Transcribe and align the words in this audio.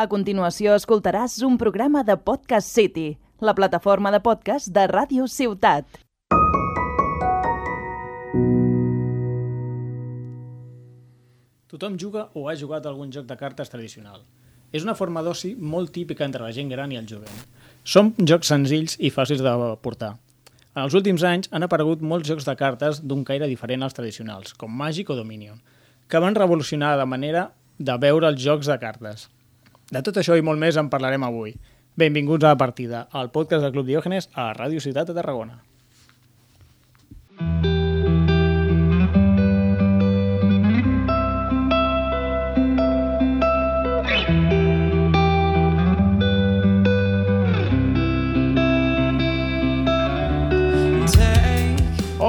A 0.00 0.06
continuació 0.08 0.72
escoltaràs 0.78 1.34
un 1.44 1.58
programa 1.60 2.00
de 2.08 2.14
Podcast 2.16 2.70
City, 2.72 3.18
la 3.44 3.52
plataforma 3.52 4.08
de 4.14 4.20
podcast 4.24 4.70
de 4.72 4.86
Ràdio 4.88 5.26
Ciutat. 5.28 5.98
Tothom 11.68 11.98
juga 12.00 12.22
o 12.32 12.46
ha 12.48 12.54
jugat 12.56 12.88
algun 12.88 13.10
joc 13.12 13.26
de 13.28 13.36
cartes 13.36 13.68
tradicional. 13.68 14.22
És 14.72 14.86
una 14.86 14.94
forma 14.96 15.20
d'oci 15.26 15.50
molt 15.74 15.92
típica 15.92 16.24
entre 16.24 16.46
la 16.46 16.54
gent 16.56 16.72
gran 16.72 16.94
i 16.94 16.96
el 16.96 17.08
jovent. 17.10 17.42
Són 17.84 18.14
jocs 18.30 18.48
senzills 18.54 18.94
i 18.96 19.10
fàcils 19.12 19.44
de 19.44 19.52
portar. 19.84 20.14
En 20.70 20.86
els 20.86 20.96
últims 20.96 21.26
anys 21.28 21.50
han 21.52 21.66
aparegut 21.66 22.00
molts 22.00 22.30
jocs 22.30 22.48
de 22.48 22.54
cartes 22.56 23.02
d'un 23.04 23.26
caire 23.28 23.50
diferent 23.52 23.84
als 23.84 23.98
tradicionals, 24.00 24.56
com 24.56 24.72
Magic 24.72 25.12
o 25.12 25.18
Dominion, 25.20 25.60
que 26.08 26.24
van 26.24 26.40
revolucionar 26.40 26.94
la 26.96 27.04
manera 27.16 27.50
de 27.76 27.98
veure 28.00 28.32
els 28.32 28.40
jocs 28.40 28.72
de 28.72 28.78
cartes. 28.80 29.28
De 29.90 30.02
tot 30.06 30.20
això 30.20 30.36
i 30.38 30.44
molt 30.46 30.62
més 30.62 30.78
en 30.78 30.90
parlarem 30.92 31.24
avui. 31.26 31.56
Benvinguts 31.98 32.46
a 32.46 32.54
la 32.54 32.60
partida, 32.60 33.08
al 33.10 33.32
podcast 33.34 33.66
del 33.66 33.74
Club 33.74 33.90
Diògenes 33.90 34.30
a 34.38 34.52
Ràdio 34.54 34.82
Ciutat 34.82 35.10
de 35.10 35.18
Tarragona. 35.18 35.58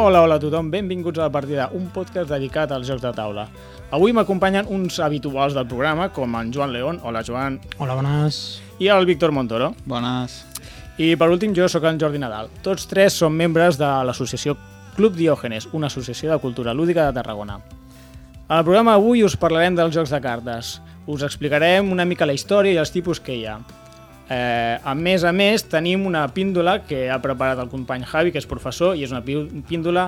Hola, 0.03 0.23
hola 0.23 0.35
a 0.35 0.41
tothom, 0.41 0.71
benvinguts 0.73 1.19
a 1.19 1.27
la 1.27 1.29
partida, 1.29 1.67
un 1.77 1.91
podcast 1.93 2.31
dedicat 2.31 2.71
als 2.73 2.87
jocs 2.89 3.03
de 3.03 3.11
taula. 3.13 3.43
Avui 3.93 4.15
m'acompanyen 4.17 4.65
uns 4.73 4.95
habituals 4.97 5.53
del 5.53 5.67
programa, 5.69 6.07
com 6.09 6.33
en 6.39 6.49
Joan 6.49 6.71
León, 6.73 6.97
hola 7.03 7.21
Joan, 7.27 7.59
Hola, 7.77 7.93
bones. 7.93 8.61
i 8.79 8.87
el 8.87 9.05
Víctor 9.05 9.31
Montoro. 9.31 9.75
Bones. 9.85 10.39
I 10.97 11.11
per 11.15 11.29
últim 11.29 11.53
jo 11.53 11.67
sóc 11.69 11.85
en 11.85 11.99
Jordi 12.01 12.17
Nadal. 12.17 12.49
Tots 12.65 12.87
tres 12.89 13.13
som 13.13 13.35
membres 13.37 13.77
de 13.77 13.85
l'associació 14.07 14.57
Club 14.95 15.13
Diògenes, 15.13 15.69
una 15.71 15.85
associació 15.85 16.31
de 16.31 16.39
cultura 16.39 16.73
lúdica 16.73 17.05
de 17.05 17.13
Tarragona. 17.13 17.59
Al 18.47 18.63
programa 18.63 18.95
avui 18.97 19.21
us 19.23 19.37
parlarem 19.37 19.77
dels 19.77 19.93
jocs 19.93 20.09
de 20.09 20.21
cartes. 20.21 20.79
Us 21.05 21.21
explicarem 21.21 21.91
una 21.91 22.05
mica 22.09 22.25
la 22.25 22.33
història 22.33 22.73
i 22.73 22.81
els 22.81 22.91
tipus 22.91 23.19
que 23.21 23.37
hi 23.37 23.45
ha. 23.45 23.59
Eh, 24.31 24.79
a 24.83 24.93
més 24.95 25.25
a 25.27 25.33
més, 25.35 25.65
tenim 25.67 26.05
una 26.07 26.21
píndola 26.31 26.77
que 26.87 27.09
ha 27.11 27.17
preparat 27.19 27.59
el 27.59 27.67
company 27.71 28.05
Javi, 28.07 28.31
que 28.31 28.39
és 28.39 28.47
professor, 28.47 28.95
i 28.95 29.03
és 29.03 29.11
una 29.11 29.19
pí- 29.25 29.49
píndola 29.67 30.05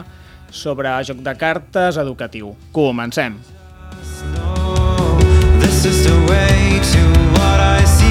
sobre 0.54 0.88
joc 1.04 1.18
de 1.26 1.34
cartes 1.36 1.98
educatiu. 1.98 2.54
Comencem! 2.72 3.36
This 5.60 5.86
is 5.86 6.04
the 6.06 6.16
way 6.30 6.80
to 6.94 7.04
what 7.36 7.60
I 7.60 7.84
see. 7.86 8.03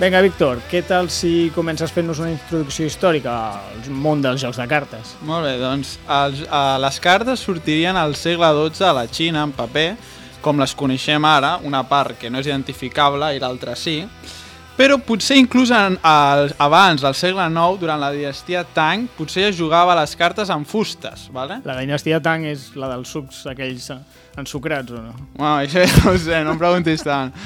Vinga, 0.00 0.22
Víctor, 0.24 0.62
què 0.70 0.80
tal 0.80 1.10
si 1.12 1.50
comences 1.52 1.90
fent-nos 1.92 2.22
una 2.22 2.30
introducció 2.32 2.86
històrica 2.88 3.34
al 3.68 3.90
món 3.92 4.22
dels 4.24 4.40
jocs 4.40 4.56
de 4.56 4.64
cartes? 4.64 5.10
Molt 5.28 5.44
bé, 5.44 5.58
doncs 5.60 5.90
els, 6.16 6.38
uh, 6.46 6.78
les 6.80 6.96
cartes 7.04 7.42
sortirien 7.44 7.98
al 8.00 8.16
segle 8.16 8.48
XII 8.56 8.86
a 8.88 8.94
la 8.96 9.02
Xina 9.12 9.42
en 9.44 9.52
paper, 9.52 9.90
com 10.40 10.56
les 10.56 10.72
coneixem 10.72 11.26
ara, 11.28 11.58
una 11.68 11.82
part 11.84 12.16
que 12.16 12.30
no 12.32 12.40
és 12.40 12.48
identificable 12.48 13.28
i 13.36 13.42
l'altra 13.44 13.76
sí, 13.76 13.98
però 14.80 14.96
potser 14.96 15.36
inclús 15.36 15.68
en, 15.76 15.98
al, 16.00 16.54
abans, 16.56 17.02
al 17.04 17.12
segle 17.18 17.44
IX, 17.50 17.76
durant 17.82 18.00
la 18.00 18.08
dinastia 18.14 18.62
Tang, 18.64 19.04
potser 19.12 19.50
es 19.50 19.58
jugava 19.58 19.92
les 19.98 20.14
cartes 20.16 20.48
amb 20.48 20.64
fustes, 20.64 21.26
¿vale? 21.34 21.58
La 21.68 21.76
dinastia 21.82 22.16
Tang 22.24 22.46
és 22.48 22.70
la 22.80 22.88
dels 22.94 23.12
sucs 23.12 23.42
aquells 23.50 23.90
eh, 23.92 23.98
ensucrats 24.40 24.96
o 24.96 25.02
no? 25.04 25.12
Bueno, 25.34 25.58
això 25.58 25.84
ja 25.84 26.00
no 26.00 26.14
ho 26.14 26.22
sé, 26.24 26.40
no 26.46 26.54
em 26.54 26.62
preguntis 26.62 27.04
tant. 27.04 27.36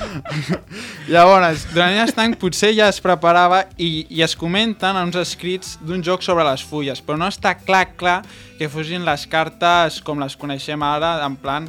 Llavors, 1.13 1.67
durant 1.75 2.15
Tang 2.15 2.39
potser 2.39 2.71
ja 2.79 2.87
es 2.93 3.03
preparava 3.03 3.65
i, 3.83 4.07
i 4.15 4.23
es 4.23 4.39
comenten 4.39 5.03
uns 5.03 5.19
escrits 5.19 5.75
d'un 5.83 6.07
joc 6.07 6.23
sobre 6.23 6.47
les 6.47 6.63
fulles, 6.63 7.03
però 7.03 7.19
no 7.19 7.27
està 7.35 7.57
clar, 7.59 7.89
clar 7.99 8.21
que 8.61 8.71
fossin 8.71 9.03
les 9.03 9.27
cartes 9.27 9.99
com 10.07 10.23
les 10.23 10.39
coneixem 10.39 10.87
ara, 10.87 11.17
en 11.27 11.35
plan 11.35 11.67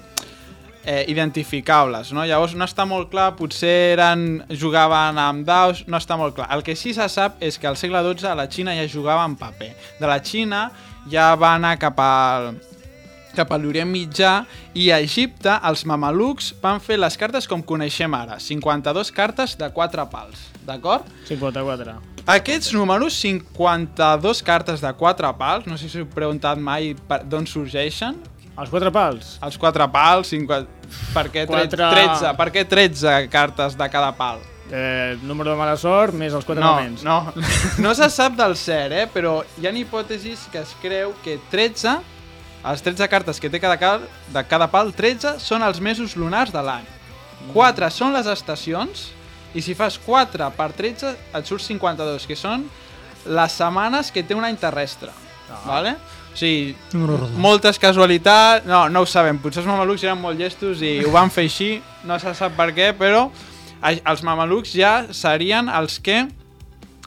eh, 0.85 1.03
identificables, 1.09 2.13
no? 2.13 2.23
Llavors 2.25 2.55
no 2.55 2.67
està 2.67 2.85
molt 2.87 3.09
clar, 3.11 3.31
potser 3.39 3.73
eren, 3.95 4.45
jugaven 4.49 5.19
amb 5.21 5.45
daus, 5.47 5.83
no 5.89 5.97
està 5.97 6.17
molt 6.19 6.37
clar. 6.37 6.47
El 6.55 6.63
que 6.63 6.77
sí 6.77 6.93
se 6.95 7.09
sap 7.11 7.41
és 7.43 7.57
que 7.59 7.67
al 7.67 7.79
segle 7.79 8.03
XII 8.05 8.31
a 8.31 8.37
la 8.37 8.47
Xina 8.51 8.77
ja 8.77 8.87
jugava 8.87 9.25
en 9.25 9.35
paper. 9.39 9.73
De 9.99 10.07
la 10.07 10.21
Xina 10.23 10.69
ja 11.11 11.33
va 11.39 11.55
anar 11.57 11.75
cap 11.81 11.99
al, 12.01 12.53
cap 13.35 13.51
a 13.51 13.59
l'Orient 13.59 13.89
Mitjà 13.91 14.33
i 14.77 14.89
a 14.93 15.01
Egipte 15.03 15.57
els 15.67 15.85
mamelucs 15.89 16.53
van 16.61 16.79
fer 16.83 16.97
les 17.01 17.17
cartes 17.19 17.47
com 17.49 17.63
coneixem 17.65 18.13
ara, 18.15 18.39
52 18.39 19.11
cartes 19.15 19.55
de 19.59 19.69
4 19.75 20.05
pals, 20.11 20.49
d'acord? 20.65 21.09
54. 21.27 21.97
Aquests 22.25 22.71
números, 22.73 23.19
52 23.21 24.41
cartes 24.45 24.81
de 24.81 24.93
4 24.97 25.33
pals, 25.37 25.67
no 25.69 25.77
sé 25.77 25.85
si 25.85 25.99
us 25.99 26.05
heu 26.05 26.07
preguntat 26.09 26.57
mai 26.57 26.95
d'on 27.29 27.45
sorgeixen, 27.45 28.17
Els 28.55 28.69
quatre 28.71 28.91
pals? 28.95 29.35
els 29.43 29.57
4 29.59 29.87
pals, 29.91 30.29
50... 30.31 30.67
per 31.13 31.25
què 31.27 31.43
tre- 31.43 31.65
Quatre- 31.67 31.89
13? 31.91 32.33
Per 32.39 32.49
què 32.55 32.63
13 32.71 33.15
cartes 33.33 33.75
de 33.75 33.87
cada 33.91 34.13
pal? 34.15 34.39
Eh, 34.71 35.17
número 35.21 35.51
de 35.51 35.57
mala 35.59 35.75
sort 35.77 36.15
més 36.17 36.33
els 36.33 36.45
quatre 36.45 36.63
no, 36.63 36.71
elements. 36.73 37.03
no, 37.05 37.33
no 37.83 37.91
se 37.93 38.07
sap 38.09 38.33
del 38.39 38.55
cert, 38.57 38.95
eh? 38.95 39.05
però 39.11 39.41
hi 39.61 39.67
ha 39.67 39.73
hipòtesis 39.75 40.47
que 40.51 40.63
es 40.63 40.71
creu 40.81 41.13
que 41.23 41.35
13, 41.51 41.97
les 42.65 42.81
13 42.81 43.09
cartes 43.11 43.39
que 43.43 43.51
té 43.51 43.59
cada 43.61 43.77
cal, 43.77 44.07
de 44.33 44.45
cada 44.49 44.69
pal, 44.71 44.89
13 44.95 45.35
són 45.43 45.61
els 45.61 45.81
mesos 45.83 46.15
lunars 46.17 46.55
de 46.55 46.63
l'any. 46.65 46.87
4 47.53 47.91
són 47.93 48.15
les 48.15 48.25
estacions, 48.31 49.09
i 49.53 49.61
si 49.61 49.75
fas 49.77 49.99
4 50.01 50.49
per 50.57 50.71
13 50.73 51.11
et 51.37 51.45
surt 51.47 51.61
52, 51.63 52.25
que 52.25 52.35
són 52.39 52.65
les 53.25 53.53
setmanes 53.59 54.09
que 54.11 54.23
té 54.23 54.33
un 54.35 54.43
any 54.47 54.57
terrestre. 54.59 55.11
Ah. 55.45 55.61
Vale? 55.67 55.93
O 56.35 56.37
sigui, 56.37 56.73
moltes 57.39 57.77
casualitats, 57.79 58.65
no, 58.67 58.89
no 58.91 59.05
ho 59.05 59.07
sabem, 59.07 59.37
potser 59.39 59.61
els 59.61 59.69
mamelucs 59.69 60.01
eren 60.03 60.19
molt 60.19 60.35
llestos 60.35 60.81
i 60.83 60.97
ho 61.05 61.11
van 61.13 61.29
fer 61.31 61.45
així, 61.47 61.69
no 62.03 62.17
se 62.19 62.33
sap 62.35 62.57
per 62.57 62.73
què, 62.75 62.89
però 62.99 63.29
els 63.95 64.23
mamelucs 64.25 64.73
ja 64.75 65.05
serien 65.15 65.69
els 65.71 65.95
que 66.03 66.25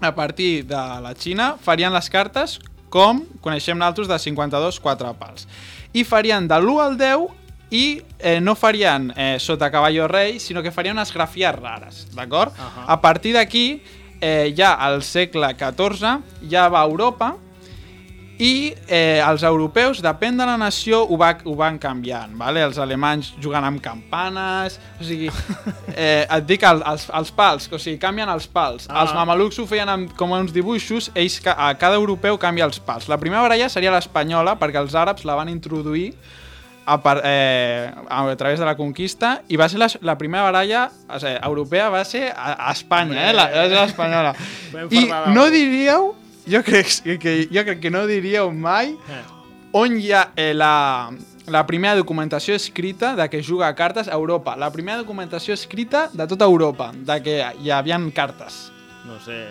a 0.01 0.13
partir 0.17 0.65
de 0.71 0.81
la 1.05 1.13
Xina 1.13 1.51
farien 1.61 1.93
les 1.93 2.09
cartes 2.09 2.57
com 2.89 3.21
coneixem 3.45 3.77
naltros 3.77 4.09
de 4.09 4.17
52 4.17 4.79
4 4.81 5.11
pals. 5.21 5.45
I 5.93 6.07
farien 6.09 6.49
de 6.49 6.57
l'1 6.63 6.79
al 6.87 6.97
10 6.97 7.27
i 7.77 7.83
eh, 8.17 8.39
no 8.41 8.55
farien 8.57 9.11
eh, 9.13 9.37
sota 9.45 9.69
caballo 9.69 10.07
rei, 10.09 10.39
sinó 10.41 10.63
que 10.65 10.73
farien 10.73 10.97
unes 10.97 11.13
grafies 11.13 11.53
rares, 11.53 12.07
d'acord? 12.17 12.57
Ahà. 12.57 12.87
A 12.97 12.97
partir 13.05 13.35
d'aquí, 13.37 13.83
eh, 14.23 14.55
ja 14.57 14.73
al 14.73 15.03
segle 15.05 15.53
XIV, 15.53 16.17
ja 16.49 16.71
va 16.73 16.81
a 16.81 16.89
Europa 16.89 17.35
i 18.39 18.73
eh, 18.87 19.19
els 19.19 19.43
europeus, 19.43 19.99
depèn 20.03 20.39
de 20.39 20.47
la 20.47 20.55
nació, 20.61 21.01
ho, 21.03 21.17
va, 21.19 21.33
ho 21.43 21.55
van 21.59 21.79
canviant, 21.83 22.37
vale? 22.39 22.63
els 22.63 22.79
alemanys 22.79 23.33
jugant 23.43 23.67
amb 23.67 23.83
campanes, 23.83 24.79
o 25.01 25.07
sigui, 25.07 25.27
eh, 25.95 26.23
et 26.23 26.47
dic 26.47 26.63
el, 26.69 26.85
els, 26.87 27.09
els 27.19 27.33
pals, 27.35 27.67
o 27.73 27.83
sigui, 27.83 27.99
canvien 28.03 28.31
els 28.31 28.47
pals. 28.47 28.87
Ah. 28.87 29.03
Els 29.03 29.15
mamelucs 29.17 29.59
ho 29.59 29.67
feien 29.67 29.91
amb, 29.91 30.13
com 30.19 30.37
uns 30.39 30.55
dibuixos, 30.55 31.11
ells, 31.19 31.41
a 31.51 31.73
cada 31.81 31.99
europeu 31.99 32.39
canvia 32.39 32.69
els 32.69 32.79
pals. 32.79 33.11
La 33.11 33.19
primera 33.19 33.43
baralla 33.43 33.67
seria 33.73 33.95
l'espanyola, 33.95 34.55
perquè 34.61 34.79
els 34.85 34.95
àrabs 34.95 35.27
la 35.27 35.35
van 35.39 35.51
introduir 35.51 36.13
a, 36.87 37.03
par, 37.03 37.21
eh, 37.25 37.91
a, 38.09 38.23
a 38.31 38.37
través 38.37 38.63
de 38.63 38.65
la 38.65 38.77
conquista 38.79 39.43
i 39.51 39.59
va 39.61 39.67
ser 39.69 39.83
la, 39.83 39.91
la 40.01 40.15
primera 40.17 40.47
baralla 40.47 40.87
o 41.11 41.19
sigui, 41.19 41.35
europea 41.43 41.91
va 41.93 42.07
ser 42.07 42.29
a, 42.31 42.55
a 42.55 42.71
Espanya, 42.73 43.27
eh? 43.27 43.35
La, 43.35 43.51
l'espanyola. 43.75 44.33
I 44.89 45.05
no 45.35 45.51
diríeu, 45.53 46.15
jo 46.51 46.63
crec 46.65 46.87
que, 47.05 47.19
que, 47.19 47.49
jo 47.53 47.65
crec 47.65 47.81
que 47.81 47.91
no 47.91 48.07
diríeu 48.07 48.51
mai 48.53 48.93
Eh. 49.09 49.23
on 49.73 49.99
hi 50.01 50.13
ha 50.13 50.33
eh, 50.37 50.55
la, 50.55 51.11
la 51.47 51.67
primera 51.67 51.95
documentació 51.97 52.55
escrita 52.55 53.15
de 53.17 53.29
que 53.29 53.43
juga 53.43 53.69
a 53.69 53.75
cartes 53.75 54.09
a 54.09 54.13
Europa. 54.15 54.57
La 54.57 54.71
primera 54.73 54.99
documentació 54.99 55.55
escrita 55.55 56.09
de 56.13 56.27
tota 56.27 56.45
Europa, 56.45 56.91
de 56.95 57.23
que 57.23 57.45
hi 57.63 57.71
havia 57.71 57.99
cartes. 58.15 58.73
No 59.05 59.21
sé... 59.21 59.47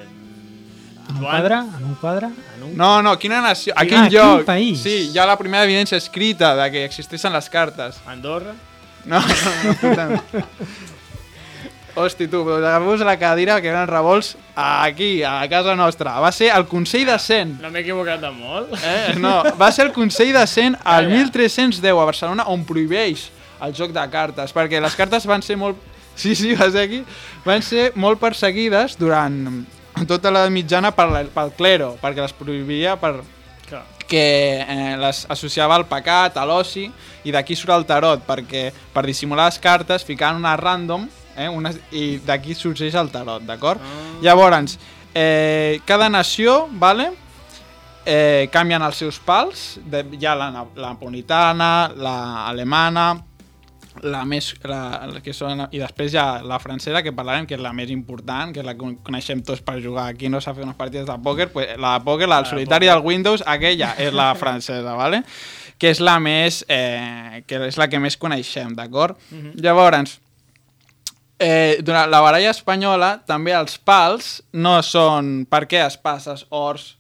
En 1.08 1.16
un 1.16 1.24
quadre? 1.24 1.56
En 1.56 1.84
un 1.86 1.96
quadre? 1.96 2.28
En 2.58 2.64
un... 2.64 2.76
No, 2.76 3.02
no, 3.02 3.18
quina 3.18 3.40
nació? 3.42 3.72
A 3.78 3.82
Ah, 3.82 3.86
quin 3.86 4.10
quin 4.10 4.12
lloc? 4.20 4.44
país? 4.46 4.82
Sí, 4.84 5.10
hi 5.14 5.18
ha 5.18 5.26
la 5.26 5.38
primera 5.38 5.64
evidència 5.64 5.96
escrita 5.98 6.54
de 6.58 6.70
que 6.72 6.84
existeixen 6.84 7.32
les 7.32 7.48
cartes. 7.50 8.02
Andorra? 8.06 8.54
No, 9.06 9.22
no, 9.22 9.52
no, 9.64 9.74
puta. 9.80 10.10
Hosti, 11.98 12.28
tu, 12.30 12.44
agafeu-vos 12.54 13.02
la 13.02 13.16
cadira 13.18 13.56
que 13.58 13.72
venen 13.72 13.88
revolts 13.90 14.36
aquí, 14.54 15.24
a 15.26 15.48
casa 15.50 15.74
nostra. 15.76 16.20
Va 16.22 16.30
ser 16.32 16.52
el 16.54 16.68
Consell 16.70 17.08
de 17.10 17.18
Cent. 17.18 17.56
No 17.64 17.72
m'he 17.74 17.82
equivocat 17.82 18.22
de 18.22 18.30
molt? 18.36 18.76
Eh? 18.86 19.16
No, 19.18 19.40
va 19.58 19.72
ser 19.74 19.88
el 19.88 19.94
Consell 19.96 20.30
de 20.36 20.44
Cent 20.46 20.78
al 20.84 21.08
Calla. 21.08 21.24
1310 21.24 21.90
a 21.90 22.06
Barcelona 22.06 22.46
on 22.54 22.68
prohibeix 22.70 23.32
el 23.66 23.74
joc 23.74 23.96
de 23.98 24.06
cartes, 24.14 24.54
perquè 24.54 24.84
les 24.84 25.00
cartes 25.00 25.26
van 25.26 25.42
ser 25.42 25.58
molt... 25.58 25.82
Sí, 26.18 26.36
sí, 26.38 26.54
va 26.58 26.70
ser 26.70 26.86
aquí. 26.86 27.02
Van 27.46 27.66
ser 27.66 27.90
molt 27.98 28.22
perseguides 28.22 28.94
durant 29.02 29.66
tota 30.06 30.30
la 30.30 30.46
mitjana 30.54 30.94
per 30.94 31.10
la, 31.10 31.26
pel 31.34 31.54
clero, 31.58 31.96
perquè 32.02 32.22
les 32.22 32.38
prohibia 32.38 32.94
per 33.02 33.16
que 34.08 34.62
eh, 34.62 34.96
les 34.98 35.26
associava 35.30 35.76
al 35.76 35.90
pecat, 35.90 36.38
a 36.38 36.46
l'oci, 36.48 36.86
i 37.28 37.34
d'aquí 37.34 37.58
surt 37.58 37.74
el 37.76 37.86
tarot, 37.90 38.22
perquè 38.24 38.70
per 38.94 39.04
dissimular 39.10 39.50
les 39.50 39.58
cartes 39.60 40.06
ficaven 40.08 40.40
una 40.40 40.56
random 40.56 41.10
eh, 41.38 41.50
una, 41.50 41.72
i 41.92 42.18
d'aquí 42.26 42.58
sorgeix 42.58 42.98
el 43.00 43.14
tarot, 43.14 43.46
d'acord? 43.48 43.82
Ah. 43.82 44.04
Llavors, 44.26 44.78
eh, 45.14 45.80
cada 45.86 46.10
nació, 46.10 46.68
vale? 46.72 47.12
eh, 48.08 48.48
canvien 48.52 48.82
els 48.82 49.02
seus 49.04 49.20
pals, 49.20 49.78
de, 49.84 50.06
hi 50.16 50.26
ha 50.26 50.36
la, 50.38 50.48
la 50.56 50.94
napolitana, 50.94 51.92
la 52.00 52.48
alemana, 52.48 53.10
la 54.06 54.22
més, 54.30 54.52
la, 54.70 54.80
la 55.10 55.22
que 55.26 55.34
són, 55.34 55.66
i 55.74 55.82
després 55.82 56.14
hi 56.14 56.20
ha 56.22 56.28
la 56.46 56.60
francesa, 56.64 57.02
que 57.04 57.12
parlarem, 57.18 57.48
que 57.50 57.58
és 57.58 57.64
la 57.64 57.74
més 57.76 57.92
important, 57.92 58.54
que 58.54 58.62
és 58.62 58.68
la 58.68 58.78
que 58.78 58.94
coneixem 59.04 59.42
tots 59.44 59.64
per 59.66 59.80
jugar. 59.84 60.08
Aquí 60.14 60.30
no 60.32 60.40
s'ha 60.40 60.54
fet 60.56 60.64
unes 60.64 60.78
partides 60.80 61.08
de 61.10 61.18
pòquer, 61.26 61.50
pues, 61.52 61.74
la 61.82 61.98
de 61.98 62.06
pòquer, 62.06 62.30
la 62.30 62.40
del 62.40 62.48
de 62.48 62.54
solitari 62.54 62.92
del 62.92 63.04
Windows, 63.04 63.44
aquella 63.46 63.96
és 64.00 64.16
la 64.16 64.34
francesa, 64.42 64.96
¿vale? 64.96 65.24
que 65.78 65.92
és 65.94 66.00
la 66.02 66.16
més, 66.18 66.64
eh, 66.74 67.44
que 67.46 67.60
és 67.68 67.76
la 67.78 67.86
que 67.86 68.00
més 68.02 68.16
coneixem, 68.18 68.72
d'acord? 68.74 69.20
Llavors, 69.62 70.16
eh, 71.40 71.78
durant 71.86 72.10
la 72.10 72.22
baralla 72.22 72.50
espanyola, 72.52 73.20
també 73.28 73.54
els 73.54 73.78
pals 73.78 74.42
no 74.54 74.80
són 74.84 75.46
per 75.50 75.66
què 75.70 75.84
es 75.86 75.98
passes 75.98 76.46
ors, 76.50 76.96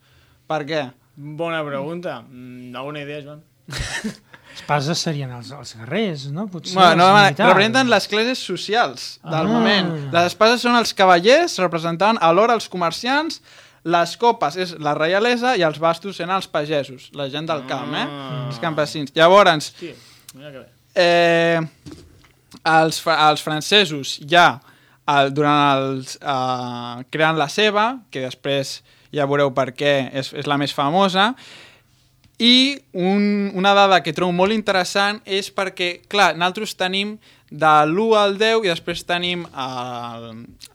per 0.48 0.64
què? 0.66 0.86
Bona 1.16 1.64
pregunta. 1.66 2.20
Mm, 2.30 2.76
alguna 2.78 3.02
idea, 3.02 3.22
Joan? 3.26 3.42
Espases 4.58 4.98
serien 4.98 5.30
els, 5.36 5.52
els 5.54 5.76
guerrers, 5.78 6.28
no? 6.34 6.48
Potser 6.50 6.74
Bueno, 6.78 6.96
no, 7.04 7.14
no, 7.14 7.46
representen 7.50 7.90
les 7.92 8.08
classes 8.10 8.40
socials 8.42 9.20
del 9.24 9.34
Ah. 9.46 9.50
moment. 9.50 9.92
Les 10.14 10.32
espases 10.32 10.62
són 10.62 10.76
els 10.80 10.94
cavallers, 10.98 11.58
representaven 11.62 12.18
alhora 12.22 12.56
els 12.58 12.68
comerciants, 12.70 13.42
les 13.88 14.16
copes 14.18 14.58
és 14.58 14.74
la 14.84 14.96
reialesa 14.98 15.54
i 15.56 15.62
els 15.64 15.78
bastos 15.80 16.18
eren 16.20 16.34
els 16.36 16.48
pagesos, 16.48 17.10
la 17.14 17.30
gent 17.30 17.46
del 17.48 17.66
camp, 17.70 17.94
eh? 17.96 18.08
Ah. 18.10 18.48
Els 18.50 18.58
campesins. 18.60 19.14
Llavors, 19.16 19.70
Hosti, 19.70 19.94
mira 20.34 20.52
que 20.52 20.58
bé. 20.60 20.68
eh, 20.96 21.62
els, 22.68 23.00
els 23.08 23.44
francesos 23.44 24.18
ja 24.28 24.48
el, 25.08 25.32
durant 25.36 25.62
els, 25.78 26.18
eh, 26.20 27.06
creen 27.14 27.40
la 27.40 27.48
seva, 27.52 27.88
que 28.12 28.26
després 28.28 28.82
ja 29.14 29.28
veureu 29.30 29.54
per 29.56 29.72
què 29.78 29.96
és, 30.12 30.34
és 30.36 30.50
la 30.50 30.60
més 30.60 30.76
famosa, 30.76 31.32
i 32.38 32.78
un, 32.94 33.52
una 33.58 33.74
dada 33.74 34.04
que 34.06 34.14
trobo 34.14 34.36
molt 34.36 34.54
interessant 34.54 35.24
és 35.26 35.50
perquè, 35.50 36.04
clar, 36.10 36.36
nosaltres 36.38 36.76
tenim 36.78 37.16
de 37.50 37.72
l'1 37.88 38.18
al 38.20 38.36
10 38.38 38.68
i 38.68 38.70
després 38.70 39.02
tenim 39.08 39.48
el, 39.48 40.28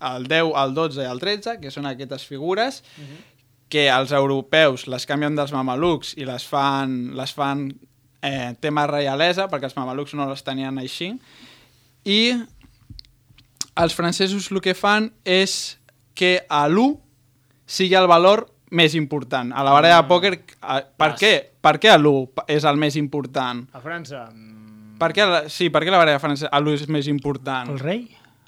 el 0.09 0.27
10, 0.27 0.49
el 0.59 0.75
12 0.75 1.05
i 1.05 1.07
el 1.07 1.21
13, 1.21 1.55
que 1.61 1.71
són 1.71 1.87
aquestes 1.87 2.25
figures, 2.27 2.81
que 3.71 3.87
els 3.89 4.11
europeus 4.11 4.87
les 4.91 5.07
canvien 5.07 5.37
dels 5.37 5.53
mamelucs 5.55 6.17
i 6.19 6.27
les 6.27 6.43
fan, 6.43 7.13
les 7.15 7.31
fan 7.33 7.69
eh, 8.21 8.51
tema 8.59 8.83
reialesa, 8.89 9.47
perquè 9.47 9.69
els 9.69 9.77
mamelucs 9.77 10.17
no 10.19 10.27
les 10.29 10.43
tenien 10.43 10.77
així, 10.81 11.13
i 12.05 12.33
els 13.75 13.95
francesos 13.97 14.51
el 14.51 14.61
que 14.61 14.75
fan 14.77 15.09
és 15.25 15.77
que 16.13 16.43
a 16.49 16.65
l'1 16.69 16.97
sigui 17.65 17.95
el 17.97 18.07
valor 18.07 18.45
més 18.73 18.95
important. 18.97 19.51
A 19.53 19.63
la 19.65 19.73
baralla 19.73 20.01
de 20.01 20.09
pòquer, 20.09 20.33
eh, 20.33 20.81
per 20.97 21.11
Vas. 21.13 21.19
què? 21.21 21.33
Per 21.63 21.77
què 21.79 21.93
l'1 21.97 22.43
és 22.47 22.65
el 22.65 22.77
més 22.77 22.95
important? 22.97 23.63
A 23.73 23.81
França... 23.81 24.27
mm, 24.31 24.97
Per 24.99 25.09
què, 25.11 25.25
la- 25.25 25.47
sí, 25.49 25.69
per 25.73 25.81
què 25.83 25.91
la 25.91 25.97
baralla 25.97 26.19
francesa 26.21 26.49
l'1 26.61 26.73
és 26.83 26.87
més 26.89 27.07
important? 27.07 27.69
El 27.73 27.79
rei 27.79 28.03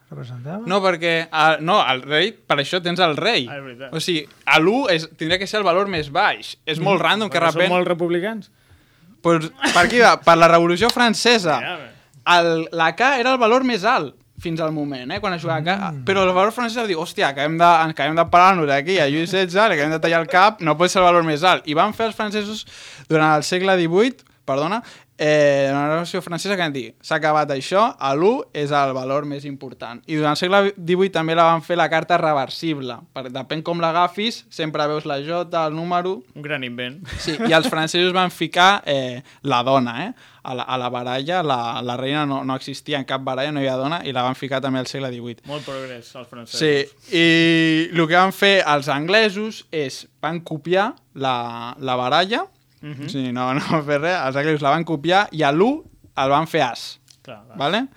representava? 0.09 0.61
No, 0.69 0.77
perquè... 0.83 1.15
El, 1.31 1.57
no, 1.65 1.79
el 1.89 2.03
rei, 2.05 2.31
per 2.31 2.59
això 2.61 2.79
tens 2.83 3.01
el 3.01 3.15
rei. 3.17 3.47
Ah. 3.49 3.89
O 3.91 3.99
sigui, 3.99 4.23
a 4.45 4.59
l'1 4.61 4.91
és, 4.93 5.09
tindria 5.17 5.39
que 5.41 5.47
ser 5.49 5.59
el 5.59 5.65
valor 5.67 5.89
més 5.91 6.11
baix. 6.13 6.55
És 6.65 6.79
molt 6.79 7.01
random 7.01 7.29
que 7.33 7.39
de 7.41 7.45
perquè 7.47 7.65
Són 7.67 7.75
molt 7.77 7.87
republicans? 7.89 8.51
Pues, 9.25 9.49
per 9.73 9.81
aquí 9.87 9.99
va, 9.99 10.15
per 10.21 10.37
la 10.37 10.47
Revolució 10.51 10.91
Francesa. 10.93 11.57
Ja. 11.61 11.75
El, 12.25 12.67
la 12.71 12.93
K 12.97 13.15
era 13.21 13.35
el 13.35 13.41
valor 13.41 13.65
més 13.67 13.85
alt 13.85 14.15
fins 14.41 14.59
al 14.59 14.73
moment, 14.75 15.09
eh, 15.11 15.19
quan 15.23 15.33
es 15.33 15.41
jugava 15.41 15.61
a 15.61 15.65
K. 15.65 15.91
Però 16.07 16.25
el 16.25 16.33
valor 16.35 16.51
francès 16.53 16.81
va 16.81 16.87
dir, 16.89 16.97
hòstia, 16.99 17.29
acabem 17.31 17.57
de, 17.57 17.65
acabem 17.65 18.17
de 18.17 18.25
parar-nos 18.31 18.69
aquí 18.73 18.97
a 18.99 19.07
Lluís 19.09 19.31
XVI, 19.31 19.71
acabem 19.77 19.95
de 19.95 20.01
tallar 20.03 20.21
el 20.25 20.29
cap, 20.31 20.61
no 20.61 20.75
pot 20.77 20.91
ser 20.91 21.01
el 21.01 21.07
valor 21.07 21.23
més 21.27 21.45
alt. 21.47 21.67
I 21.69 21.77
van 21.77 21.95
fer 21.95 22.09
els 22.09 22.17
francesos 22.17 22.65
durant 23.07 23.31
el 23.37 23.45
segle 23.47 23.77
XVIII, 23.79 24.25
perdona, 24.45 24.81
eh, 25.17 25.69
la 25.71 25.87
Revolució 25.87 26.21
Francesa 26.21 26.55
que 26.55 26.63
van 26.63 26.73
dir, 26.73 26.89
s'ha 27.03 27.19
acabat 27.19 27.51
això, 27.55 27.85
a 27.97 28.11
l'1 28.15 28.49
és 28.53 28.73
el 28.75 28.93
valor 28.97 29.25
més 29.29 29.45
important. 29.47 30.01
I 30.07 30.19
durant 30.19 30.35
el 30.35 30.39
segle 30.39 30.61
XVIII 30.75 31.11
també 31.15 31.35
la 31.37 31.47
van 31.51 31.63
fer 31.65 31.77
la 31.79 31.87
carta 31.91 32.17
reversible, 32.19 32.99
perquè 33.15 33.31
depèn 33.33 33.63
com 33.65 33.81
l'agafis, 33.83 34.43
sempre 34.53 34.87
veus 34.91 35.07
la 35.07 35.21
J, 35.23 35.47
el 35.65 35.75
número, 35.75 36.17
Un 36.35 36.43
gran 36.43 36.63
invent. 36.63 37.01
Sí, 37.19 37.37
i 37.47 37.53
els 37.55 37.67
francesos 37.71 38.13
van 38.13 38.31
ficar 38.31 38.83
eh, 38.85 39.21
la 39.43 39.63
dona, 39.63 39.97
eh? 40.05 40.13
A 40.45 40.53
la, 40.53 40.61
a 40.61 40.75
la 40.77 40.89
baralla, 40.93 41.39
la, 41.41 41.81
la 41.81 41.95
reina 41.97 42.25
no, 42.29 42.43
no 42.45 42.53
existia 42.55 42.99
en 42.99 43.05
cap 43.09 43.23
baralla, 43.25 43.51
no 43.51 43.63
hi 43.63 43.65
havia 43.65 43.79
dona, 43.81 44.01
i 44.05 44.11
la 44.13 44.21
van 44.21 44.35
ficar 44.37 44.59
també 44.61 44.77
al 44.77 44.85
segle 44.85 45.09
XVIII. 45.09 45.47
Molt 45.49 45.65
progrés, 45.65 46.11
els 46.13 46.29
francesos. 46.29 46.59
Sí, 46.59 47.15
i 47.17 47.89
el 47.89 48.03
que 48.05 48.13
van 48.13 48.35
fer 48.35 48.59
els 48.61 48.91
anglesos 48.93 49.63
és, 49.73 50.03
van 50.21 50.43
copiar 50.45 50.91
la, 51.17 51.73
la 51.81 51.97
baralla, 51.97 52.43
-hmm. 52.93 53.09
sí, 53.09 53.31
no, 53.31 53.53
no 53.57 53.61
van 53.71 53.85
fer 53.85 53.99
res, 54.01 54.17
els 54.27 54.35
anglesos 54.35 54.61
la 54.61 54.69
van 54.69 54.83
copiar 54.83 55.27
i 55.31 55.41
a 55.43 55.51
l'1 55.51 55.83
el 56.17 56.29
van 56.29 56.47
fer 56.47 56.61
as, 56.61 56.99
Clar, 57.21 57.43
clar. 57.45 57.57
¿vale? 57.57 57.87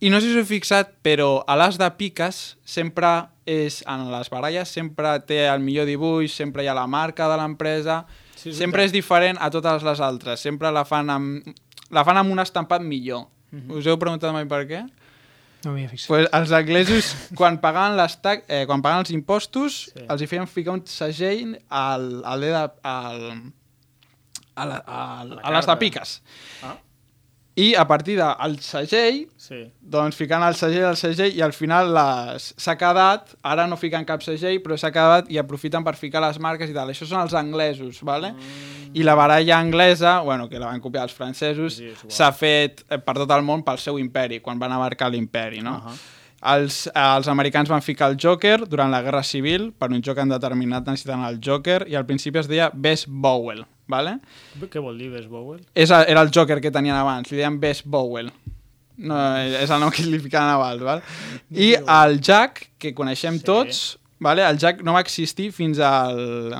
I 0.00 0.10
no 0.10 0.18
sé 0.20 0.26
si 0.26 0.32
us 0.32 0.38
heu 0.38 0.44
fixat, 0.46 0.94
però 1.02 1.44
a 1.46 1.54
l'as 1.56 1.76
de 1.78 1.88
piques 1.94 2.56
sempre 2.64 3.28
és, 3.46 3.84
en 3.86 4.10
les 4.10 4.28
baralles, 4.30 4.68
sempre 4.68 5.20
té 5.20 5.46
el 5.46 5.60
millor 5.60 5.86
dibuix, 5.86 6.32
sempre 6.34 6.64
hi 6.64 6.66
ha 6.68 6.74
la 6.74 6.86
marca 6.86 7.28
de 7.28 7.36
l'empresa, 7.36 8.06
Sí, 8.42 8.50
és 8.50 8.56
sempre 8.58 8.82
és 8.82 8.90
diferent 8.90 9.38
a 9.40 9.50
totes 9.50 9.84
les 9.86 10.00
altres, 10.00 10.40
sempre 10.40 10.72
la 10.74 10.82
fan 10.84 11.08
amb, 11.10 11.46
la 11.94 12.02
fan 12.04 12.16
amb 12.18 12.32
un 12.32 12.40
estampat 12.42 12.82
millor. 12.82 13.28
Us 13.70 13.86
heu 13.86 13.96
preguntat 13.98 14.32
mai 14.34 14.46
per 14.50 14.64
què? 14.66 14.80
No 15.64 15.74
m'hi 15.76 15.84
he 15.84 15.88
fixat. 15.88 16.08
Pues 16.08 16.26
els 16.32 16.50
anglesos, 16.50 17.12
quan 17.38 17.60
pagaven, 17.62 17.94
les 17.96 18.16
tac, 18.20 18.42
eh, 18.48 18.64
quan 18.66 18.82
pagaven 18.82 19.04
els 19.04 19.12
impostos, 19.14 19.76
Sí. 19.92 20.00
sí. 20.00 20.06
els 20.10 20.22
hi 20.22 20.26
feien 20.26 20.48
ficar 20.50 20.72
un 20.74 20.82
segell 20.86 21.54
al, 21.70 22.24
al, 22.24 22.40
dedo- 22.40 22.74
al, 22.82 23.52
a, 24.54 24.64
la, 24.66 24.82
a, 24.86 25.24
la 25.24 25.40
a 25.42 25.52
les 25.56 25.66
de 25.66 25.76
piques. 25.80 26.22
Ah, 26.62 26.76
I 27.54 27.74
a 27.76 27.82
partir 27.86 28.14
del 28.16 28.54
segell, 28.64 29.26
sí. 29.36 29.58
doncs 29.80 30.16
ficant 30.16 30.40
el 30.46 30.54
segell 30.56 30.86
al 30.88 30.96
segell 30.96 31.34
i 31.36 31.42
al 31.44 31.52
final 31.52 31.90
les- 31.92 32.54
s'ha 32.56 32.78
quedat, 32.80 33.34
ara 33.44 33.66
no 33.68 33.76
fiquen 33.76 34.06
cap 34.08 34.22
segell, 34.24 34.62
però 34.64 34.78
s'ha 34.80 34.88
quedat 34.90 35.28
i 35.28 35.36
aprofiten 35.36 35.84
per 35.84 35.92
ficar 36.00 36.22
les 36.24 36.38
marques 36.40 36.70
i 36.70 36.72
tal. 36.72 36.88
Això 36.88 37.04
són 37.04 37.20
els 37.20 37.34
anglesos, 37.36 38.00
vale? 38.08 38.30
Mm. 38.32 38.94
I 38.96 39.04
la 39.04 39.14
baralla 39.14 39.58
anglesa, 39.58 40.20
bueno, 40.20 40.48
que 40.48 40.58
la 40.58 40.66
van 40.72 40.80
copiar 40.80 41.02
els 41.04 41.12
francesos, 41.12 41.76
Sí, 41.76 41.92
s'ha 42.08 42.32
fet 42.32 42.86
eh, 42.88 42.96
per 42.98 43.14
tot 43.20 43.30
el 43.36 43.44
món 43.44 43.62
pel 43.64 43.76
seu 43.78 43.98
imperi, 44.00 44.40
quan 44.40 44.58
van 44.58 44.72
abarcar 44.72 45.10
l'imperi, 45.12 45.60
no? 45.60 45.76
Ahà. 45.84 45.94
Els, 46.56 46.86
eh, 46.88 46.92
els 47.18 47.28
americans 47.28 47.68
van 47.68 47.82
ficar 47.84 48.08
el 48.10 48.16
Joker 48.20 48.64
durant 48.66 48.90
la 48.90 49.02
Guerra 49.02 49.22
Civil, 49.22 49.68
per 49.78 49.90
un 49.92 50.00
joc 50.02 50.18
han 50.18 50.32
determinat 50.32 50.88
necessiten 50.88 51.20
el 51.28 51.36
Joker, 51.44 51.84
i 51.86 51.94
al 52.00 52.04
principi 52.08 52.40
es 52.40 52.48
deia 52.48 52.70
Best 52.74 53.06
Bowell, 53.08 53.62
vale? 53.88 54.18
Què 54.70 54.80
vol 54.82 54.98
dir 54.98 55.10
Bess 55.12 55.26
Bowell? 55.28 55.62
És, 55.74 55.90
era 55.90 56.20
el 56.22 56.30
Joker 56.34 56.60
que 56.60 56.70
tenien 56.70 56.96
abans, 56.96 57.30
li 57.30 57.36
deien 57.40 57.58
Best 57.60 57.84
Bowell. 57.86 58.30
No, 59.02 59.16
és 59.40 59.70
el 59.72 59.80
nom 59.80 59.90
que 59.90 60.04
li 60.06 60.18
ficaven 60.20 60.52
abans, 60.52 60.82
val? 60.84 61.00
I 61.50 61.72
el 61.80 62.20
Jack, 62.20 62.68
que 62.78 62.92
coneixem 62.94 63.38
Sí. 63.40 63.44
tots, 63.44 63.98
vale? 64.20 64.44
el 64.46 64.58
Jack 64.58 64.82
no 64.82 64.92
va 64.92 65.00
existir 65.00 65.50
fins 65.52 65.78
al, 65.80 66.54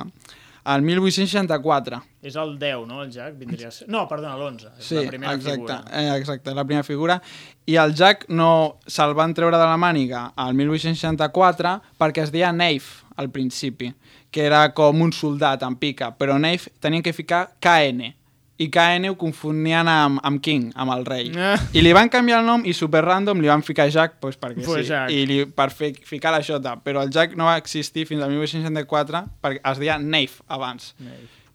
al 0.63 0.81
1864. 0.81 2.01
És 2.23 2.35
el 2.39 2.57
10, 2.59 2.85
no, 2.87 3.01
el 3.03 3.11
Jack? 3.11 3.37
Vindria 3.37 3.67
a 3.67 3.71
ser... 3.71 3.87
No, 3.91 4.05
perdona, 4.07 4.35
l'11. 4.37 4.69
És 4.79 4.85
Sí, 4.87 4.95
la 4.95 5.07
primera 5.11 5.33
exacte, 5.33 5.55
figura. 5.59 5.83
eh, 5.91 6.17
exacte, 6.17 6.53
la 6.55 6.63
primera 6.65 6.83
figura. 6.83 7.21
I 7.67 7.75
el 7.79 7.93
Jack 7.95 8.25
no 8.29 8.79
se'l 8.87 9.13
van 9.15 9.33
treure 9.33 9.57
de 9.57 9.63
la 9.69 9.77
màniga 9.79 10.31
al 10.35 10.53
1864 10.55 11.77
perquè 11.99 12.23
es 12.23 12.31
deia 12.31 12.51
Knave 12.51 13.02
al 13.15 13.29
principi, 13.31 13.93
que 14.31 14.45
era 14.45 14.65
com 14.73 15.01
un 15.01 15.13
soldat 15.13 15.63
en 15.63 15.75
pica, 15.77 16.11
però 16.17 16.37
Knave 16.39 16.73
tenien 16.81 17.03
que 17.05 17.13
ficar 17.13 17.55
KN, 17.61 18.13
i 18.61 18.69
KN 18.69 19.09
ho 19.09 19.15
confundien 19.19 19.87
amb, 19.89 20.19
amb 20.23 20.41
King, 20.43 20.69
amb 20.79 20.93
el 20.93 21.05
rei. 21.07 21.31
Ah. 21.35 21.55
I 21.73 21.81
li 21.81 21.93
van 21.95 22.09
canviar 22.13 22.41
el 22.43 22.47
nom 22.47 22.65
i 22.69 22.73
super 22.77 23.01
random 23.05 23.41
li 23.41 23.49
van 23.49 23.63
ficar 23.65 23.87
Jack 23.91 24.19
pues, 24.21 24.37
perquè 24.39 24.63
Pues 24.63 24.85
sí, 24.85 24.91
Jack. 24.91 25.11
i 25.11 25.25
li, 25.29 25.39
per 25.45 25.69
fer, 25.73 25.93
ficar 26.05 26.33
la 26.35 26.43
J, 26.45 26.75
però 26.85 27.01
el 27.03 27.09
Jack 27.13 27.35
no 27.39 27.49
va 27.49 27.57
existir 27.57 28.05
fins 28.09 28.21
al 28.21 28.31
1864 28.33 29.23
perquè 29.43 29.63
es 29.71 29.81
deia 29.81 29.97
Knave 30.01 30.45
abans, 30.47 30.93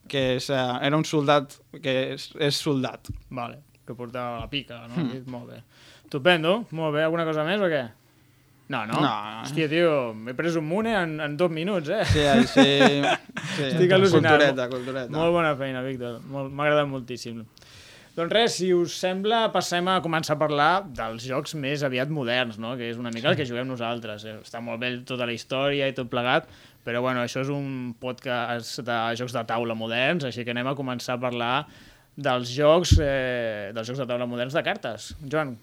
que 0.09 0.25
és, 0.35 0.49
eh, 0.49 0.65
era 0.89 0.97
un 0.97 1.05
soldat 1.05 1.55
que 1.81 1.95
és, 2.15 2.29
és 2.39 2.59
soldat. 2.59 3.09
Vale, 3.29 3.61
que 3.87 3.95
portava 3.95 4.41
la 4.43 4.49
pica, 4.51 4.83
no? 4.87 5.05
Mm. 5.05 5.23
Molt 5.31 5.53
bé. 5.53 5.63
Estupendo, 6.03 6.65
molt 6.71 6.95
bé. 6.95 7.03
Alguna 7.05 7.25
cosa 7.25 7.45
més 7.45 7.61
o 7.61 7.69
què? 7.69 7.83
No, 8.69 8.83
no? 8.85 8.99
No. 9.01 9.13
Hòstia, 9.41 9.65
tio, 9.71 9.93
m'he 10.13 10.35
pres 10.37 10.57
un 10.59 10.67
mune 10.69 10.93
en, 10.93 11.17
en 11.25 11.35
dos 11.37 11.49
minuts, 11.51 11.89
eh? 11.89 12.03
Sí, 12.05 12.25
així... 12.29 12.67
Sí, 13.49 13.65
Estic 13.65 13.91
al·lucinant. 13.95 14.35
Cultureta, 14.35 14.65
cultureta. 14.71 15.11
Molt 15.11 15.33
bona 15.33 15.55
feina, 15.59 15.81
Víctor. 15.83 16.19
M'ha 16.29 16.65
agradat 16.67 16.87
moltíssim. 16.87 17.41
Doncs 18.15 18.33
res, 18.35 18.55
si 18.59 18.69
us 18.75 18.93
sembla, 18.99 19.45
passem 19.51 19.87
a 19.89 19.97
començar 20.03 20.35
a 20.35 20.39
parlar 20.39 20.69
dels 20.95 21.25
jocs 21.27 21.55
més 21.59 21.83
aviat 21.87 22.11
moderns, 22.13 22.59
no? 22.61 22.75
que 22.77 22.91
és 22.91 22.99
una 22.99 23.11
mica 23.15 23.31
el 23.31 23.37
que 23.39 23.47
juguem 23.47 23.67
nosaltres. 23.67 24.25
Eh? 24.27 24.35
Està 24.43 24.61
molt 24.63 24.83
bé 24.83 24.91
tota 25.07 25.27
la 25.27 25.35
història 25.35 25.87
i 25.89 25.95
tot 25.97 26.11
plegat, 26.11 26.47
Però 26.89 27.03
bueno, 27.03 27.21
això 27.21 27.43
és 27.43 27.49
un 27.53 27.93
podcast 27.99 28.79
de 28.87 28.97
jocs 29.19 29.35
de 29.35 29.43
taula 29.45 29.75
moderns, 29.77 30.23
així 30.25 30.45
que 30.45 30.53
anem 30.55 30.71
a 30.71 30.77
començar 30.77 31.17
a 31.17 31.21
parlar 31.21 31.53
dels 32.19 32.51
jocs, 32.55 32.95
eh, 33.03 33.71
dels 33.75 33.87
jocs 33.87 33.99
de 34.01 34.07
taula 34.07 34.27
moderns 34.29 34.55
de 34.55 34.63
cartes. 34.63 35.11
Joan, 35.21 35.57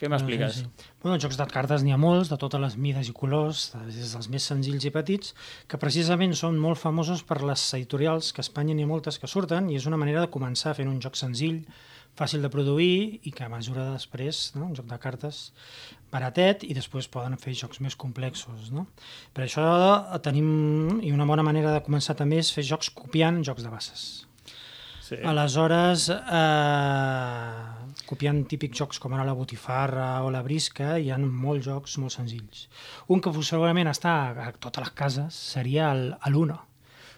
què 0.00 0.08
m'expliques? 0.08 0.62
Sí, 0.62 0.64
sí. 0.64 0.88
Bueno, 1.02 1.18
jocs 1.20 1.36
de 1.36 1.46
cartes 1.50 1.84
n'hi 1.84 1.92
ha 1.92 2.00
molts, 2.00 2.30
de 2.32 2.38
totes 2.40 2.62
les 2.62 2.76
mides 2.80 3.10
i 3.10 3.14
colors, 3.16 3.66
des 3.84 4.14
dels 4.14 4.30
més 4.32 4.48
senzills 4.48 4.86
i 4.88 4.92
petits, 4.94 5.34
que 5.68 5.80
precisament 5.80 6.32
són 6.38 6.56
molt 6.60 6.80
famosos 6.80 7.22
per 7.28 7.42
les 7.44 7.66
editorials, 7.76 8.32
que 8.32 8.40
a 8.40 8.46
Espanya 8.46 8.76
n'hi 8.76 8.88
ha 8.88 8.90
moltes 8.90 9.20
que 9.20 9.28
surten, 9.28 9.68
i 9.68 9.76
és 9.76 9.88
una 9.90 10.00
manera 10.00 10.24
de 10.24 10.32
començar 10.32 10.72
fent 10.78 10.88
un 10.88 11.00
joc 11.04 11.20
senzill, 11.20 11.60
fàcil 12.18 12.42
de 12.42 12.50
produir 12.52 13.20
i 13.22 13.32
que 13.32 13.44
a 13.44 13.50
mesura 13.52 13.84
de 13.86 13.98
després, 13.98 14.50
no? 14.56 14.66
un 14.70 14.74
joc 14.76 14.88
de 14.90 14.98
cartes 15.00 15.50
baratet 16.10 16.64
i 16.66 16.74
després 16.74 17.08
poden 17.08 17.36
fer 17.38 17.54
jocs 17.56 17.80
més 17.84 17.96
complexos. 17.96 18.72
No? 18.74 18.86
Per 19.36 19.46
això 19.46 19.66
tenim, 20.24 20.98
i 21.06 21.12
una 21.14 21.28
bona 21.28 21.46
manera 21.46 21.76
de 21.76 21.84
començar 21.86 22.18
també 22.18 22.40
és 22.42 22.50
fer 22.52 22.66
jocs 22.66 22.90
copiant 22.96 23.44
jocs 23.46 23.64
de 23.66 23.72
bases. 23.72 24.08
Sí. 25.10 25.18
Aleshores, 25.26 26.06
eh, 26.14 28.04
copiant 28.06 28.44
típics 28.46 28.78
jocs 28.78 29.00
com 29.02 29.16
ara 29.16 29.26
la 29.26 29.34
botifarra 29.34 30.22
o 30.22 30.30
la 30.30 30.42
brisca, 30.46 30.92
hi 31.02 31.10
ha 31.10 31.18
molts 31.18 31.66
jocs 31.66 31.96
molt 31.98 32.14
senzills. 32.14 32.68
Un 33.10 33.22
que 33.22 33.32
segurament 33.42 33.90
està 33.90 34.14
a 34.30 34.52
totes 34.52 34.84
les 34.84 34.92
cases 34.94 35.40
seria 35.54 35.90
l'Uno. 36.30 36.60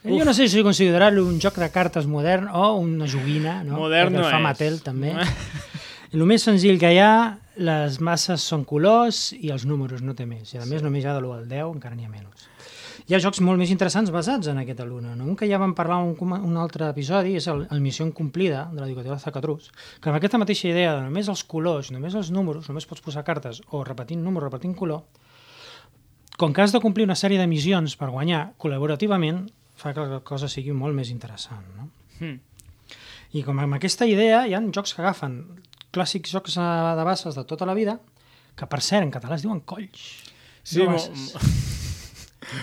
Jo 0.02 0.24
no 0.26 0.32
sé 0.34 0.48
si 0.50 0.64
considerar-lo 0.66 1.26
un 1.28 1.36
joc 1.38 1.60
de 1.62 1.68
cartes 1.70 2.08
modern 2.10 2.48
o 2.48 2.72
una 2.80 3.06
joguina, 3.06 3.60
no? 3.62 3.76
Modern 3.84 4.16
no 4.16 4.24
fa 4.24 4.40
és. 4.40 4.46
Mattel, 4.48 4.80
també. 4.82 5.12
El 6.12 6.24
més 6.28 6.42
senzill 6.48 6.80
que 6.80 6.90
hi 6.92 6.98
ha, 7.00 7.38
les 7.60 8.00
masses 8.00 8.42
són 8.44 8.64
colors 8.68 9.30
i 9.36 9.52
els 9.52 9.62
números, 9.68 10.02
no 10.04 10.16
té 10.16 10.26
més. 10.28 10.50
I 10.52 10.60
a 10.60 10.66
més 10.68 10.82
només 10.84 11.04
hi 11.04 11.08
ha 11.08 11.14
de 11.16 11.22
l'1 11.22 11.38
al 11.38 11.46
10, 11.48 11.70
encara 11.76 11.96
n'hi 11.96 12.08
ha 12.08 12.12
menys. 12.12 12.48
Hi 13.08 13.16
ha 13.16 13.20
jocs 13.22 13.40
molt 13.42 13.58
més 13.58 13.72
interessants 13.74 14.12
basats 14.14 14.46
en 14.52 14.60
aquest 14.60 14.80
alumne. 14.84 15.16
No? 15.18 15.26
Un 15.32 15.38
que 15.38 15.48
ja 15.50 15.58
vam 15.58 15.74
parlar 15.74 15.98
en 16.04 16.12
un, 16.12 16.34
un 16.50 16.58
altre 16.60 16.86
episodi 16.92 17.34
és 17.38 17.48
el, 17.50 17.64
el 17.74 17.80
Missió 17.82 18.06
Incomplida, 18.06 18.68
de 18.70 18.82
l'educativa 18.82 19.18
Zacatrus, 19.18 19.72
que 20.00 20.10
amb 20.10 20.18
aquesta 20.20 20.38
mateixa 20.38 20.68
idea 20.70 20.94
de 20.94 21.08
només 21.08 21.30
els 21.32 21.42
colors, 21.48 21.90
només 21.94 22.14
els 22.18 22.30
números, 22.34 22.68
només 22.70 22.86
pots 22.86 23.02
posar 23.02 23.24
cartes 23.26 23.58
o 23.70 23.82
repetint 23.86 24.22
número, 24.22 24.46
repetint 24.46 24.76
color, 24.78 25.02
com 26.38 26.54
que 26.54 26.62
has 26.62 26.72
de 26.74 26.80
complir 26.82 27.08
una 27.08 27.18
sèrie 27.18 27.40
de 27.40 27.48
missions 27.50 27.98
per 27.98 28.12
guanyar 28.14 28.52
col·laborativament, 28.62 29.44
fa 29.76 29.92
que 29.96 30.06
la 30.06 30.22
cosa 30.26 30.48
sigui 30.50 30.72
molt 30.76 30.94
més 30.94 31.10
interessant. 31.10 31.66
No? 31.76 31.90
Hmm. 32.20 32.38
I 33.34 33.42
com 33.42 33.58
amb 33.58 33.78
aquesta 33.78 34.06
idea 34.06 34.44
hi 34.46 34.54
ha 34.54 34.62
jocs 34.70 34.94
que 34.94 35.02
agafen 35.02 35.40
clàssics 35.92 36.32
jocs 36.32 36.56
eh, 36.56 36.70
de 36.98 37.04
bases 37.08 37.36
de 37.36 37.44
tota 37.48 37.68
la 37.68 37.76
vida, 37.76 37.98
que 38.56 38.68
per 38.68 38.80
cert 38.84 39.06
en 39.06 39.12
català 39.12 39.38
es 39.38 39.44
diuen 39.46 39.64
colls. 39.66 40.08
Sí, 40.62 40.84
no 40.86 40.98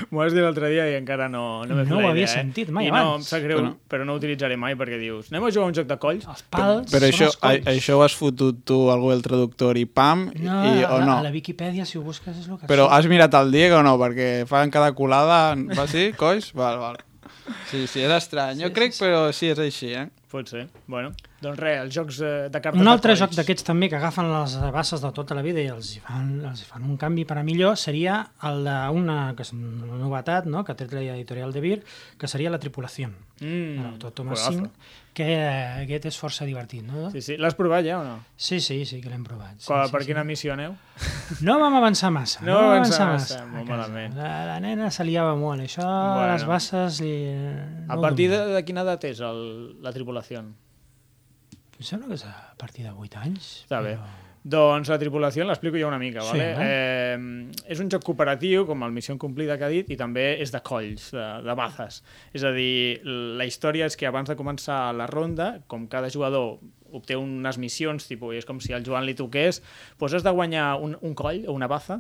m'ho- 0.10 0.20
vas 0.20 0.34
dir 0.34 0.42
l'altre 0.44 0.70
dia 0.70 0.86
i 0.92 0.96
encara 0.98 1.28
no, 1.30 1.64
no 1.66 1.76
m'he 1.76 1.84
fet 1.86 1.92
No 1.94 1.98
ho 2.00 2.10
havia 2.10 2.24
idea, 2.24 2.34
eh? 2.34 2.36
sentit 2.36 2.70
mai 2.70 2.88
I 2.88 2.92
no, 2.92 2.98
abans. 2.98 3.16
em 3.24 3.28
sap 3.30 3.44
greu, 3.44 3.60
Però- 3.60 3.76
però 3.90 4.06
no 4.06 4.14
ho 4.14 4.20
utilitzaré 4.22 4.58
mai 4.58 4.76
perquè 4.76 5.00
dius, 5.00 5.32
anem 5.32 5.46
a 5.48 5.52
jugar 5.52 5.66
a 5.66 5.68
un 5.72 5.74
joc 5.78 5.88
de 5.88 5.98
colls? 5.98 6.26
Els 6.28 6.44
pals 6.50 6.92
Però 6.92 7.00
són 7.06 7.10
això, 7.14 7.26
els 7.32 7.38
colls. 7.38 7.68
a, 7.68 7.72
això 7.72 7.98
ho 8.00 8.04
has 8.04 8.16
fotut 8.16 8.64
tu 8.66 8.80
al 8.92 9.00
Google 9.00 9.22
Traductor 9.22 9.78
i 9.78 9.86
pam, 9.86 10.28
No, 10.36 10.58
i, 10.76 10.84
a, 10.84 10.94
o 10.94 11.00
la, 11.00 11.06
no? 11.06 11.18
a 11.18 11.24
la 11.24 11.32
Viquipèdia, 11.32 11.86
si 11.86 11.98
ho 11.98 12.02
busques, 12.02 12.36
és 12.38 12.48
el 12.48 12.58
que 12.60 12.68
Però 12.68 12.90
has 12.92 13.06
mirat 13.08 13.34
el 13.40 13.52
Diego 13.52 13.78
o 13.80 13.84
no? 13.84 13.98
Perquè 13.98 14.46
fan 14.48 14.70
cada 14.72 14.92
colada... 14.94 15.56
Va 15.56 15.88
sí? 15.88 16.12
Coix? 16.18 16.52
Val, 16.54 16.78
val. 16.80 16.98
Sí, 17.70 17.88
sí, 17.88 18.02
és 18.04 18.12
estrany. 18.12 18.60
Jo 18.62 18.68
Sí, 18.68 18.74
crec, 18.74 18.92
sí, 18.94 18.98
sí. 19.00 19.04
però 19.06 19.32
sí, 19.34 19.48
és 19.50 19.60
així, 19.60 19.94
eh? 19.94 20.08
Pot 20.30 20.48
ser. 20.50 20.68
Bueno, 20.88 21.12
doncs 21.42 21.60
res, 21.60 21.78
els 21.86 21.94
jocs 21.96 22.20
eh, 22.22 22.32
de 22.52 22.60
cartes 22.62 22.80
Un 22.82 22.86
de 22.88 22.92
altre 22.92 23.16
joc 23.16 23.32
d'aquests 23.38 23.64
també 23.68 23.90
que 23.90 23.96
agafen 24.00 24.28
les 24.32 24.58
bases 24.76 25.02
de 25.02 25.12
tota 25.16 25.36
la 25.38 25.42
vida 25.46 25.62
i 25.64 25.70
els 25.72 25.96
hi 25.96 26.02
fan, 26.04 26.30
els 26.52 26.62
hi 26.62 26.68
fan 26.68 26.84
un 26.84 26.98
canvi 27.00 27.24
per 27.26 27.38
a 27.40 27.44
millor 27.48 27.78
seria 27.80 28.20
el 28.50 28.64
d'una 28.68 29.34
que 29.38 29.44
és 29.48 29.54
una 29.56 30.00
novetat 30.02 30.46
no? 30.52 30.64
que 30.64 30.74
ha 30.74 30.80
tret 30.80 30.92
l'editorial 30.94 31.54
de 31.56 31.62
Vir, 31.64 31.78
que 32.20 32.28
seria 32.28 32.50
la 32.52 32.60
tripulació. 32.60 33.10
Mm, 33.40 33.78
de 33.78 33.84
l'autor 33.86 34.12
Thomas 34.12 34.40
juegazo. 34.42 34.66
Singh, 34.66 34.98
que 35.16 35.26
eh, 35.32 35.84
aquest 35.86 36.06
és 36.12 36.18
força 36.20 36.46
divertit. 36.46 36.84
No? 36.84 37.08
Sí, 37.12 37.22
sí. 37.24 37.38
L'has 37.40 37.56
provat 37.56 37.86
ja 37.88 37.98
o 38.00 38.04
no? 38.04 38.18
Sí, 38.36 38.60
sí, 38.60 38.82
sí 38.86 39.00
que 39.02 39.10
l'hem 39.10 39.24
provat. 39.24 39.56
Sí, 39.60 39.68
Qual, 39.72 39.86
sí, 39.88 39.92
per 39.96 40.02
sí. 40.04 40.10
quina 40.12 40.24
missió 40.28 40.54
aneu? 40.54 40.76
No 41.42 41.56
vam 41.60 41.76
avançar 41.80 42.12
massa. 42.12 42.42
No 42.46 42.52
No, 42.52 42.58
vam 42.68 42.76
avançar 42.82 43.08
avançar 43.08 43.12
massa, 43.14 43.40
massa. 43.46 43.52
molt 43.56 43.64
a 43.64 43.72
malament. 43.78 44.16
La, 44.20 44.32
la 44.54 44.60
nena 44.60 44.92
se 44.92 45.04
liava 45.08 45.36
molt. 45.40 45.64
Això, 45.64 45.84
Bueno. 45.88 46.34
les 46.34 46.46
bases... 46.46 47.00
Li, 47.02 47.14
A 47.88 47.96
no 47.96 48.00
ho 48.00 48.02
partir 48.04 48.30
de, 48.32 48.40
de 48.58 48.64
quina 48.68 48.84
edat 48.84 49.04
és 49.10 49.20
el, 49.24 49.40
la 49.82 49.96
tripulació? 49.96 50.44
Em 51.80 51.86
sembla 51.88 52.10
que 52.12 52.18
és 52.20 52.26
a 52.28 52.34
partir 52.60 52.84
de 52.84 52.92
8 52.92 53.22
anys. 53.24 53.54
Està 53.66 53.80
bé. 53.86 53.96
però- 53.96 54.26
Doncs 54.50 54.88
la 54.88 54.96
tripulació 54.98 55.44
l'explico 55.44 55.78
jo 55.78 55.88
una 55.90 55.98
mica. 56.00 56.22
Sí, 56.22 56.38
vale? 56.38 56.46
eh? 56.56 57.16
eh, 57.18 57.72
és 57.74 57.80
un 57.84 57.90
joc 57.92 58.06
cooperatiu, 58.08 58.66
com 58.66 58.84
el 58.84 58.92
Missió 58.96 59.14
Incomplida 59.14 59.58
que 59.60 59.66
ha 59.68 59.72
dit, 59.72 59.90
i 59.92 59.98
també 60.00 60.40
és 60.42 60.52
de 60.52 60.62
colls, 60.64 61.10
de, 61.12 61.26
de 61.44 61.56
bazes. 61.60 62.02
És 62.34 62.46
a 62.48 62.52
dir, 62.56 63.02
la 63.04 63.46
història 63.46 63.86
és 63.92 63.98
que 64.00 64.08
abans 64.08 64.30
de 64.32 64.38
començar 64.40 64.94
la 64.96 65.08
ronda, 65.12 65.60
com 65.68 65.88
cada 65.92 66.10
jugador 66.10 66.58
obté 66.92 67.18
unes 67.20 67.60
missions, 67.62 68.08
tipus, 68.08 68.34
és 68.40 68.48
com 68.48 68.60
si 68.64 68.72
el 68.74 68.82
Joan 68.88 69.06
li 69.06 69.14
toqués, 69.14 69.60
doncs 70.00 70.16
has 70.18 70.24
de 70.26 70.32
guanyar 70.34 70.80
un, 70.82 70.96
un 71.02 71.14
coll 71.14 71.44
o 71.46 71.54
una 71.54 71.68
baza 71.68 72.00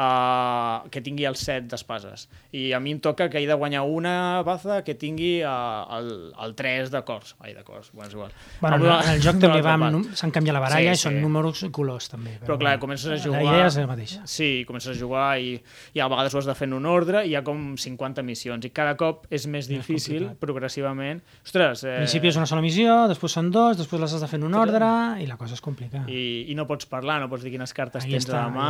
uh, 0.00 0.88
que 0.90 1.00
tingui 1.04 1.26
el 1.28 1.36
set 1.36 1.66
d'espases. 1.70 2.26
I 2.56 2.70
a 2.76 2.80
mi 2.80 2.94
em 2.96 3.00
toca 3.04 3.28
que 3.30 3.40
he 3.42 3.46
de 3.48 3.54
guanyar 3.58 3.82
una 3.86 4.42
baza 4.46 4.80
que 4.86 4.94
tingui 4.98 5.42
uh, 5.44 5.84
el, 5.98 6.10
el 6.44 6.54
3 6.56 6.90
de 6.94 7.02
cors. 7.06 7.34
Ai, 7.40 7.52
de 7.54 7.62
cors, 7.66 7.90
bueno, 7.92 8.08
és 8.08 8.14
igual. 8.16 8.32
Bueno, 8.60 8.76
en 8.76 8.82
una- 8.88 9.14
el 9.14 9.22
joc 9.22 9.38
també 9.44 9.60
va 9.64 9.74
amb 9.76 10.10
s'han 10.16 10.32
canviat 10.34 10.56
la 10.56 10.62
baralla 10.64 10.94
Sí, 10.94 10.98
i 10.98 11.02
sí. 11.02 11.06
són 11.08 11.20
números 11.22 11.62
i 11.66 11.70
colors 11.74 12.08
també. 12.12 12.38
Però 12.40 12.56
clar, 12.56 12.76
bueno, 12.78 12.84
comences 12.86 13.12
a 13.20 13.20
jugar... 13.22 13.42
La 13.44 13.54
idea 13.56 13.66
és 13.70 13.76
la 13.80 13.86
mateixa. 13.90 14.22
Sí, 14.26 14.50
comences 14.68 14.96
a 14.96 15.00
jugar 15.00 15.28
i, 15.40 15.54
i 15.94 16.00
a 16.00 16.08
vegades 16.10 16.34
ho 16.34 16.40
has 16.42 16.48
de 16.50 16.54
fer 16.58 16.68
en 16.70 16.74
un 16.80 16.86
ordre 16.90 17.24
i 17.26 17.32
hi 17.32 17.36
ha 17.38 17.44
com 17.46 17.74
50 17.78 18.24
missions 18.26 18.64
i 18.66 18.70
cada 18.74 18.96
cop 19.00 19.26
és 19.30 19.46
més 19.46 19.68
difícil, 19.70 20.24
complicat. 20.26 20.40
progressivament. 20.40 21.20
Ostres, 21.44 21.84
eh, 21.84 21.92
Al 22.00 22.04
principi 22.06 22.30
és 22.32 22.36
una 22.40 22.46
sola 22.50 22.62
missió, 22.64 22.96
després 23.10 23.32
són 23.36 23.50
dos, 23.54 23.76
després 23.78 24.00
les 24.02 24.14
has 24.16 24.20
de 24.24 24.28
fer 24.30 24.38
en 24.40 24.48
un 24.48 24.54
ordre 24.58 24.88
i 25.22 25.26
la 25.28 25.36
cosa 25.40 25.54
és 25.54 25.60
complicada. 25.64 26.06
i, 26.10 26.46
i 26.50 26.54
no 26.58 26.66
pots 26.66 26.86
parlar, 26.90 27.20
no 27.20 27.28
pots 27.28 27.42
dir 27.44 27.52
quines 27.54 27.72
cartes 27.76 28.04
Ahí 28.04 28.12
tens 28.16 28.26
està, 28.26 28.44
a 28.44 28.48
la 28.48 28.54
mà, 28.54 28.68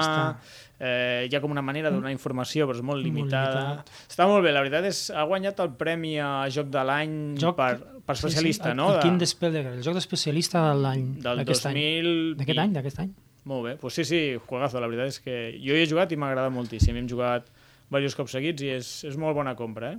ahí 0.81 1.20
eh, 1.21 1.29
hi 1.31 1.37
ha 1.37 1.41
com 1.41 1.53
una 1.53 1.63
manera 1.63 1.91
de 1.91 1.97
donar 1.97 2.11
informació, 2.13 2.67
però 2.67 2.77
és 2.79 2.83
molt 2.83 2.99
Molt 3.01 3.05
limitada. 3.07 3.61
limitat. 3.61 3.91
Està 4.09 4.27
molt 4.27 4.43
bé, 4.45 4.53
la 4.53 4.61
veritat 4.65 4.85
és 4.91 5.03
ha 5.11 5.25
guanyat 5.29 5.61
el 5.61 5.71
premi 5.77 6.17
a 6.19 6.49
Joc 6.51 6.69
de 6.73 6.85
l'any 6.85 7.17
Joc- 7.39 7.57
per, 7.57 7.75
per 8.05 8.17
especialista, 8.17 8.71
sí, 8.71 8.71
sí, 8.71 8.77
no? 8.77 8.89
El, 8.91 8.97
el 8.97 9.19
De- 9.19 9.67
el 9.77 9.83
joc 9.83 9.95
d'especialista 9.95 10.67
de 10.71 10.75
l'any 10.81 11.07
del 11.21 11.43
d'aquest 11.45 11.67
any. 11.67 11.75
2000... 11.75 12.37
D'aquest 12.41 12.59
any, 12.65 12.73
d'aquest 12.73 13.01
any. 13.07 13.13
Molt 13.45 13.65
bé, 13.65 13.77
pues 13.81 13.95
sí, 13.95 14.05
sí, 14.05 14.37
juegazo, 14.47 14.81
la 14.81 14.87
veritat 14.87 15.09
és 15.15 15.21
que 15.25 15.37
jo 15.65 15.73
hi 15.75 15.81
he 15.83 15.87
jugat 15.89 16.11
i 16.13 16.17
m'agrada 16.21 16.51
moltíssim, 16.53 16.97
hem 16.97 17.07
jugat 17.09 17.47
diversos 17.91 18.15
cops 18.15 18.33
seguits 18.37 18.63
i 18.63 18.69
és, 18.77 18.91
és 19.09 19.17
molt 19.19 19.35
bona 19.35 19.55
compra, 19.57 19.95
eh? 19.97 19.99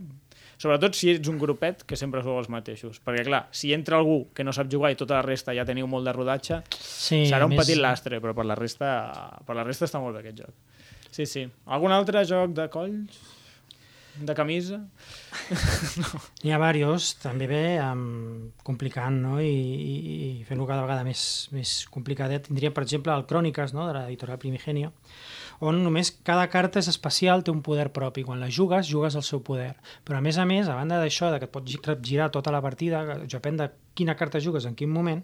Sobretot 0.62 0.94
si 0.94 1.10
ets 1.10 1.28
un 1.28 1.40
grupet 1.42 1.82
que 1.90 1.98
sempre 1.98 2.22
sou 2.22 2.38
els 2.38 2.48
mateixos, 2.54 3.00
perquè 3.04 3.24
clar, 3.25 3.48
si 3.51 3.72
entra 3.74 3.98
algú 3.98 4.28
que 4.32 4.44
no 4.46 4.54
sap 4.54 4.70
jugar 4.72 4.92
i 4.94 4.96
tota 4.96 5.16
la 5.18 5.24
resta 5.25 5.56
ja 5.58 5.66
teniu 5.66 5.88
molt 5.90 6.06
de 6.06 6.13
rodatge, 6.13 6.62
Sí, 6.78 7.24
serà 7.25 7.48
un 7.50 7.56
més- 7.56 7.63
petit 7.66 7.82
lastre, 7.82 8.22
però 8.22 8.36
per 8.38 8.46
la 8.46 8.54
resta 8.56 9.40
per 9.44 9.56
la 9.58 9.63
resta 9.66 9.86
està 9.90 10.00
molt 10.00 10.13
bé 10.16 10.22
aquest 10.22 10.38
joc. 10.46 10.54
Sí, 11.12 11.25
sí. 11.27 11.46
Algun 11.68 11.91
altre 11.91 12.24
joc 12.27 12.53
de 12.56 12.70
colls? 12.72 13.20
De 14.22 14.34
camisa? 14.36 14.77
N'hi 16.44 16.51
ha 16.51 16.58
diversos, 16.60 17.13
també 17.22 17.48
bé, 17.48 17.62
um, 17.80 18.50
complicant, 18.68 19.15
no? 19.24 19.38
I, 19.39 19.48
i, 19.51 19.94
i 20.41 20.44
fent-ho 20.48 20.65
cada 20.68 20.84
vegada 20.84 21.06
més, 21.08 21.22
més 21.56 21.72
complicadet. 21.94 22.48
Tindria, 22.50 22.74
per 22.75 22.84
exemple, 22.84 23.13
el 23.15 23.24
Cròniques, 23.30 23.72
no?, 23.75 23.88
de 23.88 23.96
l'editorial 23.96 24.39
Primigenio, 24.41 24.91
on 25.63 25.80
només 25.86 26.12
cada 26.27 26.48
carta 26.51 26.82
és 26.84 26.89
especial, 26.91 27.44
té 27.48 27.53
un 27.56 27.62
poder 27.63 27.88
propi. 27.96 28.25
Quan 28.27 28.44
la 28.44 28.50
jugues, 28.51 28.89
jugues 28.91 29.15
el 29.15 29.24
seu 29.24 29.44
poder. 29.48 29.75
Però, 30.08 30.20
a 30.20 30.25
més 30.27 30.38
a 30.41 30.46
més, 30.50 30.68
a 30.68 30.75
banda 30.75 31.00
d'això, 31.01 31.32
que 31.39 31.48
et 31.48 31.53
pots 31.56 31.72
gi- 31.72 31.98
girar 32.12 32.32
tota 32.36 32.51
la 32.51 32.62
partida, 32.65 33.06
depèn 33.32 33.60
de 33.63 33.70
quina 33.96 34.18
carta 34.20 34.44
jugues 34.44 34.68
en 34.68 34.75
quin 34.75 34.91
moment, 34.91 35.24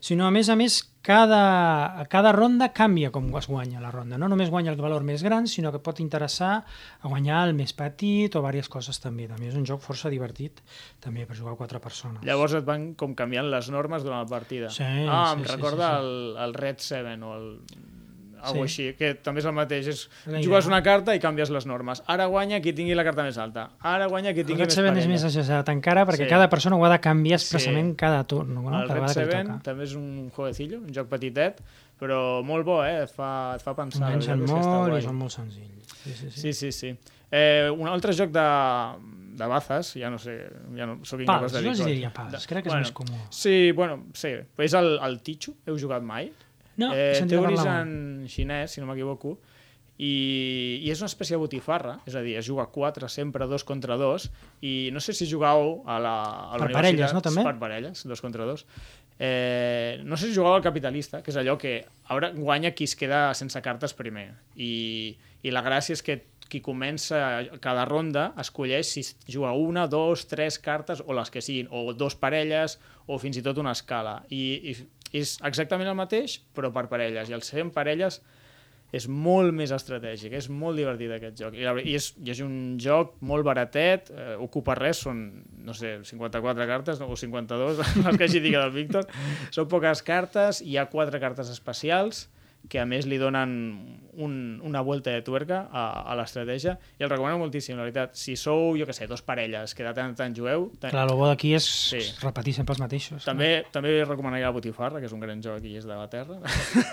sinó, 0.00 0.26
a 0.26 0.32
més 0.34 0.48
a 0.48 0.56
més, 0.58 0.80
cada, 1.02 2.04
cada 2.12 2.32
ronda 2.36 2.70
canvia 2.76 3.10
com 3.14 3.30
es 3.38 3.48
guanya 3.48 3.80
la 3.80 3.90
ronda. 3.94 4.18
No 4.20 4.28
només 4.28 4.50
guanya 4.52 4.74
el 4.74 4.80
valor 4.80 5.06
més 5.08 5.22
gran, 5.24 5.46
sinó 5.48 5.72
que 5.72 5.80
pot 5.80 6.02
interessar 6.04 6.52
a 7.00 7.08
guanyar 7.08 7.46
el 7.48 7.54
més 7.56 7.72
petit 7.76 8.34
o 8.36 8.42
diverses 8.42 8.68
coses 8.72 9.00
també. 9.00 9.28
També 9.30 9.48
és 9.48 9.56
un 9.56 9.64
joc 9.68 9.80
força 9.84 10.12
divertit, 10.12 10.60
també 11.04 11.24
per 11.26 11.38
jugar 11.38 11.54
a 11.56 11.60
quatre 11.60 11.80
persones. 11.80 12.24
Llavors 12.28 12.58
et 12.60 12.66
van 12.68 12.92
com 12.98 13.14
canviant 13.18 13.48
les 13.48 13.70
normes 13.72 14.04
durant 14.04 14.24
la 14.24 14.30
partida. 14.30 14.72
Sí, 14.74 14.84
ah, 14.84 15.32
em 15.32 15.44
sí, 15.44 15.48
sí, 15.48 15.54
recorda 15.56 15.94
sí, 15.96 16.02
sí. 16.02 16.02
El, 16.02 16.42
el 16.48 16.58
Red 16.58 16.84
7 16.90 17.16
o 17.22 17.34
el 17.38 17.48
algo 18.42 18.66
Sí. 18.66 18.68
així, 18.68 18.94
que 18.96 19.14
també 19.14 19.40
és 19.40 19.46
el 19.46 19.52
mateix. 19.52 19.86
És, 19.88 20.08
La 20.26 20.38
jugues 20.42 20.64
idea. 20.64 20.74
una 20.76 20.82
carta 20.82 21.14
i 21.14 21.20
canvies 21.20 21.50
les 21.50 21.66
normes. 21.66 22.02
Ara 22.06 22.26
guanya 22.26 22.60
qui 22.60 22.72
tingui 22.72 22.94
la 22.94 23.04
carta 23.04 23.22
més 23.22 23.38
alta. 23.38 23.70
Ara 23.80 24.06
guanya 24.06 24.32
qui 24.32 24.40
El 24.40 24.46
tingui 24.46 24.60
Red 24.62 24.68
més 24.68 24.74
Seven 24.74 24.96
és 24.98 25.06
més 25.08 25.24
exagerat 25.24 25.68
encara 25.68 26.06
perquè 26.06 26.24
Sí. 26.24 26.28
cada 26.30 26.48
persona 26.48 26.76
ho 26.76 26.84
ha 26.84 26.90
de 26.90 27.00
canviar 27.00 27.38
expressament 27.38 27.90
Sí. 27.92 27.96
cada 27.96 28.24
turn, 28.24 28.54
no? 28.54 28.60
el 28.60 28.66
cada 28.66 28.82
Red 28.82 28.88
vegada 28.94 29.14
que 29.14 29.20
li 29.20 29.30
7 29.32 29.44
toca. 29.44 29.62
també 29.62 29.84
és 29.84 29.94
un 29.94 30.30
jueguecillo, 30.34 30.78
un 30.78 30.92
joc 30.94 31.08
petitet, 31.08 31.60
però 32.00 32.42
molt 32.44 32.64
bo, 32.64 32.84
eh? 32.84 33.02
Et 33.04 33.10
fa, 33.10 33.54
et 33.56 33.62
fa 33.62 33.74
pensar. 33.74 34.08
Enganxen 34.12 34.44
molt 34.46 34.98
i 34.98 35.02
són 35.02 35.14
molt 35.16 35.30
senzills. 35.32 35.88
Sí, 36.04 36.12
sí, 36.12 36.30
sí. 36.30 36.40
Sí, 36.40 36.52
sí, 36.52 36.72
sí. 36.72 36.98
Eh, 37.30 37.68
un 37.70 37.86
altre 37.88 38.12
joc 38.14 38.30
de, 38.30 38.40
de 39.38 39.46
bazes, 39.46 39.92
ja 40.00 40.08
no 40.10 40.18
sé, 40.18 40.48
ja 40.76 40.86
no 40.86 40.98
soc 41.04 41.20
incapaç 41.20 41.40
Pals, 41.40 41.52
de 41.52 41.58
jo 41.58 41.62
dir 41.62 41.68
els 41.70 41.80
qual. 41.80 41.90
diria 41.92 42.10
pals, 42.14 42.46
crec 42.46 42.64
que 42.64 42.70
és 42.70 42.74
més 42.76 42.92
comú. 42.92 43.18
Sí, 43.30 43.72
bueno, 43.72 44.04
sí. 44.14 44.28
És 44.58 44.74
el, 44.74 44.98
el 45.02 45.20
Tichu, 45.22 45.54
heu 45.66 45.76
jugat 45.78 46.02
mai? 46.02 46.32
No, 46.78 46.92
eh, 46.94 47.18
té 47.26 47.38
origen 47.38 48.26
xinès, 48.30 48.74
si 48.74 48.82
no 48.82 48.88
m'equivoco, 48.90 49.36
i, 49.98 50.78
i 50.86 50.92
és 50.92 51.00
una 51.02 51.10
espècie 51.10 51.34
de 51.34 51.42
botifarra, 51.42 51.96
és 52.06 52.14
a 52.14 52.22
dir, 52.22 52.36
es 52.38 52.46
juga 52.46 52.68
a 52.68 52.70
4 52.70 53.08
sempre, 53.10 53.48
dos 53.50 53.66
contra 53.66 53.96
dos, 53.98 54.28
i 54.62 54.90
no 54.94 55.02
sé 55.02 55.12
si 55.16 55.26
jugueu 55.26 55.82
a 55.90 55.98
la, 55.98 56.14
a 56.54 56.60
la 56.60 56.68
Per 56.68 56.76
parelles, 56.76 57.14
no, 57.16 57.22
també? 57.24 57.42
Per 57.42 57.56
parelles, 57.58 58.04
dos 58.06 58.22
contra 58.22 58.46
dos. 58.46 58.62
Eh, 59.18 59.98
no 60.06 60.16
sé 60.16 60.28
si 60.28 60.36
jugueu 60.36 60.54
al 60.54 60.62
capitalista, 60.62 61.18
que 61.26 61.34
és 61.34 61.40
allò 61.40 61.58
que 61.58 61.80
ara 62.14 62.30
guanya 62.36 62.70
qui 62.78 62.86
es 62.86 62.94
queda 62.94 63.32
sense 63.34 63.58
cartes 63.64 63.96
primer. 63.98 64.30
I, 64.54 65.16
I 65.42 65.54
la 65.54 65.66
gràcia 65.66 65.98
és 65.98 66.04
que 66.06 66.20
qui 66.48 66.62
comença 66.64 67.18
cada 67.60 67.84
ronda 67.84 68.30
escolleix 68.40 68.88
si 68.88 69.02
juga 69.28 69.52
una, 69.52 69.86
dos, 69.86 70.24
tres 70.30 70.56
cartes 70.58 71.02
o 71.04 71.12
les 71.12 71.30
que 71.30 71.42
siguin, 71.44 71.68
o 71.70 71.92
dos 71.92 72.16
parelles 72.16 72.78
o 73.06 73.18
fins 73.20 73.36
i 73.36 73.44
tot 73.44 73.60
una 73.60 73.74
escala. 73.76 74.22
I, 74.32 74.72
i 74.72 74.76
és 75.16 75.38
exactament 75.46 75.88
el 75.90 75.96
mateix, 75.98 76.38
però 76.54 76.72
per 76.74 76.88
parelles. 76.90 77.30
I 77.30 77.36
el 77.36 77.44
ser 77.46 77.62
en 77.64 77.72
parelles 77.74 78.20
és 78.94 79.04
molt 79.08 79.52
més 79.52 79.72
estratègic, 79.74 80.32
és 80.38 80.48
molt 80.48 80.80
divertit 80.80 81.12
aquest 81.12 81.36
joc. 81.36 81.56
I, 81.58 81.66
i, 81.84 81.96
és, 81.98 82.08
i 82.24 82.32
és 82.32 82.40
un 82.44 82.78
joc 82.80 83.18
molt 83.28 83.44
baratet, 83.44 84.08
eh, 84.14 84.34
ocupa 84.40 84.76
res, 84.78 85.02
són, 85.04 85.26
no 85.64 85.76
sé, 85.76 85.98
54 86.08 86.68
cartes 86.70 87.02
o 87.04 87.12
52, 87.12 87.82
les 87.82 88.16
que 88.16 88.28
hagi 88.28 88.40
dit 88.40 88.56
del 88.56 88.72
Víctor. 88.72 89.04
Són 89.54 89.68
poques 89.68 90.02
cartes, 90.06 90.62
hi 90.64 90.78
ha 90.78 90.88
quatre 90.92 91.20
cartes 91.20 91.52
especials, 91.52 92.26
que 92.68 92.80
a 92.82 92.84
més 92.84 93.06
li 93.08 93.16
donen 93.16 93.52
un, 94.18 94.32
una 94.66 94.80
vuelta 94.84 95.12
de 95.14 95.22
tuerca 95.24 95.62
a, 95.72 95.84
a 96.10 96.16
l'estratègia 96.18 96.74
i 96.98 97.04
el 97.06 97.08
recomano 97.08 97.38
moltíssim, 97.40 97.76
la 97.78 97.84
veritat. 97.86 98.16
Si 98.18 98.34
sou, 98.36 98.74
jo 98.76 98.84
que 98.84 98.92
sé, 98.92 99.06
dos 99.08 99.22
parelles 99.24 99.72
que 99.78 99.86
de 99.86 99.92
tant 99.96 100.10
en 100.10 100.16
tant 100.18 100.34
jueu... 100.36 100.66
Tant... 100.82 100.90
Clar, 100.92 101.06
el 101.08 101.14
bo 101.16 101.28
d'aquí 101.30 101.54
és 101.56 101.64
Sí. 101.64 102.00
repetir 102.20 102.52
sempre 102.58 102.74
els 102.76 102.82
mateixos. 102.82 103.24
També, 103.24 103.64
també 103.72 103.94
recomanaria 104.04 104.50
la 104.50 104.56
Botifarra, 104.56 105.00
que 105.00 105.06
és 105.08 105.14
un 105.16 105.22
gran 105.22 105.40
joc 105.40 105.64
i 105.64 105.76
és 105.80 105.86
de 105.88 105.94
la 105.96 106.08
terra. 106.12 106.40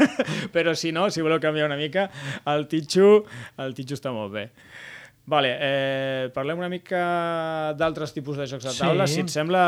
Però 0.56 0.76
si 0.78 0.94
no, 0.96 1.10
si 1.12 1.26
voleu 1.26 1.42
canviar 1.44 1.66
una 1.68 1.80
mica, 1.82 2.08
el 2.54 2.68
Tichu, 2.72 3.24
el 3.58 3.74
Tichu 3.76 3.98
està 3.98 4.14
molt 4.16 4.32
bé. 4.38 4.46
Vale, 5.26 5.56
eh, 5.58 6.30
parlem 6.36 6.60
una 6.62 6.70
mica 6.70 7.02
d'altres 7.76 8.14
tipus 8.14 8.38
de 8.38 8.46
jocs 8.48 8.64
de 8.70 8.76
taula. 8.78 9.08
Sí. 9.10 9.18
Si 9.20 9.26
et 9.26 9.34
sembla... 9.34 9.66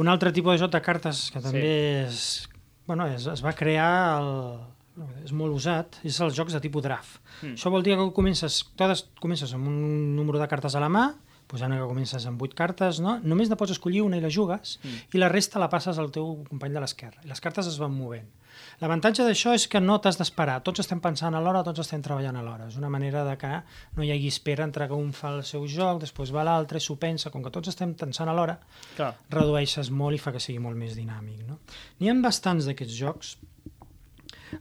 Un 0.00 0.08
altre 0.08 0.32
tipus 0.32 0.54
de 0.56 0.62
joc 0.64 0.72
de 0.72 0.80
cartes 0.80 1.26
que 1.34 1.42
també 1.44 1.62
és, 2.06 2.48
bueno, 2.88 3.04
es, 3.12 3.26
es 3.28 3.42
va 3.44 3.52
crear, 3.52 4.16
el, 4.22 4.30
és 5.24 5.32
molt 5.36 5.54
usat, 5.54 6.00
és 6.06 6.18
els 6.20 6.36
jocs 6.36 6.56
de 6.56 6.60
tipus 6.62 6.84
draft. 6.84 7.18
Mm. 7.40 7.56
Això 7.56 7.72
vol 7.72 7.84
dir 7.86 7.96
que 7.98 8.08
comences, 8.16 8.62
totes, 8.76 9.06
comences 9.20 9.52
amb 9.56 9.68
un 9.70 10.16
número 10.16 10.40
de 10.40 10.48
cartes 10.50 10.76
a 10.76 10.82
la 10.82 10.90
mà, 10.92 11.08
posant 11.50 11.74
que 11.74 11.86
comences 11.90 12.26
amb 12.30 12.42
8 12.42 12.58
cartes, 12.58 13.00
no? 13.02 13.16
només 13.26 13.50
ne 13.50 13.58
pots 13.58 13.74
escollir 13.74 14.04
una 14.06 14.20
i 14.20 14.22
la 14.22 14.30
jugues, 14.30 14.78
mm. 14.82 15.14
i 15.14 15.22
la 15.22 15.30
resta 15.32 15.62
la 15.62 15.70
passes 15.72 15.98
al 15.98 16.12
teu 16.14 16.36
company 16.48 16.76
de 16.76 16.82
l'esquerra. 16.82 17.24
Les 17.26 17.42
cartes 17.42 17.70
es 17.70 17.80
van 17.80 17.94
movent. 17.94 18.28
L'avantatge 18.80 19.24
d'això 19.26 19.52
és 19.56 19.66
que 19.70 19.80
no 19.82 19.98
t'has 20.02 20.18
d'esperar, 20.20 20.58
tots 20.66 20.82
estem 20.82 21.00
pensant 21.04 21.36
alhora, 21.36 21.62
tots 21.66 21.82
estem 21.82 22.02
treballant 22.04 22.38
alhora. 22.40 22.68
És 22.70 22.78
una 22.80 22.90
manera 22.92 23.22
de 23.26 23.36
que 23.40 23.50
no 23.96 24.04
hi 24.04 24.12
hagi 24.14 24.30
espera 24.32 24.66
entre 24.66 24.88
que 24.88 24.96
un 24.96 25.12
fa 25.16 25.34
el 25.36 25.44
seu 25.48 25.66
joc, 25.70 26.00
després 26.04 26.32
va 26.34 26.44
l'altre, 26.46 26.80
s'ho 26.80 26.96
pensa, 27.00 27.32
com 27.34 27.44
que 27.44 27.52
tots 27.54 27.72
estem 27.72 27.94
pensant 27.98 28.30
alhora, 28.32 28.58
Clar, 28.96 29.12
redueixes 29.32 29.92
molt 29.92 30.16
i 30.16 30.22
fa 30.22 30.34
que 30.34 30.42
sigui 30.42 30.62
molt 30.62 30.80
més 30.80 30.96
dinàmic. 30.98 31.44
No? 31.48 31.60
N'hi 32.00 32.10
ha 32.10 32.16
bastants 32.24 32.68
d'aquests 32.68 32.96
jocs. 32.96 33.36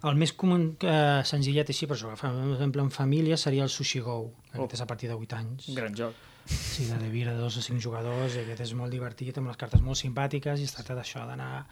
El 0.04 0.16
més 0.16 0.34
comú, 0.34 0.58
eh, 0.82 1.22
senzillet 1.26 1.70
així, 1.70 1.88
per 1.88 1.98
exemple, 1.98 2.82
en 2.82 2.92
família, 2.92 3.38
seria 3.38 3.64
el 3.64 3.70
Sushi 3.70 4.00
Go, 4.00 4.34
que 4.52 4.60
Oh. 4.60 4.68
és 4.72 4.82
a 4.82 4.88
partir 4.88 5.10
de 5.10 5.16
8 5.16 5.34
anys. 5.36 5.70
un 5.70 5.76
gran 5.76 5.96
joc. 5.96 6.14
Sí, 6.50 6.86
de 6.86 6.98
Devir 6.98 7.28
de 7.28 7.36
dos 7.36 7.58
o 7.58 7.62
cinc 7.62 7.80
jugadors, 7.80 8.34
i 8.36 8.40
aquest 8.40 8.62
és 8.62 8.72
molt 8.74 8.90
divertit, 8.92 9.38
amb 9.38 9.48
les 9.52 9.58
cartes 9.58 9.82
molt 9.86 9.98
simpàtiques, 10.00 10.60
i 10.60 10.64
es 10.64 10.74
tracta 10.74 10.96
d'això, 10.96 11.28
d'anar 11.28 11.68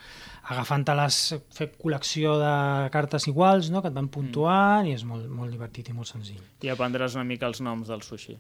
agafant-te-les, 0.52 1.18
fer 1.50 1.72
col·lecció 1.82 2.36
de 2.38 2.90
cartes 2.94 3.26
iguals, 3.28 3.72
no?, 3.74 3.82
que 3.82 3.90
et 3.90 3.96
van 3.96 4.08
puntuant, 4.14 4.86
i 4.86 4.94
és 4.94 5.04
molt, 5.08 5.26
molt 5.30 5.52
divertit 5.52 5.90
i 5.90 5.94
molt 5.98 6.08
senzill. 6.12 6.42
I 6.62 6.70
aprendràs 6.70 7.16
una 7.18 7.24
mica 7.26 7.48
els 7.50 7.62
noms 7.66 7.88
del 7.88 8.02
sushi. 8.06 8.38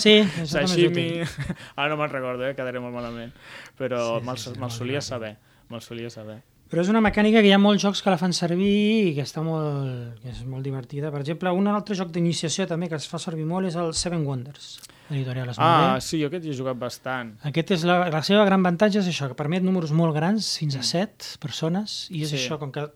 Sí, 0.00 0.22
Sashimi... 0.48 1.22
Ara 1.76 1.90
no 1.92 1.98
me'n 2.00 2.10
recordo, 2.10 2.46
eh? 2.48 2.54
quedaré 2.56 2.80
molt 2.80 2.94
malament. 2.96 3.32
Però 3.78 4.00
Sí, 4.00 4.14
sí, 4.14 4.20
sí, 4.22 4.26
me'l 4.26 4.38
sí, 4.38 4.58
molt 4.64 4.72
solia 4.72 5.00
saber. 5.04 5.36
Me'l 5.70 5.80
solia 5.84 6.10
saber. 6.10 6.40
Però 6.72 6.80
és 6.80 6.88
una 6.88 7.02
mecànica 7.04 7.42
que 7.44 7.50
hi 7.50 7.52
ha 7.52 7.58
molts 7.60 7.82
jocs 7.84 8.00
que 8.00 8.08
la 8.08 8.16
fan 8.16 8.32
servir 8.32 9.10
i 9.10 9.12
que 9.12 9.26
està 9.26 9.42
molt, 9.44 10.14
que 10.22 10.30
és 10.32 10.38
molt 10.48 10.64
divertida. 10.64 11.10
Per 11.12 11.20
exemple, 11.20 11.50
un 11.52 11.66
altre 11.68 11.92
joc 11.98 12.08
d'iniciació 12.14 12.64
també 12.70 12.88
que 12.88 12.96
es 12.96 13.04
fa 13.10 13.20
servir 13.20 13.44
molt 13.44 13.68
és 13.68 13.76
el 13.76 13.92
Seven 13.92 14.24
Wonders, 14.24 14.78
l'editorial 15.10 15.50
Ah, 15.50 15.52
Asmodee. 15.52 16.00
sí, 16.00 16.22
jo 16.22 16.30
aquest 16.30 16.46
hi 16.48 16.54
he 16.54 16.56
jugat 16.56 16.80
bastant. 16.80 17.34
Aquest 17.44 17.74
és 17.76 17.84
la, 17.84 17.98
la 18.08 18.22
seva 18.24 18.46
gran 18.48 18.64
avantatge 18.64 19.02
és 19.02 19.10
això, 19.12 19.28
que 19.28 19.36
permet 19.36 19.62
números 19.62 19.92
molt 19.92 20.16
grans, 20.16 20.54
fins 20.62 20.78
a 20.80 20.82
7 20.82 21.36
persones, 21.44 22.06
i 22.10 22.22
és 22.24 22.30
Sí. 22.32 22.36
això, 22.40 22.58
com 22.58 22.72
que 22.72 22.88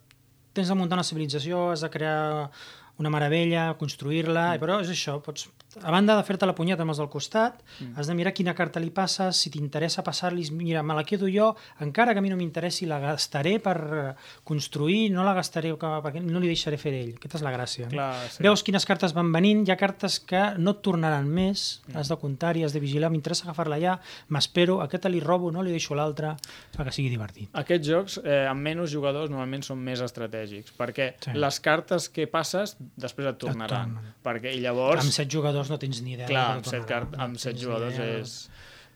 tens 0.57 0.69
de 0.73 0.75
muntar 0.75 0.97
una 0.97 1.05
civilització, 1.05 1.71
has 1.73 1.83
de 1.85 1.91
crear 1.91 2.51
una 2.97 3.11
meravella, 3.13 3.75
construir-la, 3.77 4.55
mm. 4.57 4.61
però 4.65 4.81
és 4.81 4.89
això, 4.89 5.21
pots, 5.21 5.51
a 5.83 5.91
banda 5.91 6.17
de 6.17 6.25
fer-te 6.25 6.47
la 6.49 6.55
punyeta 6.55 6.83
amb 6.85 6.93
els 6.95 7.01
del 7.03 7.09
costat, 7.13 7.61
mm. 7.81 7.97
has 7.99 8.07
de 8.09 8.15
mirar 8.15 8.33
quina 8.37 8.55
carta 8.55 8.81
li 8.81 8.91
passes, 8.95 9.37
si 9.37 9.51
t'interessa 9.51 10.03
passar-li, 10.07 10.45
mira, 10.53 10.83
me 10.83 10.95
la 10.97 11.05
quedo 11.05 11.29
jo, 11.33 11.53
encara 11.85 12.15
que 12.15 12.23
a 12.23 12.25
mi 12.25 12.31
no 12.33 12.39
m'interessi, 12.39 12.87
la 12.87 12.99
gastaré 13.03 13.59
per 13.61 13.77
eh, 13.77 14.15
construir, 14.45 15.11
no 15.13 15.25
la 15.27 15.35
gastaré 15.37 15.73
perquè 15.77 16.23
no 16.23 16.41
li 16.41 16.49
deixaré 16.51 16.79
fer 16.81 16.95
ell. 16.95 17.15
Aquesta 17.17 17.41
és 17.41 17.45
la 17.47 17.53
gràcia. 17.55 17.87
no? 17.87 17.93
Clar, 17.93 18.13
sí. 18.31 18.43
Veus 18.45 18.63
quines 18.67 18.87
cartes 18.89 19.15
van 19.17 19.33
venint, 19.35 19.65
hi 19.67 19.73
ha 19.75 19.79
cartes 19.81 20.19
que 20.21 20.43
no 20.59 20.77
et 20.77 20.83
tornaran 20.87 21.29
més, 21.29 21.83
has 21.95 22.09
de 22.13 22.17
comptar 22.21 22.57
i 22.57 22.65
has 22.65 22.73
de 22.77 22.81
vigilar, 22.81 23.11
m'interessa 23.11 23.49
agafar-la 23.49 23.79
ja, 23.83 23.99
m'espero, 24.29 24.81
aquesta 24.85 25.11
li 25.13 25.21
robo, 25.21 25.51
no 25.53 25.63
li 25.67 25.75
deixo 25.75 25.95
l'altra, 25.99 26.37
que 26.77 26.93
sigui 26.95 27.11
divertit. 27.11 27.51
Aquests 27.59 27.89
jocs, 27.89 28.19
eh, 28.25 28.45
amb 28.47 28.63
menys 28.63 28.93
jugadors, 28.93 29.31
normalment 29.33 29.65
són 29.67 29.81
més 29.83 30.01
estratègics, 30.05 30.73
perquè 30.79 31.15
Sí. 31.21 31.33
les 31.35 31.61
cartes 31.61 32.09
que 32.09 32.27
passes 32.27 32.77
després 32.97 33.27
et 33.27 33.39
tornaran. 33.39 33.95
tornen. 33.97 34.13
perquè, 34.23 34.55
I 34.55 34.61
llavors, 34.61 35.01
Amb 35.03 35.13
set 35.13 35.29
jugadors 35.31 35.66
no 35.71 35.79
tens 35.79 36.03
ni 36.03 36.15
idea. 36.15 36.27
clar, 36.31 36.47
amb 36.57 36.67
set, 36.67 36.89
no 36.91 37.23
amb 37.27 37.37
set 37.43 37.59
jugadors 37.61 37.95
idea. 37.99 38.19
és... 38.23 38.39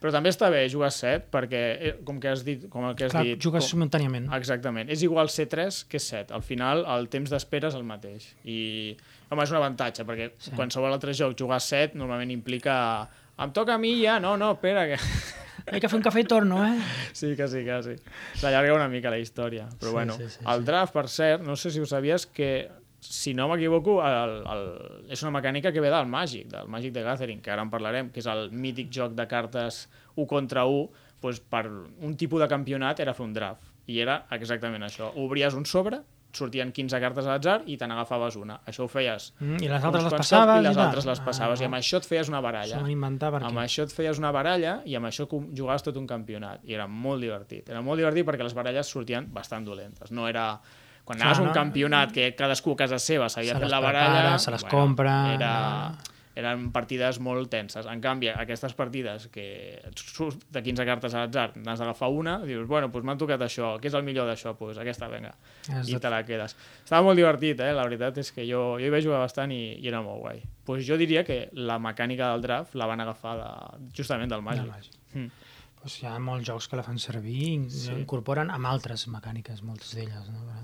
Però 0.01 0.09
també 0.09 0.31
està 0.33 0.47
bé 0.49 0.63
jugar 0.65 0.87
set, 0.89 1.27
perquè, 1.29 1.59
eh, 1.77 1.91
com 2.03 2.17
que 2.19 2.31
has 2.31 2.41
dit... 2.41 2.63
Com 2.73 2.87
el 2.87 2.95
que 2.97 3.05
has 3.05 3.11
Clar, 3.13 3.21
dit 3.27 3.37
jugues 3.43 3.61
com... 3.61 3.69
simultàniament. 3.69 4.31
Exactament. 4.33 4.89
És 4.89 5.03
igual 5.05 5.29
ser 5.29 5.45
3 5.51 5.83
que 5.91 5.99
7. 6.01 6.33
Al 6.33 6.41
final, 6.41 6.81
el 6.89 7.05
temps 7.13 7.29
d'espera 7.29 7.69
és 7.69 7.77
el 7.77 7.83
mateix. 7.85 8.25
I, 8.49 8.95
home, 9.29 9.43
és 9.45 9.53
un 9.53 9.59
avantatge, 9.59 10.01
perquè 10.09 10.31
Sí. 10.41 10.55
qualsevol 10.57 10.89
altre 10.97 11.13
joc, 11.13 11.37
jugar 11.37 11.61
7 11.61 11.93
normalment 12.01 12.33
implica... 12.33 12.79
Em 13.37 13.53
toca 13.53 13.75
a 13.77 13.77
mi 13.77 13.93
ja? 14.01 14.17
No, 14.19 14.33
no, 14.41 14.55
espera, 14.57 14.87
que... 14.89 14.97
He 15.69 15.77
que 15.77 15.85
fer 15.87 15.99
un 15.99 16.01
cafè 16.09 16.23
i 16.23 16.25
torno, 16.25 16.63
eh? 16.65 16.81
Sí, 17.13 17.35
que 17.37 17.45
sí, 17.47 17.61
que 17.63 17.77
sí. 17.85 17.93
S'allarga 18.41 18.73
una 18.73 18.89
mica 18.89 19.13
la 19.13 19.19
història. 19.21 19.67
Però 19.77 19.91
Sí, 19.91 19.97
bueno, 19.99 20.17
sí, 20.17 20.31
sí, 20.33 20.41
el 20.49 20.65
draft, 20.65 20.97
per 20.97 21.07
cert, 21.13 21.45
no 21.45 21.53
sé 21.55 21.69
si 21.69 21.79
ho 21.79 21.85
sabies, 21.85 22.25
que 22.25 22.71
si 23.01 23.33
no 23.33 23.47
m'equivoco, 23.49 23.97
el, 24.05 24.35
el, 24.45 24.63
és 25.11 25.23
una 25.25 25.31
mecànica 25.39 25.71
que 25.73 25.81
ve 25.81 25.89
del 25.89 26.05
Magic, 26.07 26.47
del 26.53 26.67
Magic 26.69 26.93
de 26.93 27.01
Gathering, 27.03 27.41
que 27.41 27.51
ara 27.51 27.63
en 27.65 27.71
parlarem, 27.73 28.11
que 28.13 28.21
és 28.21 28.27
el 28.29 28.51
mític 28.53 28.91
joc 28.93 29.15
de 29.17 29.25
cartes 29.27 29.87
1 30.15 30.27
contra 30.29 30.67
1, 30.69 30.87
doncs 31.21 31.39
per 31.49 31.65
un 31.67 32.15
tipus 32.17 32.41
de 32.41 32.47
campionat 32.47 32.99
era 33.01 33.13
fer 33.17 33.25
un 33.25 33.33
draft. 33.33 33.65
I 33.89 33.99
era 34.05 34.21
exactament 34.37 34.85
això. 34.85 35.09
Obries 35.17 35.53
un 35.57 35.65
sobre, 35.65 35.99
sortien 36.31 36.69
15 36.71 36.99
cartes 37.03 37.25
a 37.27 37.33
l'atzar 37.33 37.57
i 37.67 37.73
te 37.75 37.87
n'agafaves 37.89 38.37
una. 38.39 38.59
Això 38.69 38.85
ho 38.85 38.87
feies 38.87 39.33
Mm, 39.41 39.57
I 39.65 39.67
les 39.67 39.83
altres 39.83 40.05
les 40.05 40.13
passaves 40.13 40.61
i 40.61 40.63
les 40.63 40.77
tal. 40.77 40.85
altres 40.85 41.05
les 41.09 41.19
passaves. 41.19 41.59
Ah, 41.59 41.63
I 41.63 41.67
amb 41.67 41.75
això 41.75 41.97
et 41.99 42.05
feies 42.07 42.29
una 42.29 42.39
baralla. 42.39 42.77
S'ho 42.77 42.85
van 42.85 42.91
inventar 42.93 43.31
per 43.33 43.41
Amb 43.43 43.57
aquí. 43.57 43.65
això 43.65 43.83
et 43.83 43.91
feies 43.91 44.17
una 44.21 44.31
baralla 44.31 44.77
i 44.85 44.95
amb 44.95 45.09
això 45.09 45.27
jugaves 45.27 45.83
tot 45.83 45.97
un 45.97 46.07
campionat. 46.07 46.61
I 46.63 46.73
era 46.77 46.87
molt 46.87 47.19
divertit. 47.21 47.67
Era 47.69 47.81
molt 47.81 47.97
divertit 47.99 48.25
perquè 48.29 48.43
les 48.47 48.53
baralles 48.55 48.87
sortien 48.87 49.27
bastant 49.33 49.65
dolentes. 49.65 50.11
No 50.11 50.27
era... 50.29 50.61
Quan 51.11 51.21
anaves 51.21 51.39
a 51.39 51.41
un 51.43 51.51
no? 51.51 51.53
campionat 51.57 52.13
que 52.15 52.31
cadascú 52.39 52.73
a 52.73 52.79
casa 52.85 52.97
seva 52.99 53.27
s'havia 53.29 53.57
Se 53.57 53.59
fet 53.65 53.69
la 53.69 53.81
prepara, 53.83 54.07
baralla... 54.07 54.39
se 54.39 54.51
les 54.55 54.63
compra, 54.71 55.17
Era... 55.35 55.51
no? 55.91 56.07
Eren 56.33 56.69
partides 56.71 57.17
molt 57.19 57.49
tenses. 57.51 57.83
En 57.91 57.99
canvi, 57.99 58.29
aquestes 58.31 58.71
partides 58.73 59.25
que 59.33 59.43
surt 59.99 60.45
de 60.55 60.61
15 60.63 60.85
cartes 60.87 61.11
a 61.13 61.25
l'atzar, 61.25 61.49
n'has 61.59 61.81
d'agafar 61.83 62.07
una, 62.15 62.37
dius, 62.47 62.63
bueno, 62.69 62.87
doncs 62.87 63.03
m'han 63.03 63.19
tocat 63.19 63.43
això, 63.43 63.73
què 63.83 63.89
és 63.91 63.97
el 63.99 64.05
millor 64.07 64.29
d'això? 64.31 64.53
Doncs 64.53 64.61
pues 64.61 64.79
aquesta, 64.79 65.09
vinga, 65.11 65.33
Has 65.67 65.91
i 65.91 65.99
te 65.99 66.09
la 66.13 66.21
quedes. 66.23 66.55
Estava 66.85 67.03
molt 67.09 67.19
divertit, 67.19 67.59
eh? 67.59 67.73
la 67.75 67.83
veritat 67.83 68.17
és 68.23 68.31
que 68.31 68.47
jo, 68.47 68.61
jo 68.79 68.87
hi 68.87 68.93
vaig 68.95 69.03
jugar 69.03 69.19
bastant 69.19 69.51
i, 69.51 69.59
i 69.83 69.91
era 69.91 69.99
molt 70.05 70.23
guai. 70.23 70.39
Pues 70.63 70.87
jo 70.87 70.95
diria 70.95 71.25
que 71.27 71.49
la 71.51 71.75
mecànica 71.83 72.31
del 72.31 72.47
draft 72.47 72.79
la 72.79 72.87
van 72.87 73.03
agafar 73.03 73.35
de, 73.41 73.89
justament 73.99 74.31
del 74.31 74.41
Magic. 74.41 74.63
Del 74.63 74.71
Magic. 74.71 74.95
Mm. 75.11 75.27
Pues 75.81 75.99
hi 75.99 76.05
ha 76.07 76.15
molts 76.21 76.47
jocs 76.47 76.69
que 76.71 76.79
la 76.79 76.83
fan 76.87 76.99
servir 77.01 77.35
i 77.57 77.69
Sí. 77.69 77.91
incorporen 77.91 78.51
amb 78.55 78.71
altres 78.71 79.03
mecàniques, 79.11 79.63
moltes 79.67 79.95
d'elles. 79.97 80.31
No? 80.31 80.63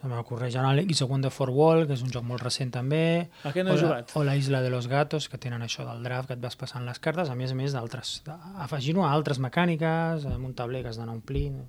Se 0.00 0.08
m'ocorreix 0.10 0.54
ara 0.60 0.74
l'X 0.76 1.00
a 1.02 1.06
Wonderful 1.08 1.50
Wall, 1.56 1.86
que 1.88 1.94
és 1.96 2.02
un 2.04 2.10
joc 2.12 2.24
molt 2.28 2.42
recent 2.44 2.70
també. 2.74 3.28
Aquest 3.48 3.64
no 3.66 3.72
he 3.72 3.74
o 3.74 3.76
la- 3.76 3.82
jugat. 3.82 4.12
O 4.14 4.24
la 4.24 4.36
Isla 4.36 4.60
de 4.62 4.70
los 4.70 4.86
Gatos, 4.88 5.28
que 5.28 5.38
tenen 5.38 5.62
això 5.62 5.86
del 5.88 6.02
draft, 6.04 6.28
que 6.28 6.34
et 6.36 6.40
vas 6.42 6.54
passant 6.56 6.84
les 6.84 6.98
cartes, 7.00 7.30
a 7.30 7.34
més 7.34 7.52
a 7.52 7.54
més 7.56 7.72
d'altres. 7.72 8.22
Afegint-ho 8.60 9.04
a 9.06 9.12
altres 9.12 9.40
mecàniques, 9.40 10.26
amb 10.28 10.44
un 10.44 10.54
tabler 10.54 10.82
que 10.82 10.88
has 10.92 10.98
d'anar 11.00 11.14
omplint. 11.16 11.64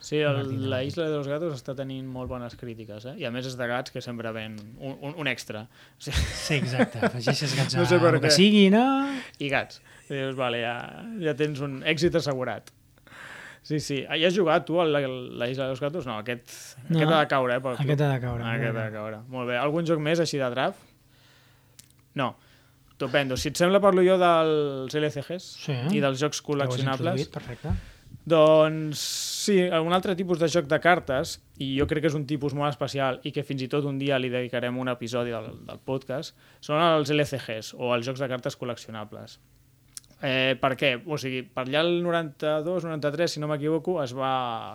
Sí, 0.00 0.16
el, 0.16 0.70
la. 0.70 0.78
Isla 0.82 1.04
de 1.10 1.16
los 1.18 1.28
Gatos 1.28 1.52
està 1.58 1.74
tenint 1.76 2.06
molt 2.08 2.30
bones 2.30 2.56
crítiques, 2.56 3.04
eh? 3.04 3.14
I 3.20 3.26
a 3.28 3.30
més 3.30 3.44
és 3.44 3.56
de 3.60 3.66
gats 3.68 3.92
que 3.92 4.00
sempre 4.00 4.32
ven 4.32 4.56
un, 4.80 4.96
un, 5.02 5.14
un 5.20 5.28
extra. 5.28 5.66
O 6.00 6.02
sigui, 6.02 6.16
Sí, 6.40 6.54
exacte. 6.56 7.02
Afegeixes 7.04 7.52
gats 7.58 7.76
No 7.76 7.82
a 7.84 7.86
sé 7.86 7.98
per 8.00 8.14
el 8.14 8.20
que 8.24 8.30
sigui, 8.32 8.70
no? 8.72 8.86
I 9.38 9.50
gats. 9.52 9.82
Dius, 10.08 10.34
vale, 10.40 10.62
ja, 10.64 11.04
ja 11.20 11.34
tens 11.36 11.60
un 11.60 11.82
èxit 11.84 12.16
assegurat. 12.16 12.72
Sí, 13.62 13.78
sí. 13.80 14.04
Ah, 14.08 14.16
Ja 14.18 14.28
has 14.28 14.36
jugat 14.36 14.64
tu 14.66 14.80
a 14.80 14.84
la, 14.88 15.00
la 15.06 15.48
Isla 15.48 15.64
de 15.64 15.70
los 15.70 15.80
Gatos? 15.80 16.06
No, 16.06 16.16
aquest, 16.18 16.48
No. 16.88 16.96
aquest 16.98 17.12
ha 17.12 17.20
de 17.20 17.28
caure, 17.28 17.54
eh? 17.54 17.60
Aquest 17.78 18.00
ha 18.00 18.08
de 18.14 18.20
caure, 18.20 18.42
Ah, 18.44 18.54
aquest 18.56 18.76
ha 18.76 18.84
de 18.86 18.92
caure. 18.92 19.18
Molt 19.28 19.48
bé. 19.48 19.56
Algun 19.58 19.84
joc 19.86 20.00
més 20.00 20.18
així 20.20 20.38
de 20.38 20.48
draft? 20.50 20.78
No, 22.14 22.36
Topendo. 23.00 23.34
Si 23.40 23.48
et 23.48 23.56
sembla, 23.56 23.80
parlo 23.80 24.02
jo 24.04 24.18
dels 24.20 24.92
LCGs 24.94 25.44
Sí. 25.64 25.72
i 25.96 26.00
dels 26.04 26.18
jocs 26.20 26.42
col·leccionables. 26.44 27.28
Perfecte. 27.32 27.70
Doncs 28.28 28.98
sí, 29.46 29.54
un 29.62 29.94
altre 29.96 30.14
tipus 30.18 30.38
de 30.38 30.48
joc 30.52 30.66
de 30.68 30.78
cartes, 30.84 31.38
i 31.58 31.70
jo 31.78 31.86
crec 31.88 32.02
que 32.04 32.10
és 32.10 32.14
un 32.18 32.26
tipus 32.28 32.52
molt 32.52 32.68
especial 32.68 33.18
i 33.24 33.32
que 33.32 33.42
fins 33.42 33.62
i 33.64 33.68
tot 33.72 33.86
un 33.88 33.96
dia 33.98 34.18
li 34.20 34.28
dedicarem 34.28 34.76
un 34.76 34.88
episodi 34.92 35.30
del, 35.32 35.48
del 35.64 35.78
podcast, 35.78 36.36
són 36.60 36.76
els 36.82 37.08
LCGs, 37.10 37.72
o 37.78 37.94
els 37.94 38.04
jocs 38.04 38.20
de 38.20 38.28
cartes 38.28 38.58
col·leccionables. 38.60 39.38
Eh, 40.22 40.56
per 40.60 40.74
què? 40.76 40.94
O 41.08 41.16
sigui, 41.20 41.40
per 41.48 41.64
allà 41.64 41.80
el 41.86 42.02
92-93, 42.04 43.34
si 43.34 43.40
no 43.40 43.48
m'equivoco, 43.48 43.96
es, 44.04 44.12
va, 44.16 44.32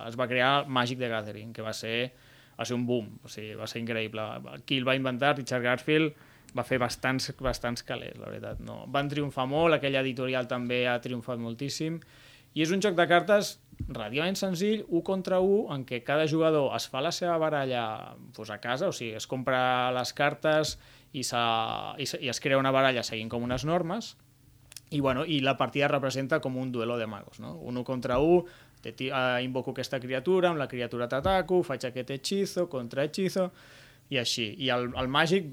es 0.10 0.18
va 0.18 0.30
crear 0.30 0.66
Magic 0.68 0.98
the 1.02 1.10
Gathering, 1.12 1.52
que 1.54 1.66
va 1.66 1.74
ser, 1.74 2.14
va 2.58 2.66
ser 2.66 2.78
un 2.78 2.88
boom, 2.90 3.12
o 3.24 3.30
sigui, 3.30 3.54
va 3.60 3.70
ser 3.70 3.84
increïble. 3.84 4.26
Qui 4.66 4.80
el 4.82 4.88
va 4.88 4.98
inventar, 4.98 5.36
Richard 5.38 5.66
Garfield, 5.66 6.16
va 6.56 6.66
fer 6.66 6.80
bastants, 6.82 7.30
bastants 7.44 7.86
calés, 7.86 8.18
la 8.18 8.32
veritat. 8.32 8.64
No. 8.66 8.86
Van 8.92 9.12
triomfar 9.12 9.46
molt, 9.52 9.76
aquella 9.76 10.02
editorial 10.02 10.50
també 10.50 10.86
ha 10.90 10.98
triomfat 11.04 11.42
moltíssim, 11.42 12.00
i 12.56 12.64
és 12.64 12.72
un 12.72 12.82
joc 12.82 12.96
de 12.96 13.06
cartes 13.12 13.58
relativament 13.90 14.38
senzill, 14.40 14.86
un 14.88 15.04
contra 15.06 15.42
un, 15.44 15.68
en 15.76 15.84
què 15.86 16.00
cada 16.08 16.26
jugador 16.32 16.72
es 16.78 16.88
fa 16.90 17.02
la 17.04 17.12
seva 17.12 17.36
baralla 17.38 18.16
pues, 18.34 18.50
a 18.50 18.62
casa, 18.64 18.88
o 18.88 18.96
sigui, 18.96 19.14
es 19.20 19.28
compra 19.28 19.92
les 19.94 20.14
cartes 20.16 20.78
i, 21.12 21.22
i, 21.22 22.08
i 22.24 22.32
es 22.32 22.40
crea 22.40 22.58
una 22.58 22.72
baralla 22.72 23.04
seguint 23.04 23.30
com 23.30 23.44
unes 23.44 23.68
normes, 23.68 24.16
i, 24.92 25.00
bueno, 25.00 25.26
i 25.26 25.40
la 25.42 25.56
partida 25.58 25.88
representa 25.88 26.40
com 26.42 26.58
un 26.58 26.72
duelo 26.72 26.98
de 26.98 27.08
magos, 27.08 27.40
no? 27.40 27.56
Un 27.58 27.84
contra 27.84 28.20
un, 28.20 28.46
te 28.82 28.94
eh, 29.00 29.42
invoco 29.44 29.72
aquesta 29.72 30.00
criatura, 30.00 30.50
amb 30.52 30.60
la 30.62 30.68
criatura 30.68 31.08
t'ataco, 31.10 31.64
faig 31.64 31.88
aquest 31.90 32.12
hechizo, 32.12 32.68
contra 32.70 33.04
hechizo, 33.04 33.50
i 34.14 34.20
així. 34.22 34.52
I 34.62 34.70
el, 34.70 34.92
el 34.94 35.10
màgic 35.10 35.48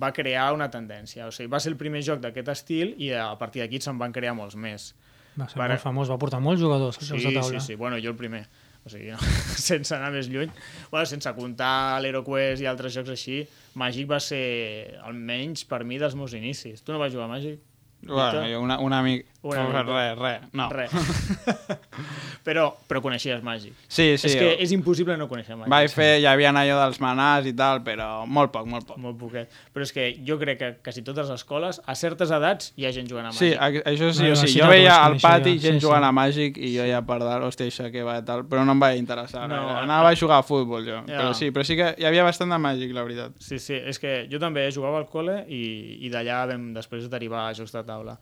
va 0.00 0.12
crear 0.14 0.52
una 0.54 0.70
tendència, 0.70 1.26
o 1.26 1.34
sigui, 1.34 1.50
va 1.50 1.58
ser 1.60 1.72
el 1.72 1.78
primer 1.80 2.02
joc 2.06 2.20
d'aquest 2.22 2.48
estil 2.54 2.94
i 3.02 3.10
a 3.12 3.32
partir 3.38 3.64
d'aquí 3.64 3.80
se'n 3.82 3.98
van 3.98 4.14
crear 4.14 4.36
molts 4.38 4.54
més. 4.54 4.92
Va 5.34 5.48
ser 5.48 5.58
Vale. 5.58 5.74
molt 5.74 5.82
famós, 5.82 6.10
va 6.10 6.18
portar 6.18 6.40
molts 6.42 6.62
jugadors 6.62 6.98
als 6.98 7.06
Sí, 7.08 7.14
jocs 7.16 7.24
de 7.26 7.32
taula. 7.40 7.60
sí, 7.60 7.66
sí, 7.72 7.74
bueno, 7.78 7.98
jo 7.98 8.10
el 8.14 8.16
primer. 8.16 8.44
O 8.86 8.88
sigui, 8.88 9.10
no, 9.12 9.18
sense 9.60 9.92
anar 9.94 10.12
més 10.14 10.28
lluny. 10.30 10.50
Bueno, 10.90 11.04
sense 11.06 11.32
comptar 11.36 12.00
l'HeroQuest 12.00 12.62
i 12.62 12.68
altres 12.70 12.94
jocs 12.94 13.10
així, 13.12 13.42
Màgic 13.74 14.08
va 14.10 14.18
ser, 14.22 14.96
almenys 15.04 15.66
per 15.68 15.82
mi, 15.84 15.98
dels 16.00 16.14
meus 16.18 16.32
inicis. 16.38 16.82
Tu 16.82 16.92
no 16.94 16.98
vas 17.02 17.12
jugar 17.12 17.26
a 17.28 17.34
Màgic? 17.34 17.58
Bueno, 18.02 18.46
jo 18.48 18.60
una, 18.62 18.78
un 18.80 18.92
amic... 18.92 19.26
Una 19.42 19.62
mica. 19.64 19.82
res, 19.82 20.18
res. 20.18 20.40
No. 20.52 20.66
Res. 20.68 20.90
però, 22.44 22.66
però 22.88 23.00
coneixies 23.00 23.42
Màgic. 23.44 23.72
Sí, 23.88 24.16
sí. 24.20 24.28
és 24.28 24.34
que 24.36 24.48
és 24.64 24.72
impossible 24.76 25.16
no 25.16 25.26
conèixer 25.30 25.56
Màgic. 25.56 25.70
Vaig 25.72 25.92
fer, 25.94 26.08
hi 26.20 26.26
havia 26.28 26.50
allò 26.52 26.76
dels 26.82 26.98
manars 27.00 27.46
i 27.48 27.54
tal, 27.56 27.80
però 27.86 28.26
molt 28.28 28.52
poc, 28.52 28.66
molt 28.68 28.86
poc. 28.88 28.98
Molt 29.00 29.16
poquet. 29.20 29.48
Però 29.72 29.86
és 29.86 29.92
que 29.96 30.06
jo 30.26 30.36
crec 30.40 30.58
que 30.60 30.70
quasi 30.84 31.00
totes 31.06 31.28
les 31.30 31.40
escoles, 31.40 31.80
a 31.88 31.94
certes 31.96 32.32
edats, 32.36 32.72
hi 32.76 32.84
ha 32.88 32.92
gent 32.92 33.08
jugant 33.08 33.30
a 33.30 33.32
Sí, 33.32 33.52
Màgic. 33.54 33.80
a- 33.84 33.90
això 33.94 34.10
sí, 34.12 34.24
No, 34.24 34.26
o 34.26 34.34
no, 34.34 34.40
sigui, 34.42 34.52
sí, 34.52 34.60
jo 34.60 34.68
veia 34.68 34.96
al 35.04 35.16
pati 35.22 35.54
jo. 35.56 35.62
gent 35.66 35.80
Sí, 35.80 35.86
jugant 35.86 36.04
sí. 36.04 36.08
a 36.08 36.12
Màgic 36.20 36.58
i 36.60 36.72
jo 36.76 36.86
ja 36.90 37.00
per 37.06 37.18
dalt, 37.24 37.44
hòstia, 37.48 37.66
això 37.72 37.90
que 37.92 38.02
va 38.04 38.18
tal, 38.24 38.44
però 38.44 38.64
no 38.64 38.72
em 38.76 38.82
va 38.82 38.92
interessar. 38.96 39.46
No, 39.48 39.56
No, 39.60 39.68
a- 39.76 39.82
Anava 39.84 40.10
a 40.12 40.16
jugar 40.16 40.38
a 40.40 40.42
futbol, 40.42 40.84
jo. 40.84 41.00
Ja. 41.08 41.16
Però 41.20 41.32
sí, 41.34 41.50
però 41.50 41.64
sí 41.64 41.76
que 41.76 41.94
hi 41.98 42.04
havia 42.04 42.24
bastant 42.24 42.50
de 42.52 42.58
Màgic, 42.60 42.92
la 42.92 43.02
veritat. 43.08 43.32
Sí, 43.40 43.58
sí, 43.58 43.74
és 43.74 43.98
que 43.98 44.26
jo 44.30 44.38
també 44.38 44.68
jugava 44.72 44.98
al 45.00 45.08
col·le 45.08 45.44
i, 45.48 45.64
i 46.06 46.10
d'allà 46.12 46.44
vam 46.52 46.72
després 46.76 47.08
derivar 47.08 47.48
a 47.48 47.54
jocs 47.56 47.72
de 47.72 47.82
taula. 47.90 48.16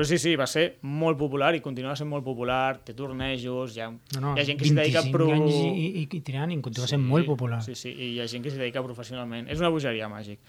Però 0.00 0.06
sí, 0.06 0.16
sí, 0.22 0.32
va 0.38 0.46
ser 0.48 0.78
molt 0.86 1.18
popular 1.20 1.50
i 1.52 1.60
continua 1.60 1.92
sent 1.98 2.08
molt 2.08 2.24
popular, 2.24 2.78
té 2.86 2.94
tornejos, 2.96 3.74
hi 3.76 3.82
ha, 3.84 3.90
No, 3.90 4.20
no, 4.22 4.34
hi 4.36 4.40
ha 4.40 4.46
gent 4.48 4.60
que 4.60 4.68
s'hi 4.68 4.76
dedica 4.76 5.02
25 5.04 5.16
pro... 5.16 5.26
anys 5.34 5.56
i, 5.58 5.86
i, 6.00 6.04
i 6.06 6.20
tirant 6.24 6.54
i 6.54 6.60
continua 6.64 6.88
sent 6.88 7.02
molt 7.04 7.28
popular. 7.28 7.58
Sí, 7.66 7.74
sí, 7.76 7.92
i 7.92 8.12
hi 8.14 8.20
ha 8.22 8.28
gent 8.30 8.46
que 8.46 8.52
s'hi 8.52 8.62
dedica 8.62 8.84
professionalment. 8.86 9.50
És 9.52 9.60
una 9.60 9.68
bogeria, 9.74 10.08
Màgic. 10.08 10.40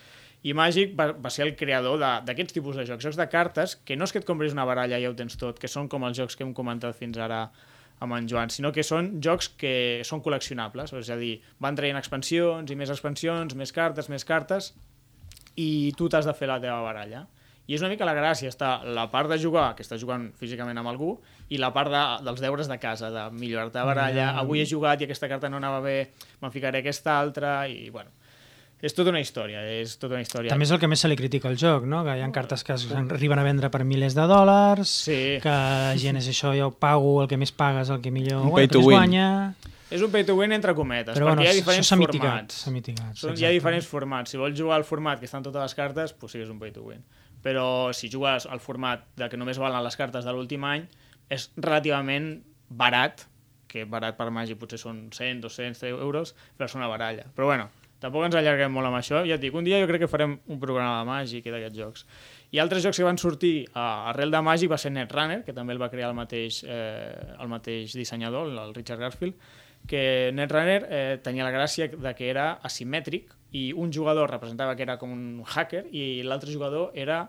I 0.47 0.55
Màgic 0.57 0.93
va, 0.97 1.11
va 1.13 1.29
ser 1.33 1.45
el 1.45 1.51
creador 1.57 1.99
d'aquests 1.99 2.55
tipus 2.55 2.79
de 2.79 2.85
jocs, 2.87 3.03
jocs 3.03 3.19
de 3.19 3.27
cartes, 3.33 3.75
que 3.85 3.97
no 3.97 4.07
és 4.07 4.13
que 4.13 4.21
et 4.21 4.29
compris 4.29 4.55
una 4.55 4.65
baralla 4.65 4.97
i 4.97 5.05
ja 5.05 5.11
ho 5.11 5.17
tens 5.17 5.35
tot, 5.41 5.59
que 5.61 5.69
són 5.69 5.89
com 5.91 6.07
els 6.07 6.17
jocs 6.17 6.37
que 6.37 6.47
hem 6.47 6.55
comentat 6.57 6.97
fins 6.97 7.19
ara 7.21 7.43
amb 8.01 8.15
en 8.17 8.25
Joan, 8.31 8.49
sinó 8.49 8.71
que 8.73 8.81
són 8.81 9.11
jocs 9.21 9.51
que 9.61 9.73
són 10.07 10.23
col·leccionables, 10.25 10.95
és 10.97 11.11
a 11.13 11.17
dir, 11.19 11.35
van 11.61 11.75
traient 11.77 11.99
expansions 11.99 12.71
i 12.73 12.77
més 12.79 12.89
expansions, 12.89 13.53
més 13.53 13.75
cartes, 13.75 14.09
més 14.09 14.25
cartes, 14.25 14.71
i 15.59 15.91
tu 15.99 16.09
t'has 16.09 16.25
de 16.25 16.33
fer 16.33 16.49
la 16.49 16.57
teva 16.63 16.79
baralla. 16.81 17.27
I 17.67 17.75
és 17.75 17.81
una 17.81 17.89
mica 17.89 18.03
la 18.05 18.13
gràcia, 18.17 18.49
està 18.49 18.83
la 18.83 19.05
part 19.11 19.29
de 19.29 19.37
jugar, 19.39 19.75
que 19.75 19.83
estàs 19.83 20.01
jugant 20.01 20.31
físicament 20.35 20.77
amb 20.77 20.89
algú, 20.89 21.19
i 21.49 21.57
la 21.61 21.69
part 21.71 21.91
de, 21.93 22.01
dels 22.25 22.41
deures 22.41 22.67
de 22.67 22.77
casa, 22.81 23.11
de 23.13 23.27
millorar-te 23.37 23.77
la 23.79 23.85
baralla, 23.85 24.31
Mm. 24.33 24.39
avui 24.39 24.59
he 24.61 24.65
jugat 24.65 24.99
i 25.01 25.05
aquesta 25.05 25.29
carta 25.29 25.47
no 25.49 25.57
anava 25.57 25.79
bé, 25.79 26.11
me'n 26.41 26.51
ficaré 26.51 26.79
aquesta 26.79 27.19
altra, 27.19 27.67
i 27.69 27.89
bueno, 27.89 28.09
és 28.81 28.93
tota 28.97 29.11
una 29.11 29.19
història, 29.21 29.61
és 29.79 29.93
tota 30.01 30.15
una 30.15 30.23
història. 30.23 30.49
També 30.49 30.65
és 30.65 30.71
el 30.71 30.79
que 30.79 30.87
més 30.87 30.99
se 30.99 31.07
li 31.07 31.15
critica 31.15 31.47
al 31.47 31.55
joc, 31.55 31.85
no? 31.85 32.03
que 32.03 32.17
hi 32.17 32.21
ha 32.25 32.31
cartes 32.31 32.63
que 32.63 32.73
es 32.73 32.87
arriben 32.91 33.37
a 33.39 33.43
vendre 33.43 33.69
per 33.69 33.83
milers 33.85 34.15
de 34.17 34.21
dòlars, 34.27 34.89
Sí. 34.89 35.37
que 35.41 35.49
la 35.49 35.95
gent 35.97 36.17
és 36.17 36.27
això, 36.27 36.51
jo 36.57 36.71
pago, 36.71 37.21
el 37.21 37.27
que 37.29 37.37
més 37.37 37.51
pagues, 37.51 37.89
el 37.89 38.01
que 38.01 38.09
millor 38.11 38.41
Un 38.47 38.55
pay 38.55 38.67
to 38.67 38.79
win. 38.79 38.97
guanya... 38.97 39.53
És 39.91 40.01
un 40.01 40.09
pay 40.09 40.23
to 40.23 40.35
win 40.35 40.51
entre 40.53 40.73
cometes, 40.73 41.13
Però 41.17 41.25
perquè 41.27 41.35
bueno, 41.35 41.43
hi 41.43 41.47
ha 41.47 41.53
diferents 41.53 41.91
mitigat. 41.97 42.21
formats. 42.31 42.55
S'ha 42.63 42.71
mitigat, 42.71 43.15
Són, 43.15 43.37
hi 43.37 43.43
ha 43.45 43.49
diferents 43.49 43.85
formats. 43.85 44.31
Si 44.31 44.37
vols 44.37 44.57
jugar 44.57 44.77
al 44.77 44.85
format 44.85 45.19
que 45.19 45.25
estan 45.25 45.43
totes 45.43 45.61
les 45.61 45.75
cartes, 45.75 46.15
doncs 46.17 46.31
sí 46.31 46.37
que 46.39 46.45
és 46.45 46.49
un 46.49 46.59
pay 46.59 46.71
to 46.71 46.81
win. 46.81 47.03
Però 47.41 47.65
si 47.97 48.09
jugues 48.11 48.45
al 48.45 48.61
format 48.61 49.07
de 49.17 49.29
que 49.29 49.39
només 49.39 49.59
valen 49.61 49.83
les 49.83 49.97
cartes 49.97 50.27
de 50.27 50.33
l'últim 50.35 50.65
any, 50.67 50.87
és 51.31 51.49
relativament 51.57 52.33
barat, 52.69 53.25
que 53.71 53.85
barat 53.87 54.17
per 54.17 54.29
Màgic 54.35 54.59
potser 54.59 54.79
són 54.81 55.05
100, 55.15 55.39
200 55.45 55.85
euros, 55.93 56.35
però 56.57 56.67
és 56.67 56.75
una 56.75 56.89
baralla. 56.91 57.25
Però 57.35 57.47
bueno, 57.47 57.69
tampoc 58.03 58.25
ens 58.27 58.35
allarguem 58.35 58.73
molt 58.73 58.89
amb 58.89 58.99
això. 58.99 59.21
Ja 59.27 59.37
et 59.37 59.43
dic, 59.43 59.55
un 59.55 59.67
dia 59.67 59.79
jo 59.81 59.87
crec 59.89 60.03
que 60.03 60.11
farem 60.11 60.35
un 60.51 60.59
programa 60.59 60.99
de 60.99 61.07
Màgic 61.07 61.47
i 61.47 61.53
d'aquests 61.53 61.79
jocs. 61.79 62.05
I 62.51 62.59
altres 62.59 62.83
jocs 62.83 62.99
que 62.99 63.07
van 63.07 63.19
sortir 63.21 63.53
a, 63.71 64.11
arrel 64.11 64.33
de 64.33 64.43
Màgic 64.43 64.71
va 64.73 64.79
ser 64.81 64.91
Netrunner, 64.91 65.41
que 65.47 65.55
també 65.55 65.75
el 65.77 65.81
va 65.81 65.91
crear 65.93 66.11
el 66.11 66.17
mateix, 66.17 66.63
eh, 66.67 67.35
el 67.39 67.51
mateix 67.51 67.95
dissenyador, 67.95 68.51
el 68.51 68.75
Richard 68.75 68.99
Garfield, 69.05 69.37
que 69.87 70.31
Netrunner 70.33 70.81
eh, 70.87 71.19
tenia 71.23 71.45
la 71.47 71.53
gràcia 71.53 71.89
de 71.91 72.13
que 72.17 72.29
era 72.29 72.53
asimètric 72.63 73.33
i 73.51 73.71
un 73.75 73.91
jugador 73.91 74.31
representava 74.31 74.75
que 74.75 74.85
era 74.85 74.97
com 75.01 75.11
un 75.11 75.43
hacker 75.43 75.85
i 75.91 76.23
l'altre 76.23 76.51
jugador 76.53 76.91
era 76.95 77.25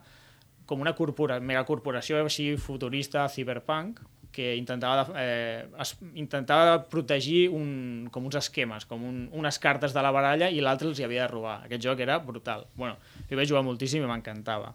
com 0.66 0.80
una 0.80 0.94
corpora, 0.94 1.40
megacorporació 1.40 2.20
així 2.22 2.52
futurista, 2.56 3.26
cyberpunk, 3.28 4.00
que 4.32 4.54
intentava, 4.56 5.04
eh, 5.20 5.66
es, 5.84 5.92
intentava 6.16 6.78
protegir 6.88 7.50
un, 7.52 8.08
com 8.10 8.24
uns 8.24 8.38
esquemes, 8.40 8.86
com 8.88 9.04
un, 9.04 9.18
unes 9.36 9.58
cartes 9.60 9.92
de 9.92 10.02
la 10.02 10.12
baralla 10.14 10.48
i 10.48 10.62
l'altre 10.64 10.88
els 10.88 10.98
hi 10.98 11.04
havia 11.04 11.26
de 11.26 11.32
robar. 11.34 11.58
Aquest 11.66 11.84
joc 11.84 12.00
era 12.00 12.16
brutal. 12.24 12.64
Bueno, 12.74 12.96
jo 13.28 13.36
vaig 13.36 13.50
jugar 13.50 13.62
moltíssim 13.66 14.02
i 14.02 14.08
m'encantava. 14.08 14.72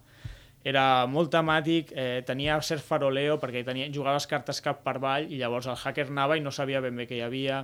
Era 0.68 0.84
molt 1.08 1.30
temàtic, 1.32 1.94
eh, 1.96 2.20
tenia 2.28 2.58
cert 2.66 2.84
faroleo 2.84 3.38
perquè 3.40 3.62
tenia, 3.64 3.88
jugaves 3.94 4.26
cartes 4.28 4.60
cap 4.60 4.82
per 4.84 4.98
avall 4.98 5.30
i 5.32 5.38
llavors 5.40 5.68
el 5.70 5.78
hacker 5.78 6.08
anava 6.10 6.36
i 6.36 6.44
no 6.44 6.52
sabia 6.52 6.82
ben 6.84 6.96
bé 6.98 7.06
què 7.08 7.16
hi 7.16 7.24
havia. 7.24 7.62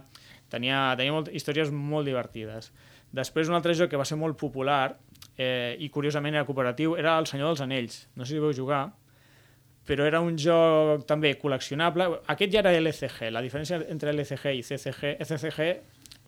Tenia, 0.49 0.95
tenia 0.97 1.13
molt, 1.13 1.29
històries 1.35 1.73
molt 1.75 2.09
divertides. 2.09 2.71
Després 3.15 3.51
un 3.51 3.59
altre 3.59 3.75
joc 3.77 3.93
que 3.93 4.01
va 4.01 4.07
ser 4.09 4.17
molt 4.17 4.39
popular 4.41 4.97
eh, 5.37 5.77
i 5.79 5.91
curiosament 5.93 6.35
era 6.35 6.47
cooperatiu 6.49 6.97
era 6.97 7.19
El 7.19 7.29
Senyor 7.31 7.53
dels 7.53 7.65
Anells. 7.67 7.99
No 8.17 8.25
sé 8.25 8.35
si 8.35 8.43
vau 8.43 8.55
jugar, 8.57 8.87
però 9.85 10.07
era 10.09 10.23
un 10.25 10.39
joc 10.41 11.05
també 11.07 11.35
col·leccionable. 11.41 12.09
Aquest 12.33 12.55
ja 12.55 12.63
era 12.65 12.73
LCG. 12.79 13.29
La 13.35 13.43
diferència 13.45 13.83
entre 13.93 14.15
LCG 14.15 14.57
i 14.57 14.65
CCG, 14.65 15.17
CCG, 15.29 15.71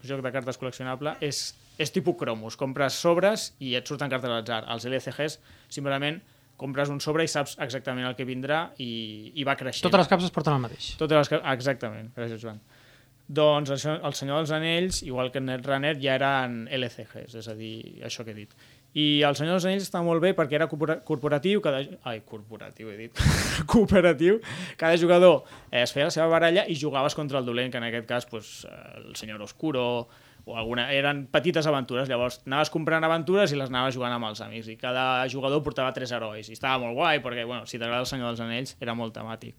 joc 0.07 0.23
de 0.23 0.33
cartes 0.35 0.61
col·leccionable, 0.61 1.17
és, 1.25 1.49
és 1.81 1.93
tipus 1.95 2.19
cromos. 2.21 2.59
Compres 2.61 3.01
sobres 3.01 3.53
i 3.59 3.75
et 3.79 3.89
surten 3.89 4.13
cartes 4.13 4.31
a 4.31 4.37
l'atzar. 4.37 4.65
Els 4.73 4.87
LCGs 4.91 5.41
simplement 5.73 6.21
compres 6.57 6.89
un 6.93 7.01
sobre 7.05 7.25
i 7.25 7.29
saps 7.29 7.57
exactament 7.63 8.07
el 8.09 8.17
que 8.17 8.25
vindrà 8.29 8.71
i, 8.83 9.33
i 9.35 9.45
va 9.45 9.57
creixent. 9.57 9.85
Totes 9.87 10.05
les 10.05 10.11
caps 10.15 10.25
es 10.29 10.35
porten 10.35 10.57
el 10.57 10.63
mateix. 10.65 10.95
Totes 11.01 11.19
les 11.21 11.33
que... 11.33 11.41
Exactament, 11.53 12.13
gràcies 12.17 12.43
Joan. 12.43 12.61
Doncs 13.27 13.73
això, 13.75 13.97
el 14.07 14.15
Senyor 14.15 14.39
dels 14.39 14.53
Anells, 14.55 15.01
igual 15.03 15.33
que 15.35 15.41
Netrunner, 15.43 15.97
ja 15.99 16.15
eren 16.15 16.69
LCGs, 16.71 17.35
és 17.41 17.49
a 17.51 17.57
dir, 17.59 17.99
això 18.07 18.23
que 18.23 18.31
he 18.31 18.37
dit. 18.37 18.53
I 18.97 19.07
el 19.27 19.35
Senyor 19.37 19.57
dels 19.59 19.67
Anells 19.67 19.89
està 19.89 19.99
molt 20.07 20.23
bé 20.23 20.31
perquè 20.39 20.55
era 20.61 20.69
corpora- 20.71 21.01
corporatiu, 21.05 21.61
cada... 21.65 21.81
ai, 22.07 22.21
corporatiu 22.29 22.93
he 22.93 22.97
dit, 23.01 23.19
cooperatiu, 23.73 24.39
cada 24.79 24.95
jugador 25.03 25.43
eh, 25.73 25.83
es 25.83 25.93
feia 25.93 26.07
la 26.07 26.15
seva 26.15 26.29
baralla 26.31 26.69
i 26.71 26.79
jugaves 26.79 27.19
contra 27.19 27.43
el 27.43 27.51
dolent, 27.51 27.75
que 27.75 27.83
en 27.83 27.89
aquest 27.91 28.07
cas 28.07 28.31
pues, 28.31 28.53
el 29.03 29.17
Senyor 29.19 29.43
Oscuro, 29.43 30.07
o 30.47 30.55
alguna... 30.57 30.85
eren 30.95 31.25
petites 31.33 31.67
aventures, 31.67 32.07
llavors 32.09 32.41
anaves 32.47 32.71
comprant 32.71 33.03
aventures 33.05 33.51
i 33.51 33.59
les 33.59 33.69
anaves 33.73 33.97
jugant 33.99 34.15
amb 34.15 34.29
els 34.29 34.41
amics, 34.45 34.69
i 34.71 34.77
cada 34.79 35.27
jugador 35.33 35.63
portava 35.67 35.91
tres 35.97 36.13
herois, 36.15 36.47
i 36.49 36.55
estava 36.55 36.79
molt 36.85 36.95
guai, 36.95 37.19
perquè 37.25 37.43
bueno, 37.45 37.67
si 37.67 37.81
t'agrada 37.83 38.05
el 38.05 38.11
Senyor 38.11 38.31
dels 38.31 38.45
Anells 38.47 38.77
era 38.81 38.95
molt 38.95 39.15
temàtic. 39.19 39.57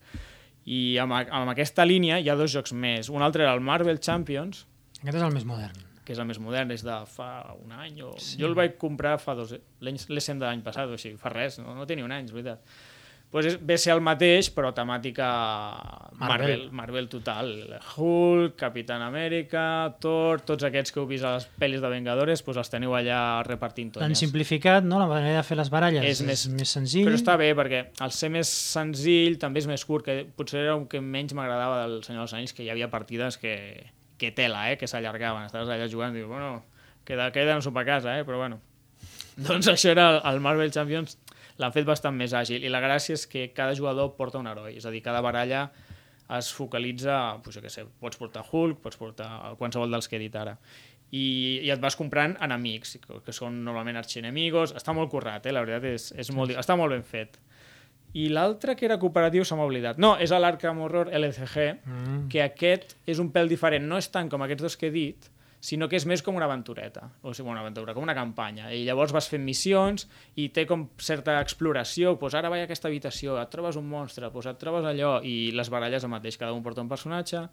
I 0.68 0.98
amb, 1.04 1.14
amb 1.16 1.52
aquesta 1.54 1.86
línia 1.88 2.18
hi 2.20 2.28
ha 2.32 2.36
dos 2.40 2.52
jocs 2.56 2.74
més. 2.76 3.08
Un 3.12 3.22
altre 3.24 3.44
era 3.46 3.54
el 3.56 3.62
Marvel 3.64 4.00
Champions, 4.04 4.66
Aquest 5.02 5.16
és 5.20 5.24
el 5.28 5.32
més 5.36 5.46
modern. 5.46 5.84
que 6.08 6.14
és 6.16 6.20
el 6.24 6.26
més 6.26 6.40
modern, 6.40 6.72
és 6.72 6.82
de 6.88 6.96
fa 7.12 7.54
un 7.60 7.72
any. 7.76 8.02
O... 8.08 8.14
Sí. 8.18 8.38
Jo 8.40 8.48
el 8.48 8.56
vaig 8.56 8.78
comprar 8.80 9.18
fa 9.20 9.36
dos... 9.36 9.52
l'any- 9.84 10.00
de 10.00 10.46
l'any 10.46 10.64
passat, 10.64 10.88
o 10.88 10.98
sigui, 10.98 11.18
fa 11.20 11.30
res, 11.36 11.60
no, 11.60 11.76
no 11.76 11.86
tenia 11.86 12.06
un 12.08 12.12
any, 12.16 12.26
és 12.26 12.32
veritat. 12.36 12.64
Pues 13.32 13.46
és, 13.46 13.58
ve 13.60 13.76
a 13.76 13.78
ser 13.78 13.92
el 13.94 14.00
mateix, 14.02 14.48
però 14.56 14.70
temàtica 14.74 15.26
Marvel, 16.18 16.18
Marvel. 16.18 16.62
Marvel 16.72 17.10
total. 17.10 17.50
Hulk, 17.96 18.56
Capitán 18.56 19.02
Amèrica, 19.06 19.96
Thor, 20.02 20.42
tots 20.48 20.64
aquests 20.68 20.94
que 20.96 21.02
heu 21.02 21.08
vist 21.10 21.26
a 21.28 21.34
les 21.36 21.48
pel·lis 21.60 21.82
de 21.84 21.90
Vengadores, 21.92 22.42
pues 22.46 22.58
els 22.58 22.72
teniu 22.72 22.96
allà 22.98 23.44
repartint 23.46 23.92
L'han 23.98 24.08
tonyes. 24.14 24.22
simplificat, 24.24 24.84
no? 24.88 25.00
La 25.00 25.10
manera 25.12 25.38
de 25.42 25.44
fer 25.44 25.58
les 25.60 25.70
baralles 25.70 26.04
És 26.08 26.22
és, 26.22 26.26
més- 26.26 26.48
més, 26.56 26.70
senzill. 26.80 27.06
Però 27.10 27.20
està 27.20 27.36
bé, 27.38 27.52
perquè 27.58 27.84
al 28.00 28.12
ser 28.16 28.30
més 28.34 28.48
senzill 28.48 29.38
també 29.38 29.60
és 29.60 29.68
més 29.68 29.84
curt, 29.86 30.06
que 30.06 30.26
potser 30.36 30.62
era 30.64 30.76
el 30.78 30.88
que 30.88 31.02
menys 31.02 31.34
m'agradava 31.38 31.84
del 31.86 32.00
Senyor 32.04 32.24
dels 32.26 32.34
Anys, 32.40 32.54
que 32.54 32.64
hi 32.64 32.70
havia 32.74 32.90
partides 32.90 33.38
que, 33.38 33.92
que 34.18 34.32
tela, 34.32 34.72
eh, 34.72 34.78
que 34.78 34.88
s'allargaven. 34.88 35.46
Estaves 35.46 35.70
allà 35.70 35.90
jugant 35.92 36.16
i 36.16 36.20
dius, 36.24 36.30
bueno, 36.32 36.64
queda, 37.06 37.32
queda 37.32 37.54
no 37.56 37.62
sóc 37.62 37.78
a 37.78 37.86
casa, 37.86 38.18
eh, 38.20 38.24
però 38.26 38.38
bueno. 38.38 38.62
Doncs 39.38 39.68
això 39.70 39.92
era 39.92 40.18
el 40.32 40.40
Marvel 40.42 40.72
Champions, 40.72 41.20
l'han 41.58 41.74
fet 41.74 41.86
bastant 41.88 42.16
més 42.16 42.34
àgil, 42.38 42.64
i 42.64 42.70
la 42.70 42.82
gràcia 42.84 43.14
és 43.18 43.26
que 43.28 43.48
cada 43.54 43.76
jugador 43.76 44.14
porta 44.18 44.38
un 44.42 44.48
heroi, 44.48 44.76
és 44.78 44.86
a 44.86 44.92
dir, 44.94 45.02
cada 45.06 45.22
baralla 45.26 45.72
es 46.38 46.52
focalitza, 46.54 47.38
pues, 47.44 47.56
jo 47.56 47.62
què 47.64 47.70
sé, 47.72 47.86
pots 48.02 48.18
portar 48.20 48.44
Hulk, 48.52 48.82
pots 48.84 48.98
portar 49.00 49.56
qualsevol 49.58 49.92
dels 49.92 50.08
que 50.12 50.18
he 50.18 50.20
dit 50.20 50.36
ara. 50.36 50.58
I, 51.08 51.62
i 51.64 51.70
et 51.72 51.80
vas 51.80 51.96
comprant 51.96 52.34
enemics, 52.44 52.98
que, 53.00 53.22
que 53.24 53.32
són 53.36 53.62
normalment 53.64 53.96
arxienemigos, 53.96 54.74
està 54.76 54.92
molt 54.94 55.10
currat, 55.14 55.46
eh? 55.48 55.54
la 55.56 55.64
veritat 55.64 55.86
és, 55.94 56.10
és 56.20 56.32
molt, 56.36 56.52
està 56.60 56.76
molt 56.76 56.92
ben 56.92 57.06
fet. 57.08 57.40
I 58.18 58.28
l'altre 58.34 58.76
que 58.76 58.86
era 58.88 58.98
cooperatiu 59.00 59.46
se 59.48 59.56
m'ha 59.56 59.66
oblidat. 59.68 59.98
No, 60.02 60.16
és 60.20 60.32
l'Arkham 60.36 60.80
Horror 60.84 61.10
LCG, 61.16 61.66
Mm. 61.86 62.28
que 62.32 62.42
aquest 62.44 62.98
és 63.08 63.20
un 63.24 63.32
pèl 63.32 63.48
diferent, 63.48 63.88
no 63.88 63.98
és 63.98 64.08
tant 64.12 64.28
com 64.30 64.42
aquests 64.44 64.64
dos 64.64 64.76
que 64.78 64.88
he 64.88 64.92
dit, 64.92 65.30
sinó 65.60 65.88
que 65.90 65.98
és 65.98 66.06
més 66.06 66.22
com 66.22 66.36
una 66.38 66.46
aventureta, 66.46 67.08
o 67.26 67.34
sigui, 67.34 67.50
una 67.50 67.64
aventura, 67.64 67.96
com 67.98 68.06
una 68.06 68.16
campanya. 68.16 68.70
I 68.74 68.84
llavors 68.86 69.14
vas 69.16 69.28
fent 69.30 69.44
missions 69.46 70.06
i 70.38 70.50
té 70.54 70.68
com 70.70 70.86
certa 71.02 71.40
exploració, 71.42 72.14
doncs 72.20 72.38
ara 72.38 72.52
vaig 72.54 72.64
a 72.64 72.68
aquesta 72.70 72.92
habitació, 72.92 73.40
et 73.42 73.52
trobes 73.54 73.80
un 73.80 73.88
monstre, 73.90 74.30
doncs 74.34 74.52
et 74.54 74.62
trobes 74.62 74.86
allò, 74.86 75.18
i 75.26 75.52
les 75.58 75.72
baralles 75.74 76.06
el 76.06 76.14
mateix, 76.14 76.38
cada 76.38 76.54
un 76.54 76.64
porta 76.66 76.86
un 76.86 76.92
personatge 76.92 77.48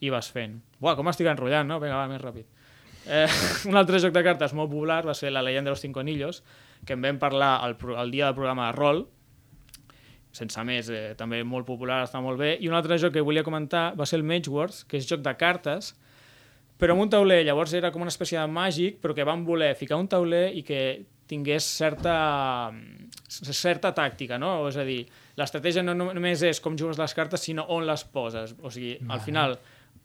i 0.00 0.14
vas 0.14 0.30
fent. 0.30 0.60
Buah, 0.78 0.94
com 0.98 1.10
estic 1.10 1.26
enrotllant, 1.26 1.66
no? 1.68 1.80
Vinga, 1.82 1.98
va, 1.98 2.08
més 2.10 2.22
ràpid. 2.22 2.46
Eh, 3.08 3.26
un 3.70 3.78
altre 3.80 3.98
joc 3.98 4.14
de 4.14 4.22
cartes 4.22 4.54
molt 4.54 4.70
popular 4.70 5.02
va 5.06 5.16
ser 5.18 5.32
la 5.34 5.42
Leyenda 5.42 5.72
de 5.72 5.76
los 5.76 5.82
Cinco 5.82 6.00
Anillos, 6.00 6.44
que 6.86 6.94
en 6.94 7.02
vam 7.02 7.18
parlar 7.18 7.56
el, 7.66 7.76
el 7.98 8.12
dia 8.14 8.26
del 8.28 8.36
programa 8.38 8.68
de 8.68 8.78
rol, 8.78 9.06
sense 10.38 10.62
més, 10.62 10.90
eh, 10.92 11.14
també 11.18 11.40
molt 11.42 11.66
popular, 11.66 12.04
està 12.06 12.20
molt 12.22 12.38
bé. 12.38 12.54
I 12.60 12.68
un 12.70 12.76
altre 12.78 12.98
joc 13.00 13.16
que 13.16 13.24
volia 13.24 13.42
comentar 13.42 13.90
va 13.98 14.06
ser 14.06 14.20
el 14.20 14.28
Mage 14.28 14.52
Wars, 14.52 14.84
que 14.86 15.00
és 15.00 15.08
joc 15.08 15.24
de 15.24 15.34
cartes, 15.40 15.96
però 16.78 16.94
amb 16.94 17.04
un 17.04 17.12
tauler. 17.12 17.42
Llavors 17.46 17.74
era 17.76 17.92
com 17.94 18.04
una 18.04 18.14
espècie 18.14 18.38
de 18.40 18.48
màgic, 18.50 19.00
però 19.02 19.14
que 19.16 19.26
van 19.26 19.44
voler 19.46 19.74
ficar 19.78 19.98
un 20.00 20.08
tauler 20.10 20.48
i 20.56 20.64
que 20.66 20.82
tingués 21.28 21.66
certa, 21.76 22.72
certa 23.28 23.92
tàctica, 23.92 24.38
no? 24.40 24.62
És 24.70 24.78
a 24.80 24.86
dir, 24.88 25.02
l'estratègia 25.36 25.84
no 25.84 25.96
només 25.98 26.44
és 26.46 26.62
com 26.64 26.78
jugues 26.78 27.00
les 27.00 27.14
cartes, 27.14 27.44
sinó 27.44 27.66
on 27.74 27.84
les 27.86 28.06
poses. 28.08 28.54
O 28.62 28.72
sigui, 28.72 28.94
al 29.12 29.20
final, 29.20 29.58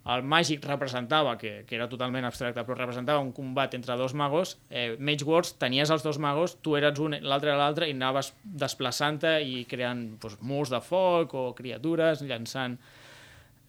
el 0.04 0.26
màgic 0.28 0.66
representava, 0.68 1.38
que, 1.40 1.54
que 1.68 1.78
era 1.78 1.88
totalment 1.88 2.28
abstracte, 2.28 2.66
però 2.68 2.76
representava 2.76 3.24
un 3.24 3.32
combat 3.36 3.78
entre 3.78 3.96
dos 4.00 4.16
magos. 4.20 4.58
Eh, 4.70 4.98
Mage 5.00 5.24
Wars, 5.30 5.54
tenies 5.62 5.94
els 5.96 6.04
dos 6.04 6.20
magos, 6.20 6.58
tu 6.60 6.76
eres 6.76 7.00
un, 7.00 7.16
l'altre 7.24 7.54
era 7.54 7.62
l'altre, 7.62 7.88
i 7.88 7.96
anaves 7.96 8.34
desplaçant-te 8.44 9.38
i 9.48 9.64
creant 9.70 10.04
doncs, 10.20 10.42
murs 10.44 10.74
de 10.74 10.84
foc 10.84 11.38
o 11.40 11.46
criatures, 11.56 12.26
llançant 12.28 12.76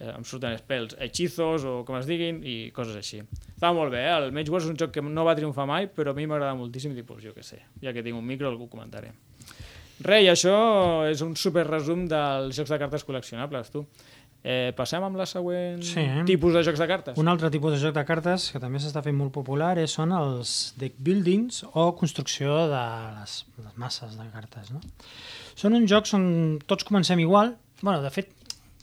eh, 0.01 0.11
em 0.17 0.25
surten 0.25 0.57
spells, 0.59 0.97
hechizos 0.99 1.65
o 1.65 1.85
com 1.87 1.97
es 2.01 2.07
diguin 2.07 2.41
i 2.45 2.71
coses 2.75 2.97
així. 2.97 3.23
Estava 3.55 3.75
molt 3.77 3.93
bé, 3.95 4.03
eh? 4.05 4.17
el 4.17 4.33
Mage 4.33 4.51
Wars 4.53 4.65
és 4.67 4.71
un 4.75 4.79
joc 4.81 4.91
que 4.97 5.03
no 5.03 5.25
va 5.25 5.35
triomfar 5.39 5.67
mai, 5.71 5.87
però 5.89 6.11
a 6.13 6.19
mi 6.19 6.27
m'agrada 6.27 6.55
moltíssim 6.59 6.97
i 6.99 7.03
pues, 7.07 7.23
jo 7.25 7.33
què 7.37 7.43
sé, 7.47 7.63
ja 7.83 7.93
que 7.93 8.03
tinc 8.03 8.17
un 8.19 8.27
micro 8.27 8.49
algú 8.51 8.69
comentaré. 8.69 9.13
Re, 10.05 10.23
i 10.25 10.29
això 10.29 10.55
és 11.07 11.21
un 11.23 11.37
super 11.39 11.63
resum 11.69 12.07
dels 12.11 12.57
jocs 12.57 12.73
de 12.75 12.79
cartes 12.83 13.05
col·leccionables, 13.07 13.71
tu. 13.71 13.85
Eh, 14.45 14.75
passem 14.77 15.01
amb 15.01 15.17
la 15.17 15.25
següent 15.25 15.79
Sí. 15.87 16.03
tipus 16.29 16.53
de 16.53 16.61
jocs 16.67 16.79
de 16.83 16.87
cartes? 16.91 17.17
Un 17.17 17.29
altre 17.33 17.49
tipus 17.49 17.73
de 17.73 17.79
joc 17.81 17.95
de 17.97 18.03
cartes 18.05 18.51
que 18.53 18.61
també 18.61 18.77
s'està 18.83 19.01
fent 19.03 19.17
molt 19.17 19.33
popular 19.33 19.79
és, 19.81 19.95
són 19.97 20.13
els 20.13 20.75
deck 20.77 20.99
buildings 20.99 21.63
o 21.73 21.87
construcció 21.97 22.67
de 22.69 22.83
les, 23.21 23.39
les 23.65 23.79
masses 23.81 24.19
de 24.19 24.27
cartes. 24.35 24.69
No? 24.75 24.83
Són 25.57 25.73
uns 25.79 25.89
jocs 25.89 26.13
on 26.19 26.59
tots 26.67 26.85
comencem 26.85 27.23
igual. 27.25 27.55
bueno, 27.81 28.03
de 28.03 28.11
fet, 28.11 28.29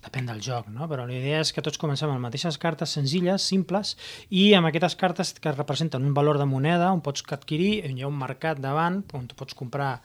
depèn 0.01 0.27
del 0.29 0.41
joc, 0.41 0.67
no? 0.73 0.87
però 0.89 1.05
la 1.05 1.13
idea 1.13 1.41
és 1.43 1.53
que 1.53 1.61
tots 1.61 1.79
comencem 1.81 2.09
amb 2.09 2.17
les 2.17 2.25
mateixes 2.25 2.57
cartes 2.61 2.93
senzilles, 2.97 3.45
simples, 3.45 3.95
i 4.29 4.51
amb 4.57 4.71
aquestes 4.71 4.97
cartes 4.97 5.35
que 5.37 5.53
representen 5.53 6.05
un 6.05 6.15
valor 6.17 6.41
de 6.41 6.47
moneda 6.49 6.91
on 6.93 7.03
pots 7.05 7.23
adquirir, 7.31 7.73
hi 7.85 8.01
ha 8.01 8.09
un 8.09 8.17
mercat 8.17 8.61
davant 8.61 9.03
on 9.17 9.27
tu 9.29 9.37
pots 9.37 9.57
comprar 9.57 9.99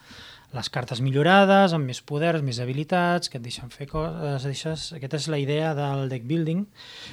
les 0.54 0.68
cartes 0.72 1.00
millorades, 1.04 1.74
amb 1.74 1.90
més 1.90 2.00
poders, 2.06 2.42
més 2.44 2.60
habilitats, 2.62 3.28
que 3.28 3.38
et 3.40 3.44
deixen 3.44 3.72
fer 3.72 3.88
coses... 3.90 4.46
Deixes... 4.46 4.86
Aquesta 4.96 5.18
és 5.18 5.26
la 5.32 5.40
idea 5.42 5.72
del 5.76 6.06
deck 6.12 6.24
building. 6.28 6.62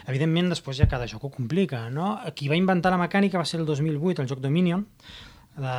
Evidentment, 0.05 0.51
després 0.53 0.79
ja 0.79 0.87
cada 0.91 1.09
joc 1.09 1.25
ho 1.27 1.31
complica, 1.33 1.87
no? 1.91 2.13
Qui 2.37 2.47
va 2.51 2.59
inventar 2.59 2.93
la 2.93 3.01
mecànica 3.01 3.41
va 3.41 3.47
ser 3.49 3.59
el 3.61 3.65
2008, 3.67 4.23
el 4.23 4.29
joc 4.31 4.43
Dominion, 4.43 4.85
de 5.57 5.73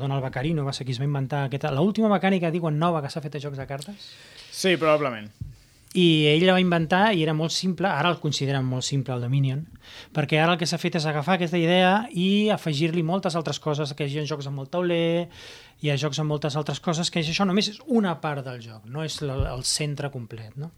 Donald 0.00 0.24
Baccarino, 0.24 0.64
va 0.66 0.74
ser 0.76 0.88
qui 0.88 0.96
es 0.96 1.02
va 1.02 1.06
inventar 1.08 1.44
aquesta... 1.46 1.70
L'última 1.76 2.10
mecànica, 2.12 2.50
diuen, 2.54 2.80
nova 2.80 3.04
que 3.04 3.12
s'ha 3.12 3.22
fet 3.24 3.38
a 3.38 3.44
jocs 3.44 3.60
de 3.60 3.68
cartes. 3.68 4.10
Sí, 4.50 4.74
probablement. 4.80 5.30
I 5.96 6.26
ell 6.34 6.44
la 6.44 6.52
va 6.52 6.60
inventar 6.60 7.14
i 7.16 7.22
era 7.24 7.32
molt 7.32 7.54
simple, 7.54 7.88
ara 7.88 8.10
el 8.12 8.18
consideren 8.20 8.66
molt 8.68 8.84
simple 8.84 9.14
el 9.14 9.22
Dominion, 9.24 9.62
perquè 10.12 10.36
ara 10.42 10.52
el 10.52 10.58
que 10.60 10.66
s'ha 10.68 10.76
fet 10.80 10.98
és 11.00 11.06
agafar 11.08 11.38
aquesta 11.38 11.56
idea 11.60 12.02
i 12.12 12.50
afegir-li 12.52 13.02
moltes 13.02 13.38
altres 13.40 13.58
coses, 13.58 13.94
que 13.96 14.04
hi 14.04 14.18
ha 14.20 14.26
jocs 14.28 14.50
amb 14.50 14.60
molt 14.60 14.70
tauler, 14.74 15.28
hi 15.80 15.88
ha 15.90 15.96
jocs 15.96 16.20
amb 16.20 16.28
moltes 16.34 16.58
altres 16.60 16.80
coses, 16.84 17.08
que 17.10 17.22
això 17.22 17.46
només 17.48 17.70
és 17.72 17.80
una 17.86 18.18
part 18.20 18.44
del 18.44 18.60
joc, 18.60 18.84
no 18.84 19.04
és 19.06 19.20
el, 19.24 19.32
el 19.48 19.64
centre 19.64 20.10
complet. 20.12 20.52
No? 20.60 20.72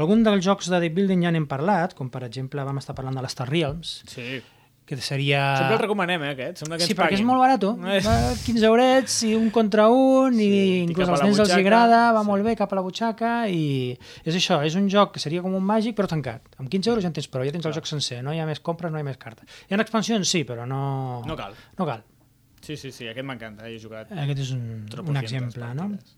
Algun 0.00 0.24
dels 0.24 0.44
jocs 0.46 0.70
de 0.72 0.80
deck 0.80 0.96
building 0.96 1.26
ja 1.26 1.34
n'hem 1.34 1.48
parlat, 1.50 1.92
com 1.98 2.08
per 2.08 2.24
exemple 2.24 2.64
vam 2.64 2.80
estar 2.80 2.96
parlant 2.96 3.20
de 3.20 3.26
l'Star 3.26 3.50
Realms, 3.50 4.00
Sí. 4.08 4.40
Que 4.86 4.96
seria... 5.00 5.56
Sempre 5.56 5.76
el 5.78 5.80
recomanem, 5.80 6.22
eh, 6.26 6.30
aquest. 6.34 6.58
Sembla 6.60 6.76
que 6.76 6.84
Sí, 6.84 6.92
perquè 6.94 7.14
és 7.16 7.20
paguin. 7.22 7.26
molt 7.26 7.40
barat. 7.40 7.62
Eh. 7.64 8.00
Va 8.04 8.16
15 8.44 8.66
eurets 8.68 9.14
i 9.24 9.34
un 9.34 9.48
contra 9.50 9.86
un 9.88 10.36
i 10.38 10.82
inclús 10.84 11.08
als 11.08 11.22
nens 11.24 11.38
els 11.40 11.54
agrada, 11.56 12.12
va 12.12 12.20
Sí. 12.20 12.26
molt 12.28 12.44
bé 12.44 12.54
cap 12.56 12.72
a 12.72 12.76
la 12.76 12.82
butxaca 12.84 13.48
i 13.48 13.96
és 14.24 14.34
això, 14.36 14.60
és 14.64 14.74
un 14.76 14.88
joc 14.92 15.12
que 15.14 15.20
seria 15.20 15.40
com 15.40 15.54
un 15.54 15.64
màgic 15.64 15.96
però 15.96 16.06
tancat. 16.06 16.42
Amb 16.58 16.68
15 16.68 16.90
euros 16.90 17.02
ja 17.02 17.08
en 17.08 17.14
tens 17.16 17.28
prou, 17.28 17.44
ja 17.44 17.52
tens 17.52 17.64
el 17.64 17.72
joc 17.72 17.86
sencer, 17.86 18.22
no 18.22 18.32
hi 18.34 18.40
ha 18.40 18.46
més 18.46 18.60
compres, 18.60 18.92
no 18.92 18.98
hi 18.98 19.00
ha 19.00 19.04
més 19.04 19.16
cartes. 19.16 19.48
Hi 19.70 19.74
ha 19.74 19.80
expansions, 19.80 20.28
sí, 20.28 20.44
però 20.44 20.66
no... 20.66 21.22
No 21.26 21.36
cal. 21.36 21.54
No 21.78 21.86
cal. 21.86 22.04
Sí, 22.60 22.76
sí, 22.76 22.90
sí, 22.92 23.08
aquest 23.08 23.26
m'encanta, 23.26 23.66
he 23.68 23.78
jugat. 23.78 24.12
Aquest 24.12 24.38
és 24.40 24.50
un, 24.52 24.86
un 25.06 25.16
exemple, 25.16 25.64
no? 25.74 25.88
partides. 25.88 26.16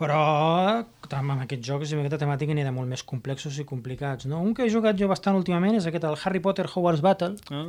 Però 0.00 0.20
amb 1.18 1.34
aquests 1.42 1.66
jocs 1.66 1.90
i 1.90 1.96
amb 1.96 2.04
aquesta 2.04 2.20
temàtica 2.22 2.54
n'hi 2.56 2.62
ha 2.64 2.70
de 2.70 2.76
molt 2.76 2.88
més 2.88 3.02
complexos 3.04 3.58
i 3.60 3.66
complicats, 3.68 4.24
no? 4.30 4.40
Un 4.40 4.54
que 4.56 4.64
he 4.64 4.70
jugat 4.72 4.96
jo 4.96 5.08
bastant 5.10 5.36
últimament 5.36 5.76
és 5.76 5.86
aquest, 5.90 6.06
el 6.08 6.16
Harry 6.24 6.40
Potter 6.40 6.64
Hogwarts 6.70 7.02
Battle, 7.04 7.36
Ah. 7.50 7.64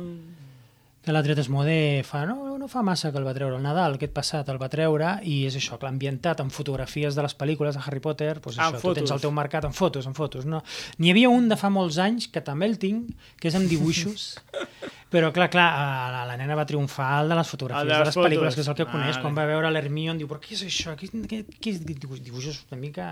que 1.02 1.10
l'ha 1.10 1.22
tret 1.26 1.38
Esmodé 1.42 2.04
fa, 2.06 2.20
no, 2.30 2.56
no 2.56 2.68
fa 2.70 2.80
massa 2.86 3.10
que 3.10 3.18
el 3.18 3.24
va 3.26 3.32
treure, 3.34 3.56
el 3.58 3.62
Nadal 3.64 3.96
aquest 3.98 4.12
passat 4.14 4.48
el 4.52 4.60
va 4.62 4.68
treure 4.70 5.16
i 5.26 5.40
és 5.48 5.56
això, 5.58 5.74
que 5.76 5.84
l'ha 5.88 5.90
ambientat 5.90 6.38
amb 6.40 6.54
fotografies 6.54 7.16
de 7.18 7.24
les 7.26 7.34
pel·lícules 7.36 7.74
de 7.74 7.82
Harry 7.84 7.98
Potter, 7.98 8.36
doncs 8.38 8.56
això, 8.56 8.78
tu 8.80 8.94
tens 9.00 9.10
el 9.10 9.20
teu 9.24 9.32
mercat 9.34 9.66
amb 9.66 9.74
fotos, 9.74 10.06
amb 10.06 10.14
fotos. 10.16 10.46
No? 10.46 10.62
N'hi 11.02 11.10
havia 11.10 11.28
un 11.28 11.48
de 11.50 11.56
fa 11.58 11.70
molts 11.74 11.98
anys, 11.98 12.28
que 12.30 12.40
també 12.40 12.66
el 12.70 12.78
tinc, 12.78 13.10
que 13.40 13.48
és 13.50 13.58
amb 13.58 13.66
dibuixos, 13.68 14.38
però 15.12 15.28
clar, 15.34 15.50
clar, 15.52 15.66
la, 16.14 16.22
la 16.30 16.36
nena 16.40 16.56
va 16.56 16.64
triomfar 16.66 17.10
el 17.22 17.28
de 17.28 17.36
les 17.36 17.48
fotografies 17.52 17.86
de 17.90 17.98
de 17.98 18.04
les, 18.08 18.16
pel·lícules, 18.16 18.54
que 18.56 18.62
és 18.64 18.68
el 18.72 18.76
que 18.78 18.86
coneix, 18.88 19.10
Vale. 19.18 19.22
quan 19.26 19.34
va 19.36 19.44
veure 19.50 19.70
l'Hermione, 19.70 20.16
diu, 20.18 20.26
però 20.30 20.40
què 20.40 20.54
és 20.56 20.62
això? 20.64 20.94
Què, 20.96 21.10
què, 21.28 21.42
què 21.60 21.70
és 21.74 21.82
dibuix, 21.84 22.22
dibuixos 22.24 22.62
una 22.72 22.80
mica 22.80 23.06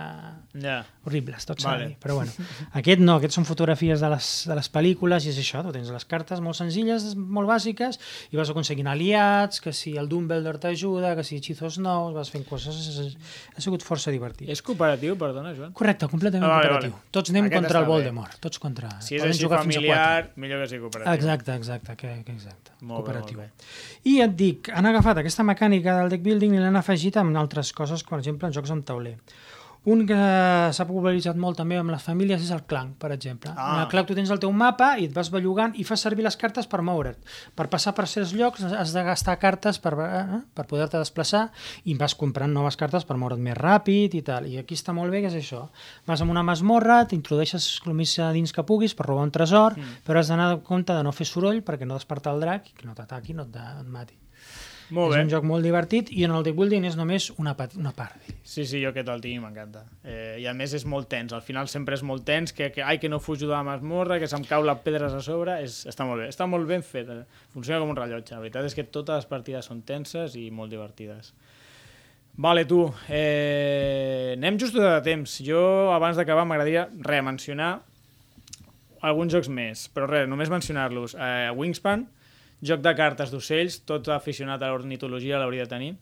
Ja. 0.54 0.78
horribles, 1.04 1.44
tot 1.46 1.60
Vale. 1.62 1.88
dir. 1.88 1.96
Però 2.00 2.14
bueno, 2.16 2.32
aquest 2.80 3.00
no, 3.04 3.16
aquests 3.20 3.34
són 3.38 3.44
fotografies 3.44 4.00
de 4.00 4.08
les, 4.08 4.30
de 4.48 4.54
les 4.56 4.70
pel·lícules 4.72 5.26
i 5.26 5.30
és 5.34 5.38
això, 5.44 5.62
tu 5.62 5.72
tens 5.76 5.90
les 5.92 6.04
cartes 6.08 6.40
molt 6.40 6.56
senzilles, 6.56 7.14
molt 7.16 7.48
bàsiques, 7.48 7.98
i 8.32 8.36
vas 8.40 8.48
aconseguint 8.50 8.88
aliats, 8.88 9.60
que 9.60 9.72
si 9.76 9.96
el 10.00 10.08
Dumbledore 10.08 10.58
t'ajuda, 10.58 11.14
que 11.16 11.24
si 11.24 11.36
hechizos 11.36 11.78
nous, 11.78 12.14
vas 12.16 12.30
fent 12.32 12.46
coses... 12.48 12.74
és- 12.88 13.16
Ha 13.56 13.60
sigut 13.60 13.82
força 13.84 14.10
divertit. 14.10 14.48
És 14.48 14.62
cooperatiu, 14.62 15.16
perdona, 15.18 15.52
Joan? 15.54 15.72
Correcte, 15.76 16.06
completament 16.08 16.46
Ah, 16.48 16.54
vale, 16.56 16.68
cooperatiu. 16.68 16.92
vale. 16.96 17.10
Tots 17.12 17.30
anem 17.30 17.44
Aquest 17.44 17.56
contra 17.60 17.78
el 17.78 17.84
està 17.84 17.88
bé. 17.88 17.92
Voldemort, 17.92 18.38
tots 18.40 18.58
contra... 18.58 18.88
Si 19.02 19.16
és 19.16 19.22
així 19.22 19.46
familiar, 19.50 20.30
millor 20.36 20.62
que 20.62 20.68
sigui 20.70 20.80
cooperatiu. 20.86 21.12
Exacte, 21.12 21.54
exacte, 21.60 21.89
que, 21.98 22.11
que 22.26 22.33
exacte. 22.33 22.74
Molt 22.81 23.05
bé, 23.07 23.12
cooperatiu. 23.12 23.38
molt 23.38 24.11
I 24.11 24.18
et 24.24 24.37
dic, 24.37 24.70
han 24.74 24.88
agafat 24.90 25.22
aquesta 25.22 25.46
mecànica 25.46 25.96
del 26.00 26.12
deck 26.12 26.24
building 26.26 26.57
i 26.57 26.62
l'han 26.62 26.79
afegit 26.81 27.16
amb 27.20 27.37
altres 27.37 27.72
coses, 27.76 28.05
com 28.05 28.16
per 28.16 28.22
exemple 28.22 28.48
en 28.48 28.57
jocs 28.57 28.72
amb 28.74 28.87
tauler. 28.87 29.16
Un 29.88 30.03
que 30.05 30.16
s'ha 30.77 30.85
popularitzat 30.85 31.38
molt 31.40 31.57
també 31.57 31.79
amb 31.81 31.88
les 31.95 32.03
famílies 32.05 32.43
és 32.45 32.51
el 32.53 32.66
clanc, 32.69 32.99
per 33.01 33.09
exemple. 33.14 33.53
Ah. 33.57 33.69
En 33.73 33.83
el 33.87 33.88
clanc 33.88 34.11
tu 34.11 34.16
tens 34.19 34.29
el 34.29 34.40
teu 34.43 34.53
mapa 34.53 34.90
i 35.01 35.07
et 35.09 35.14
vas 35.16 35.31
bellugant 35.33 35.73
i 35.81 35.87
fas 35.88 36.05
servir 36.05 36.27
les 36.27 36.37
cartes 36.37 36.69
per 36.69 36.83
moure't. 36.85 37.16
Per 37.57 37.66
passar 37.73 37.95
per 37.97 38.05
certs 38.11 38.35
llocs 38.37 38.66
has 38.69 38.93
de 38.93 39.05
gastar 39.07 39.38
cartes 39.40 39.81
per, 39.81 39.95
eh, 40.05 40.43
per 40.53 40.66
poder-te 40.69 41.01
desplaçar 41.01 41.47
i 41.88 41.97
vas 41.97 42.14
comprant 42.14 42.53
noves 42.53 42.77
cartes 42.77 43.09
per 43.09 43.16
moure't 43.16 43.40
més 43.40 43.57
ràpid 43.57 44.19
i 44.21 44.23
tal. 44.27 44.51
I 44.53 44.61
aquí 44.61 44.77
està 44.77 44.93
molt 44.93 45.11
bé 45.11 45.25
que 45.25 45.33
és 45.33 45.40
això. 45.40 45.71
Vas 46.07 46.21
amb 46.21 46.37
una 46.37 46.45
masmorra, 46.45 47.07
t'introdueixes 47.09 47.81
el 47.87 47.97
més 47.97 48.19
a 48.19 48.33
dins 48.37 48.53
que 48.53 48.66
puguis 48.69 48.95
per 48.95 49.09
robar 49.09 49.25
un 49.25 49.33
tresor, 49.33 49.79
mm. 49.79 50.05
però 50.05 50.21
has 50.21 50.29
d'anar 50.29 50.51
de 50.53 50.62
compte 50.62 50.93
de 50.93 51.03
no 51.03 51.12
fer 51.16 51.25
soroll 51.25 51.64
perquè 51.64 51.88
no 51.88 51.97
despertar 51.97 52.37
el 52.37 52.45
drac 52.45 52.69
i 52.69 52.77
que 52.77 52.87
no 52.87 52.93
t'ataqui, 52.95 53.33
no 53.33 53.49
et, 53.49 53.55
de- 53.57 53.71
et 53.81 53.88
mati. 53.88 54.21
Molt 54.90 55.12
és 55.12 55.16
bé. 55.18 55.22
un 55.22 55.31
joc 55.31 55.44
molt 55.46 55.62
divertit 55.62 56.09
i 56.11 56.24
en 56.26 56.33
el 56.35 56.42
deck 56.42 56.57
building 56.59 56.85
és 56.88 56.96
només 56.98 57.29
una, 57.38 57.53
pa- 57.57 57.68
una 57.79 57.92
part. 57.94 58.16
Sí, 58.42 58.64
sí, 58.66 58.81
jo 58.83 58.90
aquest 58.90 59.09
el 59.09 59.20
tinc 59.22 59.37
i 59.37 59.42
m'encanta. 59.42 59.85
Eh, 60.03 60.38
I 60.42 60.46
a 60.50 60.55
més 60.55 60.72
és 60.74 60.85
molt 60.85 61.07
tens, 61.09 61.33
al 61.37 61.42
final 61.46 61.68
sempre 61.70 61.94
és 61.94 62.03
molt 62.03 62.24
tens, 62.26 62.53
que, 62.53 62.72
que 62.74 62.83
ai, 62.83 62.98
que 62.98 63.09
no 63.09 63.20
fujo 63.22 63.46
de 63.46 63.53
la 63.55 63.62
masmorra, 63.62 64.18
que 64.18 64.26
se'm 64.26 64.42
cau 64.48 64.64
les 64.66 64.79
pedres 64.83 65.12
a 65.14 65.20
sobre, 65.22 65.61
és, 65.62 65.85
està 65.87 66.05
molt 66.09 66.20
bé, 66.24 66.29
està 66.33 66.48
molt 66.50 66.66
ben 66.66 66.83
fet, 66.83 67.09
eh? 67.09 67.22
funciona 67.55 67.79
com 67.81 67.90
un 67.94 67.96
rellotge. 68.00 68.35
La 68.35 68.40
veritat 68.42 68.66
és 68.66 68.74
que 68.74 68.85
totes 68.85 69.22
les 69.22 69.31
partides 69.31 69.64
són 69.70 69.83
tenses 69.87 70.35
i 70.35 70.48
molt 70.50 70.70
divertides. 70.74 71.33
Vale, 72.40 72.64
tu, 72.64 72.85
eh, 73.11 74.35
anem 74.37 74.59
just 74.59 74.74
de 74.74 74.90
temps. 75.05 75.38
Jo, 75.44 75.92
abans 75.92 76.16
d'acabar, 76.16 76.46
m'agradaria 76.48 76.88
re, 77.05 77.20
mencionar 77.22 77.81
alguns 79.03 79.33
jocs 79.33 79.48
més, 79.48 79.87
però 79.94 80.07
res, 80.09 80.26
només 80.29 80.50
mencionar-los. 80.53 81.14
Eh, 81.18 81.50
Wingspan, 81.57 82.07
joc 82.62 82.83
de 82.85 82.92
cartes 82.96 83.33
d'ocells, 83.33 83.81
tot 83.88 84.09
aficionat 84.12 84.62
a 84.62 84.70
l'ornitologia 84.73 85.40
l'hauria 85.40 85.66
de 85.66 85.73
tenir. 85.73 85.92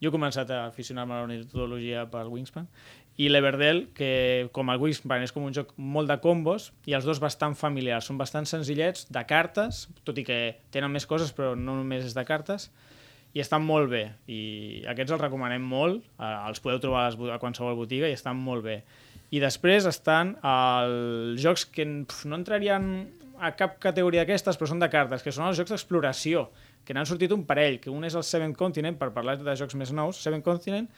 Jo 0.00 0.08
he 0.08 0.14
començat 0.14 0.48
a 0.50 0.64
aficionar-me 0.70 1.14
a 1.14 1.20
l'ornitologia 1.20 2.06
pel 2.10 2.30
Wingspan. 2.32 2.66
I 3.20 3.28
l'Everdell, 3.28 3.82
que 3.92 4.48
com 4.56 4.70
el 4.72 4.80
Wingspan 4.80 5.26
és 5.26 5.34
com 5.34 5.44
un 5.44 5.52
joc 5.52 5.74
molt 5.76 6.08
de 6.08 6.16
combos, 6.24 6.70
i 6.88 6.96
els 6.96 7.04
dos 7.04 7.20
bastant 7.20 7.54
familiars. 7.58 8.08
Són 8.08 8.16
bastant 8.20 8.48
senzillets, 8.48 9.04
de 9.12 9.24
cartes, 9.28 9.88
tot 10.08 10.16
i 10.16 10.24
que 10.24 10.40
tenen 10.72 10.92
més 10.94 11.04
coses, 11.06 11.34
però 11.36 11.52
no 11.52 11.76
només 11.76 12.06
és 12.08 12.16
de 12.16 12.24
cartes, 12.24 12.70
i 13.36 13.44
estan 13.44 13.62
molt 13.62 13.90
bé. 13.92 14.06
I 14.26 14.40
aquests 14.90 15.14
els 15.14 15.22
recomanem 15.22 15.62
molt, 15.62 16.00
eh, 16.16 16.32
els 16.48 16.64
podeu 16.64 16.80
trobar 16.82 17.10
a 17.12 17.38
qualsevol 17.42 17.76
botiga 17.78 18.08
i 18.08 18.16
estan 18.16 18.40
molt 18.40 18.64
bé. 18.64 18.80
I 19.30 19.38
després 19.38 19.84
estan 19.86 20.32
els 20.42 21.38
jocs 21.42 21.68
que 21.70 21.84
pf, 21.84 22.24
no 22.26 22.40
entrarien 22.40 22.88
a 23.40 23.50
cap 23.56 23.78
categoria 23.82 24.22
d'aquestes, 24.24 24.58
però 24.60 24.68
són 24.68 24.82
de 24.82 24.88
cartes, 24.92 25.22
que 25.24 25.32
són 25.32 25.46
els 25.48 25.56
jocs 25.58 25.72
d'exploració, 25.72 26.46
que 26.84 26.94
n'han 26.96 27.08
sortit 27.08 27.32
un 27.32 27.44
parell, 27.48 27.78
que 27.80 27.90
un 27.90 28.04
és 28.04 28.14
el 28.18 28.24
Seven 28.26 28.52
Continent, 28.54 28.98
per 29.00 29.10
parlar 29.16 29.38
de 29.40 29.56
jocs 29.56 29.74
més 29.80 29.92
nous, 29.96 30.20
Seven 30.20 30.42
Continent, 30.44 30.88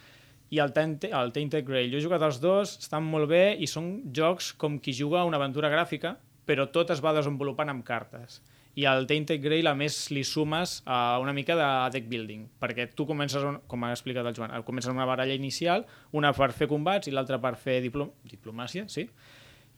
i 0.52 0.58
el, 0.60 0.72
Tainted, 0.76 1.14
el 1.16 1.32
Tainted 1.32 1.64
Grail. 1.64 1.90
Jo 1.92 1.98
he 2.00 2.04
jugat 2.04 2.22
els 2.26 2.40
dos, 2.42 2.74
estan 2.82 3.06
molt 3.08 3.30
bé 3.30 3.54
i 3.58 3.66
són 3.70 4.02
jocs 4.12 4.52
com 4.60 4.78
qui 4.82 4.92
juga 4.92 5.22
una 5.24 5.38
aventura 5.40 5.70
gràfica, 5.72 6.16
però 6.44 6.66
tot 6.74 6.90
es 6.92 7.00
va 7.00 7.14
desenvolupant 7.16 7.70
amb 7.72 7.84
cartes. 7.86 8.42
I 8.74 8.86
al 8.88 9.06
Tainted 9.06 9.40
Grail, 9.44 9.66
a 9.68 9.74
més, 9.76 10.10
li 10.10 10.22
sumes 10.24 10.78
a 10.88 11.18
una 11.20 11.32
mica 11.36 11.54
de 11.56 11.66
deck 11.92 12.06
building, 12.08 12.46
perquè 12.60 12.86
tu 12.96 13.04
comences, 13.06 13.42
un- 13.44 13.60
com 13.68 13.84
ha 13.84 13.90
explicat 13.92 14.26
el 14.26 14.34
Joan, 14.36 14.52
comences 14.64 14.90
una 14.92 15.04
baralla 15.08 15.34
inicial, 15.36 15.86
una 16.12 16.32
per 16.32 16.50
fer 16.52 16.68
combats 16.68 17.08
i 17.08 17.12
l'altra 17.12 17.38
per 17.40 17.54
fer 17.56 17.80
diplom 17.84 18.10
diplomàcia, 18.24 18.88
sí? 18.88 19.08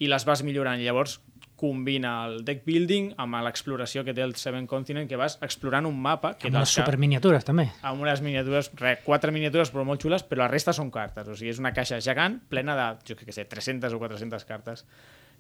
i 0.02 0.08
les 0.10 0.24
vas 0.26 0.42
millorant. 0.42 0.80
Llavors 0.82 1.20
combina 1.64 2.12
el 2.28 2.42
deck 2.44 2.62
building 2.68 3.14
amb 3.24 3.40
l'exploració 3.46 4.04
que 4.04 4.12
té 4.14 4.20
el 4.20 4.36
Seven 4.36 4.66
Continent, 4.68 5.08
que 5.08 5.16
vas 5.16 5.38
explorant 5.40 5.88
un 5.88 5.96
mapa 5.96 6.34
que 6.36 6.52
Amb 6.52 6.60
que- 6.60 6.66
superminiatures, 6.76 7.44
també. 7.48 7.70
amb 7.82 8.04
unes 8.04 8.20
miniatures, 8.20 8.70
re, 8.76 8.98
quatre 9.04 9.32
miniatures 9.32 9.72
però 9.72 9.84
molt 9.88 10.02
xules, 10.04 10.22
però 10.28 10.44
la 10.44 10.48
resta 10.52 10.72
són 10.76 10.90
cartes, 10.92 11.26
o 11.28 11.34
sigui, 11.34 11.50
és 11.56 11.58
una 11.62 11.72
caixa 11.72 12.00
gegant 12.04 12.38
plena 12.52 12.76
de, 12.76 12.88
jo 13.08 13.16
què 13.16 13.32
sé, 13.32 13.46
300 13.48 13.92
o 13.96 13.98
400 14.02 14.44
cartes. 14.44 14.84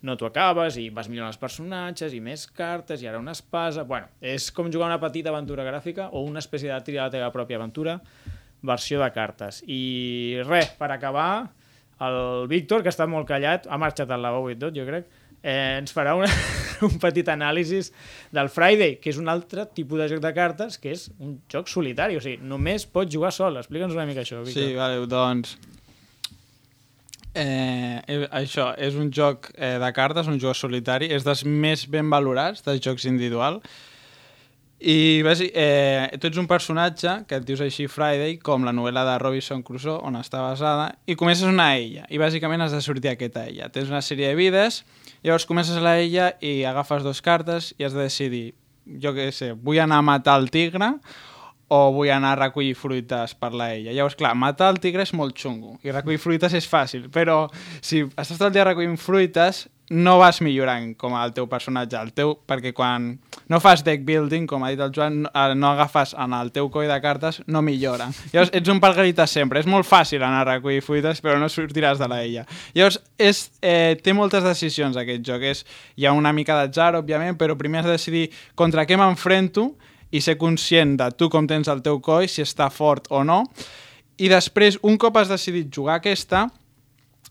No 0.04 0.16
t'ho 0.20 0.26
acabes 0.26 0.76
i 0.76 0.88
vas 0.92 1.06
millorant 1.08 1.30
els 1.32 1.38
personatges 1.40 2.12
i 2.12 2.18
més 2.20 2.46
cartes 2.52 3.00
i 3.00 3.06
ara 3.08 3.18
una 3.22 3.32
espasa... 3.32 3.84
Bueno, 3.88 4.08
és 4.20 4.50
com 4.52 4.66
jugar 4.72 4.90
una 4.90 4.98
petita 5.00 5.30
aventura 5.30 5.64
gràfica 5.64 6.10
o 6.12 6.24
una 6.28 6.40
espècie 6.42 6.68
de 6.72 6.80
triar 6.84 7.06
la 7.06 7.14
teva 7.14 7.30
pròpia 7.32 7.56
aventura, 7.56 7.94
versió 8.60 9.00
de 9.00 9.08
cartes. 9.14 9.62
I 9.66 10.42
res, 10.44 10.70
per 10.76 10.90
acabar, 10.92 11.50
el 12.04 12.48
Víctor, 12.50 12.82
que 12.84 12.90
està 12.92 13.06
molt 13.08 13.28
callat, 13.28 13.66
ha 13.70 13.78
marxat 13.80 14.10
al 14.12 14.20
lavabo 14.24 14.50
i 14.52 14.56
tot, 14.60 14.74
jo 14.76 14.84
crec, 14.88 15.06
eh, 15.44 15.76
ens 15.78 15.92
farà 15.94 16.16
una, 16.16 16.30
un 16.88 16.96
petit 17.02 17.28
anàlisi 17.30 17.82
del 18.34 18.50
Friday, 18.52 18.96
que 19.02 19.12
és 19.12 19.20
un 19.20 19.28
altre 19.30 19.68
tipus 19.76 20.00
de 20.00 20.08
joc 20.14 20.24
de 20.24 20.32
cartes, 20.36 20.80
que 20.80 20.94
és 20.96 21.06
un 21.20 21.36
joc 21.52 21.70
solitari, 21.70 22.16
o 22.18 22.24
sigui, 22.24 22.40
només 22.42 22.88
pots 22.88 23.12
jugar 23.12 23.32
sol. 23.36 23.60
Explica'ns 23.60 23.94
una 23.94 24.08
mica 24.08 24.24
això, 24.24 24.40
Víctor. 24.42 24.70
Sí, 24.70 24.76
vale, 24.78 25.04
doncs... 25.10 25.56
Eh, 27.34 27.98
eh, 28.06 28.20
això 28.30 28.68
és 28.78 28.94
un 28.94 29.08
joc 29.10 29.48
eh, 29.56 29.74
de 29.82 29.88
cartes, 29.90 30.28
un 30.30 30.38
joc 30.38 30.54
solitari, 30.54 31.08
és 31.10 31.26
dels 31.26 31.42
més 31.44 31.82
ben 31.90 32.06
valorats 32.10 32.62
dels 32.62 32.82
jocs 32.84 33.08
individual. 33.10 33.58
I 34.84 35.22
bàsic, 35.24 35.48
eh, 35.56 36.10
tu 36.20 36.28
ets 36.28 36.36
un 36.36 36.44
personatge 36.44 37.12
que 37.24 37.38
et 37.40 37.44
dius 37.48 37.62
així 37.64 37.86
Friday, 37.88 38.34
com 38.44 38.66
la 38.66 38.72
novel·la 38.76 39.06
de 39.08 39.14
Robinson 39.22 39.62
Crusoe, 39.64 39.96
on 40.04 40.18
està 40.18 40.42
basada, 40.44 40.90
i 41.08 41.16
comences 41.16 41.48
una 41.48 41.70
illa, 41.80 42.04
i 42.12 42.20
bàsicament 42.20 42.60
has 42.60 42.74
de 42.76 42.82
sortir 42.84 43.14
aquesta 43.14 43.46
illa. 43.48 43.70
Tens 43.72 43.88
una 43.88 44.02
sèrie 44.04 44.28
de 44.28 44.36
vides, 44.36 44.82
llavors 45.24 45.48
comences 45.48 45.80
la 45.80 45.94
illa 46.02 46.34
i 46.44 46.66
agafes 46.68 47.06
dos 47.06 47.22
cartes 47.24 47.72
i 47.78 47.86
has 47.88 47.96
de 47.96 48.04
decidir, 48.04 48.44
jo 49.00 49.14
què 49.16 49.30
sé, 49.32 49.54
vull 49.56 49.80
anar 49.80 50.02
a 50.02 50.04
matar 50.04 50.36
el 50.42 50.50
tigre 50.52 50.92
o 51.74 51.90
vull 51.94 52.12
anar 52.14 52.34
a 52.36 52.40
recollir 52.46 52.76
fruites 52.78 53.34
per 53.38 53.52
la 53.56 53.72
ella. 53.74 53.92
Llavors, 53.92 54.18
clar, 54.18 54.34
matar 54.38 54.70
el 54.74 54.80
tigre 54.82 55.02
és 55.06 55.14
molt 55.16 55.36
xungo 55.38 55.78
i 55.82 55.94
recollir 55.94 56.22
fruites 56.22 56.54
és 56.54 56.68
fàcil, 56.70 57.08
però 57.12 57.44
si 57.80 58.04
estàs 58.06 58.36
tot 58.36 58.48
el 58.48 58.54
dia 58.54 58.68
recollint 58.68 59.00
fruites 59.00 59.66
no 59.90 60.16
vas 60.18 60.40
millorant 60.40 60.94
com 60.96 61.12
el 61.18 61.32
teu 61.36 61.46
personatge, 61.50 61.98
el 62.00 62.12
teu, 62.16 62.32
perquè 62.48 62.72
quan 62.76 63.10
no 63.52 63.60
fas 63.60 63.82
deck 63.84 64.04
building, 64.06 64.46
com 64.48 64.64
ha 64.64 64.70
dit 64.72 64.80
el 64.80 64.92
Joan, 64.94 65.20
no, 65.26 65.30
eh, 65.34 65.74
agafes 65.74 66.14
en 66.16 66.32
el 66.32 66.52
teu 66.54 66.70
coll 66.72 66.88
de 66.88 66.96
cartes, 67.04 67.42
no 67.46 67.60
millora. 67.62 68.08
Llavors, 68.32 68.52
ets 68.56 68.72
un 68.72 68.80
pargarita 68.80 69.26
sempre. 69.28 69.60
És 69.60 69.68
molt 69.68 69.86
fàcil 69.88 70.24
anar 70.24 70.40
a 70.44 70.50
recollir 70.54 70.82
fruites, 70.84 71.20
però 71.24 71.36
no 71.40 71.50
sortiràs 71.52 72.00
de 72.00 72.08
la. 72.08 72.22
Llavors, 72.24 73.00
és, 73.18 73.50
eh, 73.60 74.00
té 74.02 74.14
moltes 74.16 74.44
decisions 74.44 74.96
aquest 74.96 75.22
joc. 75.22 75.42
És, 75.42 75.66
hi 75.96 76.06
ha 76.06 76.12
una 76.12 76.32
mica 76.32 76.56
d'atzar, 76.56 76.94
òbviament, 76.96 77.36
però 77.36 77.58
primer 77.58 77.80
has 77.80 77.86
de 77.86 77.98
decidir 77.98 78.30
contra 78.54 78.86
què 78.86 78.96
m'enfrento 78.96 79.74
i 80.14 80.22
ser 80.22 80.36
conscient 80.38 80.94
de 81.00 81.08
tu 81.18 81.28
com 81.32 81.48
tens 81.50 81.70
el 81.70 81.82
teu 81.82 81.98
coll, 82.04 82.28
si 82.30 82.44
està 82.44 82.70
fort 82.70 83.10
o 83.10 83.24
no. 83.26 83.42
I 84.22 84.30
després, 84.30 84.78
un 84.86 84.98
cop 85.00 85.16
has 85.18 85.32
decidit 85.32 85.72
jugar 85.74 85.98
aquesta, 85.98 86.46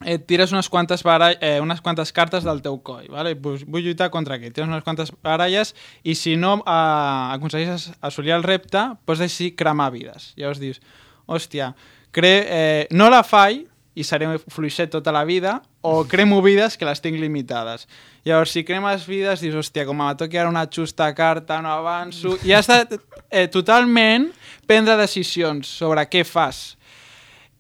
et 0.04 0.26
tires 0.28 0.52
unes 0.52 0.68
quantes, 0.68 1.04
barall, 1.06 1.38
eh, 1.40 1.60
unes 1.64 1.80
quantes 1.82 2.12
cartes 2.12 2.44
del 2.44 2.62
teu 2.66 2.80
coll. 2.84 3.06
Vale? 3.14 3.36
Vull, 3.40 3.62
vull 3.68 3.86
lluitar 3.86 4.10
contra 4.12 4.36
aquest. 4.36 4.56
Tires 4.58 4.68
unes 4.68 4.84
quantes 4.84 5.14
baralles 5.24 5.74
i 6.04 6.16
si 6.20 6.36
no 6.36 6.58
eh, 6.60 7.36
aconsegueixes 7.38 7.94
assolir 8.04 8.36
el 8.36 8.44
repte, 8.44 8.84
pots 9.06 9.24
decidir 9.24 9.56
cremar 9.60 9.92
vides. 9.94 10.34
Llavors 10.40 10.60
dius, 10.60 10.82
hòstia, 11.30 11.72
cre 12.14 12.34
eh, 12.44 12.88
no 12.92 13.08
la 13.14 13.24
faig 13.24 13.64
i 13.96 14.04
seré 14.04 14.28
fluixet 14.50 14.92
tota 14.94 15.12
la 15.14 15.24
vida 15.26 15.60
o 15.82 16.04
cremo 16.10 16.42
vides 16.42 16.78
que 16.78 16.88
les 16.88 17.02
tinc 17.04 17.20
limitades. 17.22 17.88
Llavors, 18.26 18.54
si 18.56 18.64
cremes 18.66 19.08
vides, 19.08 19.44
dius, 19.44 19.58
hòstia, 19.60 19.86
com 19.86 20.00
me 20.00 20.12
toqui 20.18 20.40
ara 20.40 20.50
una 20.50 20.66
justa 20.66 21.12
carta, 21.14 21.62
no 21.62 21.70
avanço... 21.70 22.38
I 22.44 22.56
has 22.58 22.70
de 22.72 23.00
eh, 23.30 23.48
totalment 23.52 24.32
prendre 24.66 24.98
decisions 24.98 25.70
sobre 25.82 26.08
què 26.10 26.24
fas 26.26 26.74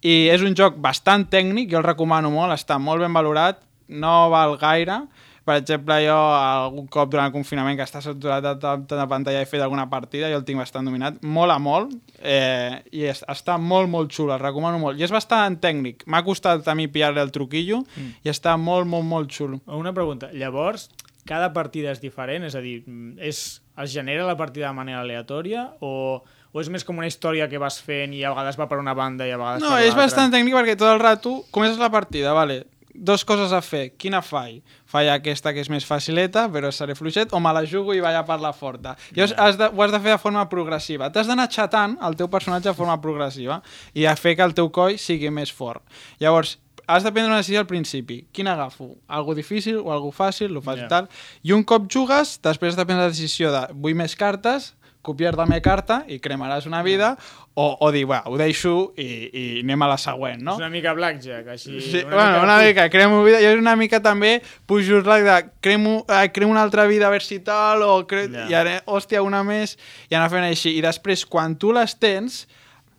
i 0.03 0.27
és 0.27 0.41
un 0.43 0.55
joc 0.55 0.75
bastant 0.83 1.23
tècnic, 1.31 1.69
jo 1.71 1.79
el 1.79 1.85
recomano 1.85 2.31
molt, 2.31 2.51
està 2.51 2.75
molt 2.75 2.99
ben 3.05 3.13
valorat, 3.15 3.61
no 3.87 4.29
val 4.33 4.57
gaire. 4.59 4.99
Per 5.43 5.57
exemple, 5.59 5.97
jo 6.05 6.15
algun 6.15 6.87
cop 6.87 7.09
durant 7.11 7.27
el 7.27 7.33
confinament 7.35 7.75
que 7.75 7.83
està 7.83 7.99
saturat 8.03 8.43
de 8.45 8.53
tanta 8.61 8.99
de 8.99 9.07
pantalla 9.11 9.41
he 9.43 9.49
fet 9.49 9.63
alguna 9.63 9.89
partida, 9.91 10.29
jo 10.31 10.39
el 10.39 10.45
tinc 10.47 10.61
bastant 10.61 10.87
dominat, 10.87 11.17
mola 11.23 11.57
molt, 11.59 11.91
eh, 12.19 12.79
i 12.95 13.03
és, 13.11 13.25
està 13.27 13.57
molt, 13.59 13.91
molt 13.91 14.13
xulo, 14.15 14.31
el 14.37 14.43
recomano 14.43 14.79
molt. 14.79 14.99
I 14.99 15.07
és 15.07 15.11
bastant 15.11 15.59
tècnic, 15.59 16.07
m'ha 16.07 16.23
costat 16.23 16.67
a 16.71 16.77
mi 16.79 16.87
pillar-li 16.87 17.19
el 17.19 17.33
truquillo, 17.35 17.81
mm. 17.83 18.21
i 18.23 18.31
està 18.31 18.55
molt, 18.55 18.87
molt, 18.87 19.07
molt 19.09 19.35
xulo. 19.35 19.59
Una 19.67 19.91
pregunta. 19.91 20.31
Llavors, 20.31 20.87
cada 21.27 21.51
partida 21.55 21.91
és 21.91 22.01
diferent? 22.03 22.47
És 22.47 22.55
a 22.55 22.61
dir, 22.63 22.81
és, 23.19 23.43
es 23.83 23.91
genera 23.91 24.27
la 24.27 24.37
partida 24.39 24.69
de 24.69 24.77
manera 24.77 25.01
aleatòria 25.03 25.65
o, 25.81 26.21
o 26.51 26.61
és 26.61 26.69
més 26.69 26.83
com 26.85 26.99
una 26.99 27.09
història 27.09 27.47
que 27.49 27.61
vas 27.61 27.79
fent 27.81 28.13
i 28.13 28.23
a 28.23 28.33
vegades 28.33 28.59
va 28.59 28.67
per 28.69 28.79
una 28.81 28.93
banda 28.97 29.27
i 29.27 29.33
a 29.33 29.39
vegades 29.39 29.63
No, 29.63 29.73
per 29.73 29.87
és 29.87 29.97
bastant 29.97 30.33
tècnic 30.33 30.55
perquè 30.55 30.75
tot 30.77 30.91
el 30.91 31.01
rato 31.01 31.39
comences 31.55 31.79
la 31.81 31.91
partida, 31.93 32.35
vale, 32.35 32.61
dos 32.93 33.25
coses 33.25 33.51
a 33.51 33.61
fer. 33.65 33.91
Quina 33.99 34.21
faig? 34.21 34.61
Faig 34.89 35.09
aquesta 35.11 35.53
que 35.53 35.61
és 35.63 35.69
més 35.69 35.85
facileta, 35.85 36.45
però 36.53 36.71
seré 36.71 36.95
fluixet, 36.97 37.33
o 37.33 37.41
me 37.43 37.53
la 37.55 37.65
jugo 37.69 37.95
i 37.95 38.01
vaig 38.03 38.17
a 38.19 38.25
per 38.27 38.39
la 38.41 38.53
forta. 38.53 38.95
Llavors 39.15 39.35
has 39.37 39.59
de, 39.59 39.69
ho 39.69 39.85
has 39.85 39.93
de 39.93 40.01
fer 40.03 40.15
de 40.15 40.21
forma 40.21 40.45
progressiva. 40.49 41.09
T'has 41.13 41.29
d'anar 41.29 41.49
xatant 41.51 41.97
el 42.05 42.17
teu 42.19 42.29
personatge 42.31 42.69
de 42.69 42.77
forma 42.77 42.99
progressiva 43.01 43.61
i 43.93 44.05
a 44.05 44.15
fer 44.19 44.35
que 44.37 44.45
el 44.45 44.53
teu 44.57 44.69
coll 44.73 44.99
sigui 45.01 45.31
més 45.33 45.51
fort. 45.51 45.83
Llavors, 46.21 46.57
has 46.87 47.03
de 47.03 47.11
prendre 47.11 47.31
una 47.31 47.39
decisió 47.39 47.61
al 47.61 47.67
principi. 47.67 48.25
Quin 48.31 48.47
agafo? 48.47 48.93
Algo 49.07 49.35
difícil 49.35 49.79
o 49.79 49.91
algo 49.93 50.11
fàcil? 50.11 50.51
Lo 50.51 50.61
fas 50.61 50.81
yeah. 50.81 50.89
tal. 50.91 51.09
I 51.43 51.53
un 51.55 51.63
cop 51.63 51.87
jugues, 51.91 52.37
després 52.43 52.73
has 52.73 52.79
de 52.79 52.85
prendre 52.85 53.07
la 53.07 53.13
decisió 53.13 53.51
de 53.53 53.65
vull 53.73 53.95
més 53.95 54.15
cartes, 54.19 54.73
copiar 55.03 55.35
la 55.35 55.45
meva 55.45 55.61
carta 55.61 55.99
i 56.07 56.17
cremaràs 56.23 56.65
una 56.65 56.79
vida, 56.85 57.11
o, 57.53 57.65
o 57.85 57.89
dir, 57.93 58.05
va, 58.09 58.21
ho 58.25 58.37
deixo 58.39 58.93
i, 58.97 59.07
i 59.29 59.43
anem 59.61 59.83
a 59.85 59.89
la 59.91 59.97
següent, 60.01 60.41
no? 60.41 60.55
És 60.55 60.63
una 60.63 60.71
mica 60.73 60.95
blackjack, 60.97 61.51
així... 61.53 61.75
Sí, 61.83 61.99
una 62.01 62.15
bueno, 62.15 62.31
mica... 62.31 62.43
una 62.47 62.57
mica, 62.63 62.87
cremo 62.89 63.19
vida, 63.27 63.43
i 63.43 63.49
és 63.51 63.59
una 63.59 63.75
mica 63.77 63.99
també 64.01 64.37
pujo 64.69 65.03
la 65.05 65.19
de 65.21 65.37
cremo, 65.61 65.99
eh, 66.07 66.31
cremo 66.33 66.55
una 66.55 66.63
altra 66.63 66.87
vida 66.89 67.09
a 67.09 67.13
veure 67.13 67.27
si 67.27 67.41
tal, 67.45 67.83
o 67.85 67.99
cre... 68.09 68.25
Ja. 68.31 68.47
i 68.49 68.57
ara, 68.57 68.79
hòstia, 68.87 69.21
una 69.27 69.43
més, 69.45 69.75
i 70.09 70.17
anar 70.17 70.31
fent 70.33 70.47
així. 70.47 70.77
I 70.79 70.81
després, 70.87 71.27
quan 71.29 71.59
tu 71.59 71.75
les 71.75 71.93
tens, 71.99 72.45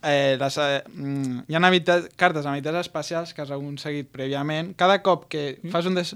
eh, 0.05 0.37
les, 0.39 0.61
eh, 0.61 0.85
mm, 0.93 1.45
hi 1.49 1.57
ha 1.57 1.67
habilitats, 1.67 2.13
cartes 2.21 2.45
amb 2.45 2.55
habilitats 2.55 2.85
especials 2.85 3.33
que 3.35 3.43
has 3.43 3.53
aconseguit 3.55 4.13
prèviament. 4.13 4.75
Cada 4.77 5.01
cop 5.03 5.27
que 5.33 5.57
fas 5.73 5.89
un, 5.89 5.97
des... 5.99 6.15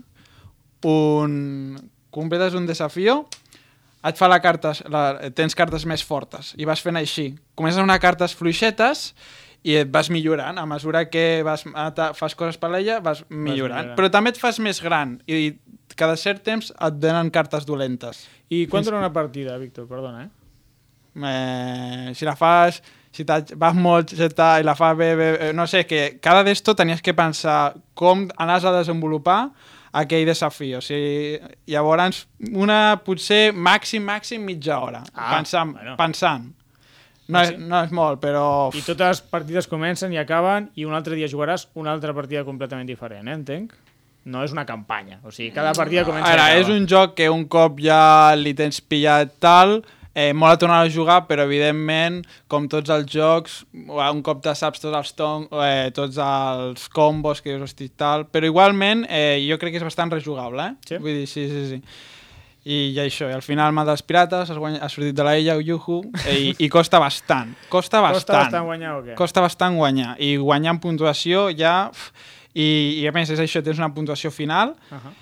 un... 0.84 1.78
completes 2.10 2.54
un 2.54 2.66
desafió, 2.66 3.22
et 4.06 4.18
fa 4.18 4.28
la 4.30 4.38
cartes, 4.42 4.82
la, 4.92 5.30
tens 5.34 5.56
cartes 5.58 5.84
més 5.88 6.04
fortes 6.06 6.52
i 6.58 6.66
vas 6.68 6.82
fent 6.84 6.98
així. 7.00 7.32
Comences 7.58 7.80
amb 7.80 7.90
unes 7.90 8.02
cartes 8.02 8.34
fluixetes 8.38 9.12
i 9.66 9.74
et 9.80 9.90
vas 9.90 10.10
millorant. 10.14 10.60
A 10.60 10.66
mesura 10.70 11.06
que 11.10 11.42
vas 11.46 11.64
mata, 11.66 12.12
fas 12.14 12.36
coses 12.38 12.60
per 12.60 12.70
l'ella, 12.72 13.00
vas 13.02 13.24
millorant. 13.28 13.48
millorant. 13.50 13.94
Però 13.98 14.10
també 14.14 14.34
et 14.34 14.40
fas 14.40 14.60
més 14.62 14.80
gran 14.84 15.18
i 15.26 15.56
cada 15.98 16.14
cert 16.20 16.44
temps 16.46 16.70
et 16.70 17.00
donen 17.02 17.32
cartes 17.34 17.66
dolentes. 17.66 18.26
I 18.54 18.66
quan 18.70 18.86
dura 18.86 19.00
una 19.00 19.12
partida, 19.12 19.58
Víctor? 19.58 19.88
Perdona, 19.90 20.28
eh? 20.28 20.30
Eh, 21.18 22.14
si 22.14 22.24
la 22.28 22.36
fas 22.38 22.78
si 23.10 23.24
vas 23.24 23.74
molt 23.74 24.12
zeta 24.14 24.58
i 24.60 24.66
la 24.66 24.76
fas 24.78 24.96
bé, 24.96 25.14
bé, 25.16 25.30
bé, 25.32 25.52
no 25.56 25.66
sé, 25.66 25.84
que 25.88 26.18
cada 26.22 26.44
d'esto 26.46 26.76
tenies 26.78 27.02
que 27.02 27.16
pensar 27.16 27.74
com 27.98 28.28
anaves 28.36 28.68
a 28.68 28.74
desenvolupar 28.76 29.48
aquell 29.92 30.26
desafi. 30.28 30.74
O 30.78 30.82
sigui, 30.84 31.38
llavors, 31.70 32.26
una 32.52 32.98
potser 33.04 33.52
màxim, 33.54 34.04
màxim 34.04 34.44
mitja 34.44 34.78
hora. 34.82 35.02
Ah, 35.14 35.34
pensant, 35.36 35.74
bueno. 35.76 35.96
pensant. 36.00 36.48
No, 37.28 37.42
és, 37.44 37.58
no 37.60 37.82
és 37.84 37.90
molt, 37.92 38.22
però... 38.22 38.70
I 38.72 38.80
totes 38.86 39.04
les 39.04 39.20
partides 39.28 39.68
comencen 39.68 40.14
i 40.14 40.20
acaben 40.20 40.70
i 40.80 40.86
un 40.88 40.96
altre 40.96 41.16
dia 41.18 41.28
jugaràs 41.28 41.66
una 41.76 41.92
altra 41.92 42.14
partida 42.16 42.40
completament 42.46 42.88
diferent, 42.88 43.28
eh? 43.28 43.34
entenc? 43.36 43.74
No 44.28 44.40
és 44.44 44.52
una 44.52 44.64
campanya, 44.68 45.20
o 45.24 45.32
sigui, 45.32 45.50
cada 45.52 45.74
partida 45.76 46.06
comença 46.08 46.30
Ara, 46.32 46.48
és 46.56 46.68
un 46.72 46.88
joc 46.88 47.14
que 47.20 47.28
un 47.32 47.44
cop 47.48 47.78
ja 47.84 48.32
li 48.36 48.54
tens 48.56 48.80
pillat 48.80 49.36
tal, 49.44 49.78
eh, 50.18 50.32
mola 50.34 50.58
tornar 50.58 50.82
a 50.82 50.90
jugar, 50.90 51.20
però 51.28 51.44
evidentment, 51.46 52.24
com 52.50 52.66
tots 52.70 52.90
els 52.90 53.06
jocs, 53.12 53.60
un 53.86 54.22
cop 54.26 54.42
te 54.42 54.54
saps 54.58 54.82
tots 54.82 54.96
els, 54.98 55.12
ton, 55.14 55.46
eh, 55.62 55.90
tots 55.94 56.18
els 56.24 56.88
combos 56.90 57.42
que 57.44 57.52
dius, 57.52 57.68
hosti, 57.68 57.92
tal, 57.94 58.26
però 58.26 58.48
igualment 58.50 59.04
eh, 59.06 59.38
jo 59.46 59.60
crec 59.62 59.76
que 59.76 59.82
és 59.82 59.86
bastant 59.86 60.10
rejugable, 60.10 60.72
eh? 60.72 60.88
Sí? 60.88 60.98
Vull 60.98 61.20
dir, 61.20 61.28
sí, 61.30 61.46
sí, 61.52 61.66
sí. 61.70 61.82
I, 62.68 62.80
i 62.90 62.98
això, 63.00 63.28
i 63.30 63.36
al 63.36 63.44
final 63.46 63.72
mata 63.72 63.94
els 63.94 64.02
pirates, 64.02 64.50
has, 64.50 64.58
guany... 64.58 64.80
has 64.82 64.92
sortit 64.92 65.14
de 65.16 65.24
la 65.24 65.36
illa, 65.38 65.54
yuhu, 65.62 66.00
eh, 66.24 66.34
i, 66.48 66.50
i 66.66 66.68
costa 66.72 66.98
bastant. 67.00 67.54
Costa 67.70 68.02
bastant. 68.02 68.18
Costa 68.18 68.42
bastant 68.42 68.66
guanyar 68.66 68.96
o 68.96 69.04
què? 69.06 69.14
Costa 69.22 69.44
bastant 69.44 69.78
guanyar. 69.78 70.16
I 70.18 70.34
guanyar 70.42 70.74
en 70.76 70.82
puntuació 70.82 71.48
ja... 71.54 71.78
I, 72.58 72.66
I 72.98 73.06
a 73.06 73.12
més 73.14 73.30
és 73.30 73.38
això, 73.38 73.60
tens 73.62 73.78
una 73.78 73.92
puntuació 73.94 74.32
final 74.34 74.72
Uh 74.90 74.98
-huh. 74.98 75.12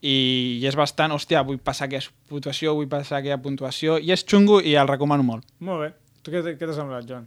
I, 0.00 0.58
i 0.62 0.66
és 0.68 0.76
bastant, 0.78 1.12
hòstia, 1.14 1.42
vull 1.46 1.58
passar 1.58 1.88
aquesta 1.88 2.14
puntuació, 2.30 2.74
vull 2.78 2.88
passar 2.90 3.18
aquella 3.18 3.40
puntuació, 3.42 3.98
i 3.98 4.12
és 4.14 4.24
xungo 4.26 4.60
i 4.60 4.76
el 4.78 4.90
recomano 4.90 5.26
molt. 5.26 5.46
Molt 5.58 5.86
bé. 5.86 5.90
Tu 6.22 6.34
què, 6.34 6.44
què 6.54 6.66
t'ha 6.66 6.76
semblat, 6.76 7.06
Joan? 7.08 7.26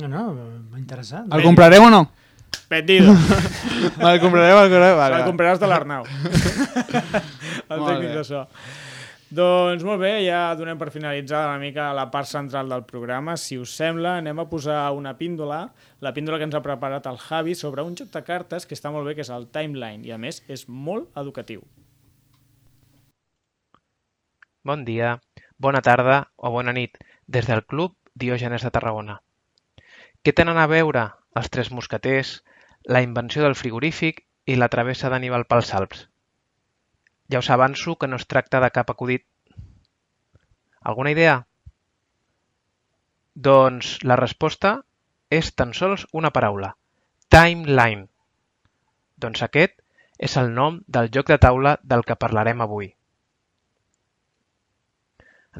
No, 0.00 0.08
no, 0.08 0.24
m'ha 0.70 0.78
interessat. 0.78 1.26
El 1.34 1.42
comprareu 1.44 1.88
o 1.88 1.90
no? 1.92 2.04
Vendido. 2.70 3.10
El 4.10 4.20
comprareu, 4.22 4.58
el 4.58 4.70
comprareu? 4.70 4.96
Vale, 4.98 5.18
El 5.18 5.26
compraràs 5.26 5.58
de 5.58 5.68
l'Arnau. 5.70 6.06
el 7.72 7.82
tècnic 7.82 8.12
de 8.14 8.22
so. 8.26 8.44
Doncs 9.30 9.84
molt 9.86 10.02
bé, 10.02 10.12
ja 10.24 10.56
donem 10.58 10.78
per 10.78 10.88
finalitzada 10.90 11.52
una 11.52 11.62
mica 11.62 11.92
la 11.94 12.08
part 12.10 12.26
central 12.26 12.70
del 12.70 12.82
programa. 12.86 13.36
Si 13.38 13.58
us 13.58 13.74
sembla, 13.78 14.16
anem 14.18 14.42
a 14.42 14.46
posar 14.50 14.80
una 14.94 15.16
píndola, 15.18 15.60
la 16.02 16.14
píndola 16.14 16.38
que 16.38 16.48
ens 16.50 16.56
ha 16.58 16.62
preparat 16.64 17.06
el 17.06 17.18
Javi 17.22 17.54
sobre 17.58 17.86
un 17.86 17.94
joc 17.98 18.10
de 18.14 18.24
cartes 18.26 18.66
que 18.66 18.78
està 18.78 18.90
molt 18.90 19.06
bé, 19.06 19.14
que 19.18 19.26
és 19.26 19.30
el 19.30 19.46
Timeline, 19.54 20.02
i 20.06 20.14
a 20.14 20.18
més 20.18 20.42
és 20.50 20.66
molt 20.66 21.14
educatiu. 21.18 21.62
Bon 24.62 24.84
dia, 24.84 25.22
bona 25.56 25.80
tarda 25.80 26.16
o 26.36 26.50
bona 26.52 26.72
nit 26.76 26.98
des 27.26 27.46
del 27.48 27.62
Club 27.64 27.94
Diògenes 28.22 28.66
de 28.66 28.70
Tarragona. 28.74 29.14
Què 30.20 30.34
tenen 30.36 30.60
a 30.60 30.66
veure 30.68 31.04
els 31.40 31.48
Tres 31.54 31.70
Mosqueters, 31.72 32.32
la 32.84 33.00
invenció 33.00 33.40
del 33.40 33.56
frigorífic 33.56 34.20
i 34.44 34.58
la 34.60 34.68
travessa 34.74 35.08
d'Aníbal 35.08 35.46
pels 35.48 35.72
Alps? 35.80 36.04
Ja 37.32 37.40
us 37.40 37.48
avanço 37.56 37.96
que 37.96 38.10
no 38.10 38.20
es 38.20 38.28
tracta 38.28 38.60
de 38.60 38.70
cap 38.76 38.92
acudit. 38.92 39.24
Alguna 40.84 41.16
idea? 41.16 41.40
Doncs 43.32 43.96
la 44.04 44.20
resposta 44.20 44.76
és 45.40 45.54
tan 45.56 45.72
sols 45.72 46.04
una 46.12 46.36
paraula. 46.36 46.74
Timeline. 47.32 48.10
Doncs 49.16 49.40
aquest 49.48 49.80
és 50.18 50.36
el 50.36 50.52
nom 50.52 50.82
del 50.86 51.08
joc 51.08 51.32
de 51.32 51.40
taula 51.48 51.78
del 51.80 52.04
que 52.04 52.20
parlarem 52.26 52.60
avui. 52.60 52.92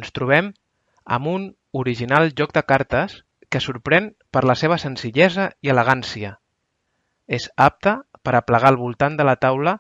Ens 0.01 0.15
trobem 0.17 0.55
amb 1.17 1.29
un 1.31 1.43
original 1.81 2.31
joc 2.41 2.55
de 2.57 2.63
cartes 2.73 3.19
que 3.53 3.61
sorprèn 3.61 4.07
per 4.35 4.47
la 4.49 4.57
seva 4.57 4.79
senzillesa 4.81 5.51
i 5.61 5.73
elegància. 5.75 6.39
És 7.29 7.51
apte 7.69 7.99
per 8.27 8.35
a 8.39 8.45
plegar 8.47 8.71
al 8.73 8.81
voltant 8.81 9.19
de 9.19 9.27
la 9.29 9.37
taula 9.45 9.77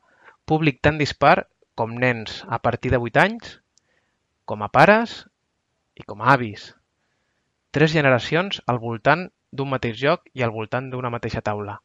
públic 0.53 0.81
tan 0.85 0.99
dispar 1.01 1.47
com 1.81 1.97
nens 2.05 2.43
a 2.49 2.59
partir 2.66 2.93
de 2.93 3.01
8 3.01 3.23
anys, 3.25 3.57
com 4.45 4.62
a 4.66 4.68
pares 4.68 5.16
i 5.97 6.05
com 6.05 6.21
a 6.21 6.35
avis. 6.35 6.75
Tres 7.71 7.95
generacions 7.97 8.61
al 8.66 8.81
voltant 8.83 9.29
d'un 9.55 9.71
mateix 9.73 9.97
joc 10.03 10.27
i 10.35 10.45
al 10.45 10.53
voltant 10.55 10.91
d'una 10.91 11.12
mateixa 11.14 11.43
taula. 11.47 11.79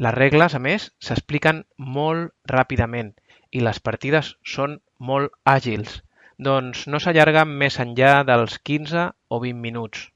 Les 0.00 0.14
regles, 0.16 0.54
a 0.56 0.60
més, 0.66 0.90
s'expliquen 1.06 1.64
molt 1.98 2.32
ràpidament 2.48 3.12
i 3.52 3.60
les 3.62 3.80
partides 3.84 4.34
són 4.54 4.78
molt 5.10 5.34
àgils, 5.44 6.00
doncs 6.46 6.86
no 6.92 6.98
s'allarguen 7.02 7.50
més 7.62 7.76
enllà 7.82 8.12
dels 8.28 8.56
15 8.68 9.02
o 9.28 9.40
20 9.42 9.60
minuts. 9.64 10.06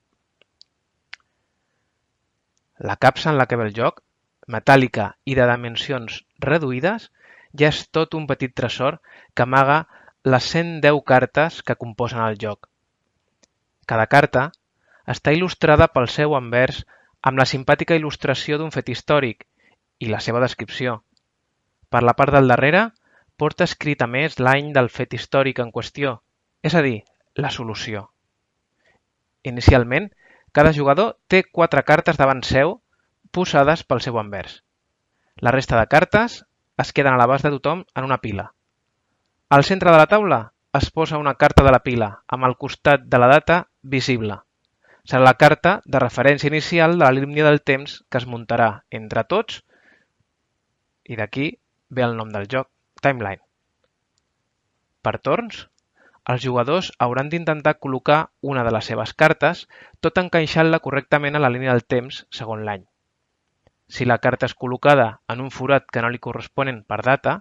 La 2.90 2.96
capsa 2.96 3.30
en 3.32 3.38
la 3.40 3.46
que 3.50 3.58
ve 3.60 3.66
el 3.68 3.74
joc, 3.76 4.00
metàl·lica 4.54 5.10
i 5.30 5.36
de 5.38 5.44
dimensions 5.50 6.22
reduïdes, 6.46 7.10
ja 7.60 7.68
és 7.70 7.82
tot 7.98 8.16
un 8.18 8.26
petit 8.30 8.54
tresor 8.60 8.98
que 9.34 9.44
amaga 9.44 9.84
les 10.34 10.48
110 10.56 11.02
cartes 11.12 11.60
que 11.62 11.78
composen 11.84 12.24
el 12.24 12.40
joc. 12.40 12.70
Cada 13.86 14.08
carta 14.16 14.48
està 15.14 15.36
il·lustrada 15.36 15.90
pel 15.92 16.08
seu 16.08 16.34
anvers 16.40 16.82
amb 17.20 17.40
la 17.40 17.48
simpàtica 17.52 17.96
il·lustració 18.00 18.58
d'un 18.58 18.72
fet 18.72 18.88
històric 18.88 19.44
i 20.00 20.08
la 20.08 20.20
seva 20.24 20.40
descripció. 20.40 21.02
Per 21.92 22.02
la 22.02 22.16
part 22.16 22.32
del 22.32 22.48
darrere, 22.48 22.88
porta 23.36 23.66
escrit 23.68 24.02
a 24.02 24.08
més 24.10 24.38
l'any 24.38 24.72
del 24.76 24.90
fet 24.96 25.14
històric 25.16 25.60
en 25.64 25.72
qüestió, 25.74 26.18
és 26.62 26.74
a 26.74 26.82
dir, 26.86 27.02
la 27.34 27.50
solució. 27.50 28.08
Inicialment, 29.42 30.10
cada 30.52 30.72
jugador 30.72 31.16
té 31.28 31.42
quatre 31.44 31.82
cartes 31.82 32.16
davant 32.20 32.42
seu 32.46 32.78
posades 33.34 33.82
pel 33.82 34.00
seu 34.00 34.18
anvers. 34.20 34.62
La 35.42 35.50
resta 35.50 35.78
de 35.80 35.86
cartes 35.90 36.44
es 36.78 36.92
queden 36.92 37.14
a 37.14 37.18
l'abast 37.18 37.44
de 37.46 37.50
tothom 37.56 37.84
en 37.94 38.06
una 38.06 38.20
pila. 38.22 38.52
Al 39.50 39.64
centre 39.64 39.90
de 39.90 39.98
la 39.98 40.06
taula 40.10 40.40
es 40.78 40.90
posa 40.90 41.18
una 41.18 41.34
carta 41.34 41.64
de 41.66 41.72
la 41.74 41.82
pila 41.86 42.08
amb 42.36 42.46
el 42.48 42.56
costat 42.58 43.04
de 43.10 43.18
la 43.18 43.28
data 43.30 43.58
visible. 43.82 44.38
Serà 45.04 45.22
la 45.26 45.36
carta 45.42 45.74
de 45.84 46.00
referència 46.02 46.48
inicial 46.48 46.96
de 46.98 47.04
la 47.04 47.12
línia 47.12 47.44
del 47.46 47.60
temps 47.62 47.98
que 48.08 48.18
es 48.22 48.26
muntarà 48.30 48.70
entre 48.90 49.26
tots 49.34 49.60
i 51.04 51.18
d'aquí 51.20 51.50
ve 51.90 52.06
el 52.06 52.16
nom 52.16 52.30
del 52.32 52.48
joc, 52.50 52.70
Timeline. 53.04 53.42
Per 55.04 55.18
torns, 55.28 55.64
els 56.32 56.40
jugadors 56.44 56.86
hauran 57.04 57.28
d'intentar 57.32 57.74
col·locar 57.84 58.18
una 58.52 58.62
de 58.64 58.70
les 58.76 58.86
seves 58.90 59.12
cartes 59.22 59.66
tot 60.06 60.20
encaixant-la 60.22 60.80
correctament 60.86 61.36
a 61.36 61.42
la 61.44 61.50
línia 61.52 61.74
del 61.74 61.84
temps 61.94 62.22
segons 62.38 62.64
l'any. 62.68 62.86
Si 63.94 64.06
la 64.08 64.16
carta 64.26 64.48
és 64.48 64.56
col·locada 64.64 65.08
en 65.34 65.42
un 65.44 65.50
forat 65.56 65.84
que 65.92 66.04
no 66.04 66.10
li 66.14 66.22
corresponen 66.26 66.80
per 66.88 67.02
data, 67.08 67.34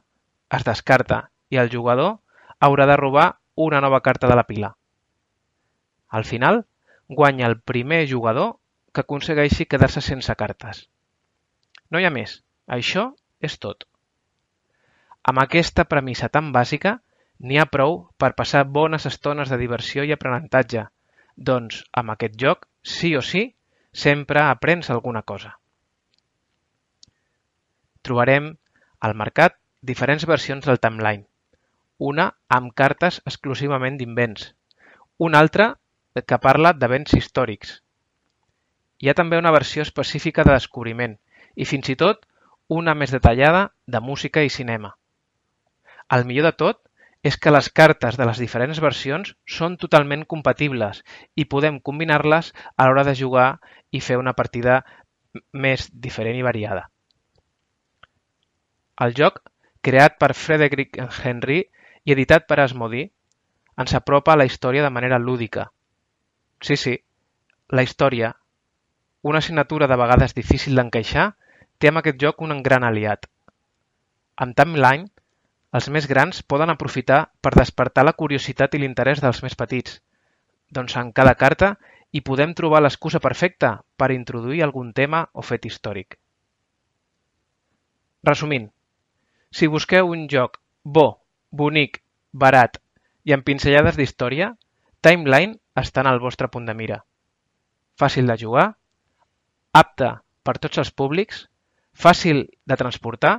es 0.58 0.68
descarta 0.68 1.22
i 1.56 1.62
el 1.64 1.72
jugador 1.72 2.18
haurà 2.68 2.90
de 2.90 3.00
robar 3.00 3.28
una 3.68 3.80
nova 3.86 4.02
carta 4.10 4.28
de 4.28 4.36
la 4.36 4.48
pila. 4.50 4.74
Al 6.20 6.28
final, 6.28 6.66
guanya 7.08 7.48
el 7.48 7.60
primer 7.62 8.04
jugador 8.12 8.58
que 8.92 9.08
aconsegueixi 9.08 9.66
quedar-se 9.66 10.04
sense 10.04 10.36
cartes. 10.44 10.88
No 11.90 12.04
hi 12.04 12.06
ha 12.06 12.14
més. 12.20 12.42
Això 12.68 13.14
és 13.40 13.58
tot. 13.64 13.88
Amb 15.32 15.40
aquesta 15.40 15.86
premissa 15.88 16.28
tan 16.28 16.52
bàsica, 16.56 16.98
n'hi 17.40 17.60
ha 17.60 17.70
prou 17.72 17.94
per 18.20 18.34
passar 18.40 18.64
bones 18.78 19.06
estones 19.10 19.52
de 19.52 19.58
diversió 19.62 20.04
i 20.04 20.12
aprenentatge, 20.16 20.88
doncs 21.50 21.84
amb 22.02 22.14
aquest 22.14 22.36
joc, 22.42 22.66
sí 22.84 23.16
o 23.16 23.22
sí, 23.22 23.44
sempre 24.06 24.42
aprens 24.44 24.90
alguna 24.90 25.22
cosa. 25.32 25.54
Trobarem 28.04 28.50
al 29.00 29.16
mercat 29.16 29.56
diferents 29.92 30.26
versions 30.28 30.68
del 30.68 30.82
timeline, 30.84 31.24
una 32.12 32.26
amb 32.58 32.74
cartes 32.82 33.22
exclusivament 33.32 34.00
d'invents, 34.02 34.50
una 35.18 35.40
altra 35.40 35.70
que 36.28 36.40
parla 36.48 36.74
d'events 36.74 37.16
històrics. 37.20 37.78
Hi 39.00 39.10
ha 39.10 39.16
també 39.20 39.40
una 39.40 39.56
versió 39.56 39.88
específica 39.88 40.44
de 40.44 40.58
descobriment 40.58 41.16
i 41.56 41.70
fins 41.70 41.90
i 41.90 41.96
tot 42.04 42.28
una 42.82 42.96
més 42.96 43.16
detallada 43.16 43.64
de 43.88 44.04
música 44.10 44.44
i 44.44 44.52
cinema. 44.58 44.94
El 46.10 46.26
millor 46.26 46.50
de 46.50 46.56
tot 46.64 46.82
és 47.24 47.38
que 47.40 47.54
les 47.56 47.70
cartes 47.72 48.18
de 48.20 48.26
les 48.28 48.40
diferents 48.44 48.80
versions 48.84 49.32
són 49.58 49.78
totalment 49.80 50.26
compatibles 50.34 51.00
i 51.40 51.46
podem 51.54 51.80
combinar-les 51.80 52.52
a 52.76 52.88
l'hora 52.88 53.06
de 53.08 53.16
jugar 53.16 53.48
i 53.92 54.02
fer 54.04 54.20
una 54.20 54.36
partida 54.36 54.82
més 55.66 55.88
diferent 56.08 56.36
i 56.38 56.44
variada. 56.46 56.90
El 59.06 59.16
joc, 59.18 59.40
creat 59.82 60.20
per 60.20 60.34
Frederick 60.38 61.00
Henry 61.24 61.64
i 62.06 62.14
editat 62.14 62.46
per 62.48 62.60
Asmodee, 62.62 63.10
ens 63.80 63.96
apropa 63.98 64.34
a 64.34 64.40
la 64.40 64.46
història 64.46 64.84
de 64.84 64.92
manera 64.94 65.18
lúdica. 65.18 65.72
Sí, 66.62 66.78
sí, 66.78 66.94
la 67.70 67.84
història, 67.88 68.36
una 69.24 69.40
assignatura 69.40 69.88
de 69.88 69.98
vegades 69.98 70.36
difícil 70.38 70.76
d'encaixar, 70.78 71.32
té 71.80 71.90
amb 71.90 72.04
aquest 72.04 72.20
joc 72.22 72.44
un 72.46 72.62
gran 72.62 72.84
aliat. 72.84 73.26
Amb 74.44 74.56
Timeline, 74.60 75.10
els 75.78 75.90
més 75.90 76.08
grans 76.10 76.44
poden 76.54 76.70
aprofitar 76.74 77.20
per 77.42 77.54
despertar 77.58 78.06
la 78.06 78.14
curiositat 78.18 78.76
i 78.76 78.82
l'interès 78.82 79.22
dels 79.24 79.42
més 79.46 79.56
petits, 79.58 80.00
doncs 80.70 80.96
en 81.02 81.12
cada 81.12 81.34
carta 81.40 81.74
hi 82.14 82.22
podem 82.22 82.54
trobar 82.58 82.84
l'excusa 82.84 83.22
perfecta 83.24 83.72
per 83.98 84.12
introduir 84.14 84.62
algun 84.64 84.92
tema 84.94 85.26
o 85.34 85.42
fet 85.42 85.66
històric. 85.66 86.20
Resumint, 88.30 88.70
si 89.52 89.68
busqueu 89.68 90.14
un 90.14 90.28
joc 90.30 90.60
bo, 90.84 91.08
bonic, 91.52 92.00
barat 92.32 92.78
i 93.26 93.34
amb 93.34 93.46
pinzellades 93.46 93.98
d'història, 93.98 94.54
Timeline 95.04 95.58
està 95.76 96.04
en 96.04 96.10
el 96.14 96.22
vostre 96.24 96.48
punt 96.54 96.70
de 96.70 96.74
mira. 96.78 97.02
Fàcil 98.00 98.30
de 98.30 98.38
jugar, 98.40 98.70
apte 99.74 100.10
per 100.44 100.56
tots 100.64 100.80
els 100.82 100.94
públics, 100.94 101.48
fàcil 101.94 102.46
de 102.70 102.78
transportar, 102.80 103.34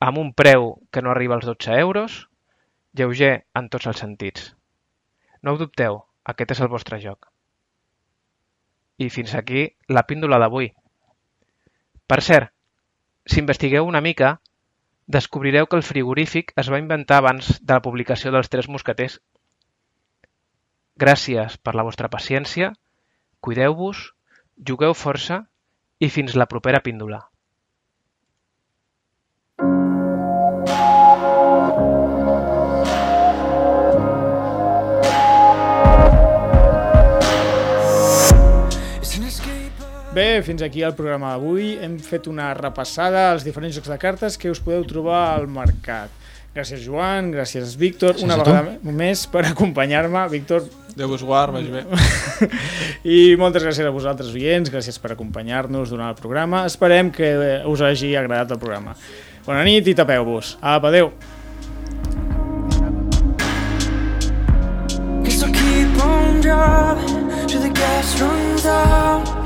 amb 0.00 0.18
un 0.18 0.32
preu 0.32 0.74
que 0.90 1.02
no 1.02 1.10
arriba 1.10 1.36
als 1.36 1.46
12 1.46 1.78
euros, 1.80 2.28
lleuger 2.92 3.46
en 3.54 3.68
tots 3.68 3.86
els 3.86 4.00
sentits. 4.02 4.52
No 5.42 5.54
ho 5.54 5.60
dubteu, 5.60 6.02
aquest 6.24 6.56
és 6.56 6.60
el 6.64 6.72
vostre 6.72 6.98
joc. 7.00 7.28
I 8.98 9.08
fins 9.12 9.34
aquí 9.36 9.68
la 9.88 10.06
píndola 10.08 10.40
d'avui. 10.42 10.72
Per 12.06 12.20
cert, 12.22 12.52
si 13.26 13.40
investigueu 13.42 13.86
una 13.86 14.00
mica, 14.00 14.40
descobrireu 15.06 15.66
que 15.66 15.76
el 15.76 15.86
frigorífic 15.86 16.52
es 16.62 16.70
va 16.72 16.80
inventar 16.82 17.20
abans 17.22 17.56
de 17.60 17.72
la 17.74 17.82
publicació 17.82 18.32
dels 18.34 18.50
Tres 18.52 18.68
Mosqueters. 18.68 19.20
Gràcies 20.96 21.58
per 21.58 21.74
la 21.76 21.84
vostra 21.86 22.08
paciència, 22.12 22.72
cuideu-vos, 23.40 24.12
jugueu 24.70 24.94
força 24.94 25.42
i 26.00 26.08
fins 26.08 26.36
la 26.36 26.48
propera 26.48 26.80
píndola. 26.86 27.26
Bé, 40.16 40.40
fins 40.40 40.62
aquí 40.64 40.80
el 40.80 40.94
programa 40.96 41.34
d'avui. 41.34 41.74
Hem 41.84 41.98
fet 42.00 42.24
una 42.30 42.46
repassada 42.56 43.26
als 43.34 43.42
diferents 43.44 43.76
jocs 43.76 43.90
de 43.92 43.98
cartes 44.00 44.38
que 44.40 44.48
us 44.48 44.62
podeu 44.64 44.86
trobar 44.88 45.18
al 45.34 45.44
mercat. 45.44 46.08
Gràcies, 46.56 46.80
Joan, 46.86 47.28
gràcies, 47.34 47.74
Víctor, 47.76 48.14
Gràcies 48.14 48.24
una 48.24 48.38
vegada 48.40 48.94
més 48.96 49.26
per 49.28 49.44
acompanyar-me. 49.50 50.24
Víctor, 50.32 50.64
Déu 50.96 51.10
vos 51.12 51.20
guard, 51.20 51.52
vagi 51.52 51.68
bé. 51.68 51.84
i 53.18 53.36
moltes 53.36 53.60
gràcies 53.60 53.84
a 53.84 53.92
vosaltres, 53.92 54.32
oients, 54.32 54.72
gràcies 54.72 54.96
per 54.96 55.12
acompanyar-nos 55.12 55.92
durant 55.92 56.08
el 56.08 56.16
programa. 56.16 56.64
Esperem 56.64 57.12
que 57.12 57.28
us 57.68 57.84
hagi 57.84 58.16
agradat 58.16 58.56
el 58.56 58.62
programa. 58.62 58.96
Bona 59.44 59.68
nit 59.68 59.84
i 59.84 59.98
tapeu-vos. 60.00 60.56
Apa, 60.64 60.88
adeu. 60.88 61.12
Guess 65.28 65.42
I'll 65.44 65.52
keep 65.52 66.06
on 66.08 66.40
driving 66.40 67.34
till 67.44 67.60
the 67.60 67.74
gas 67.76 68.16
runs 68.22 68.64
out. 68.64 69.45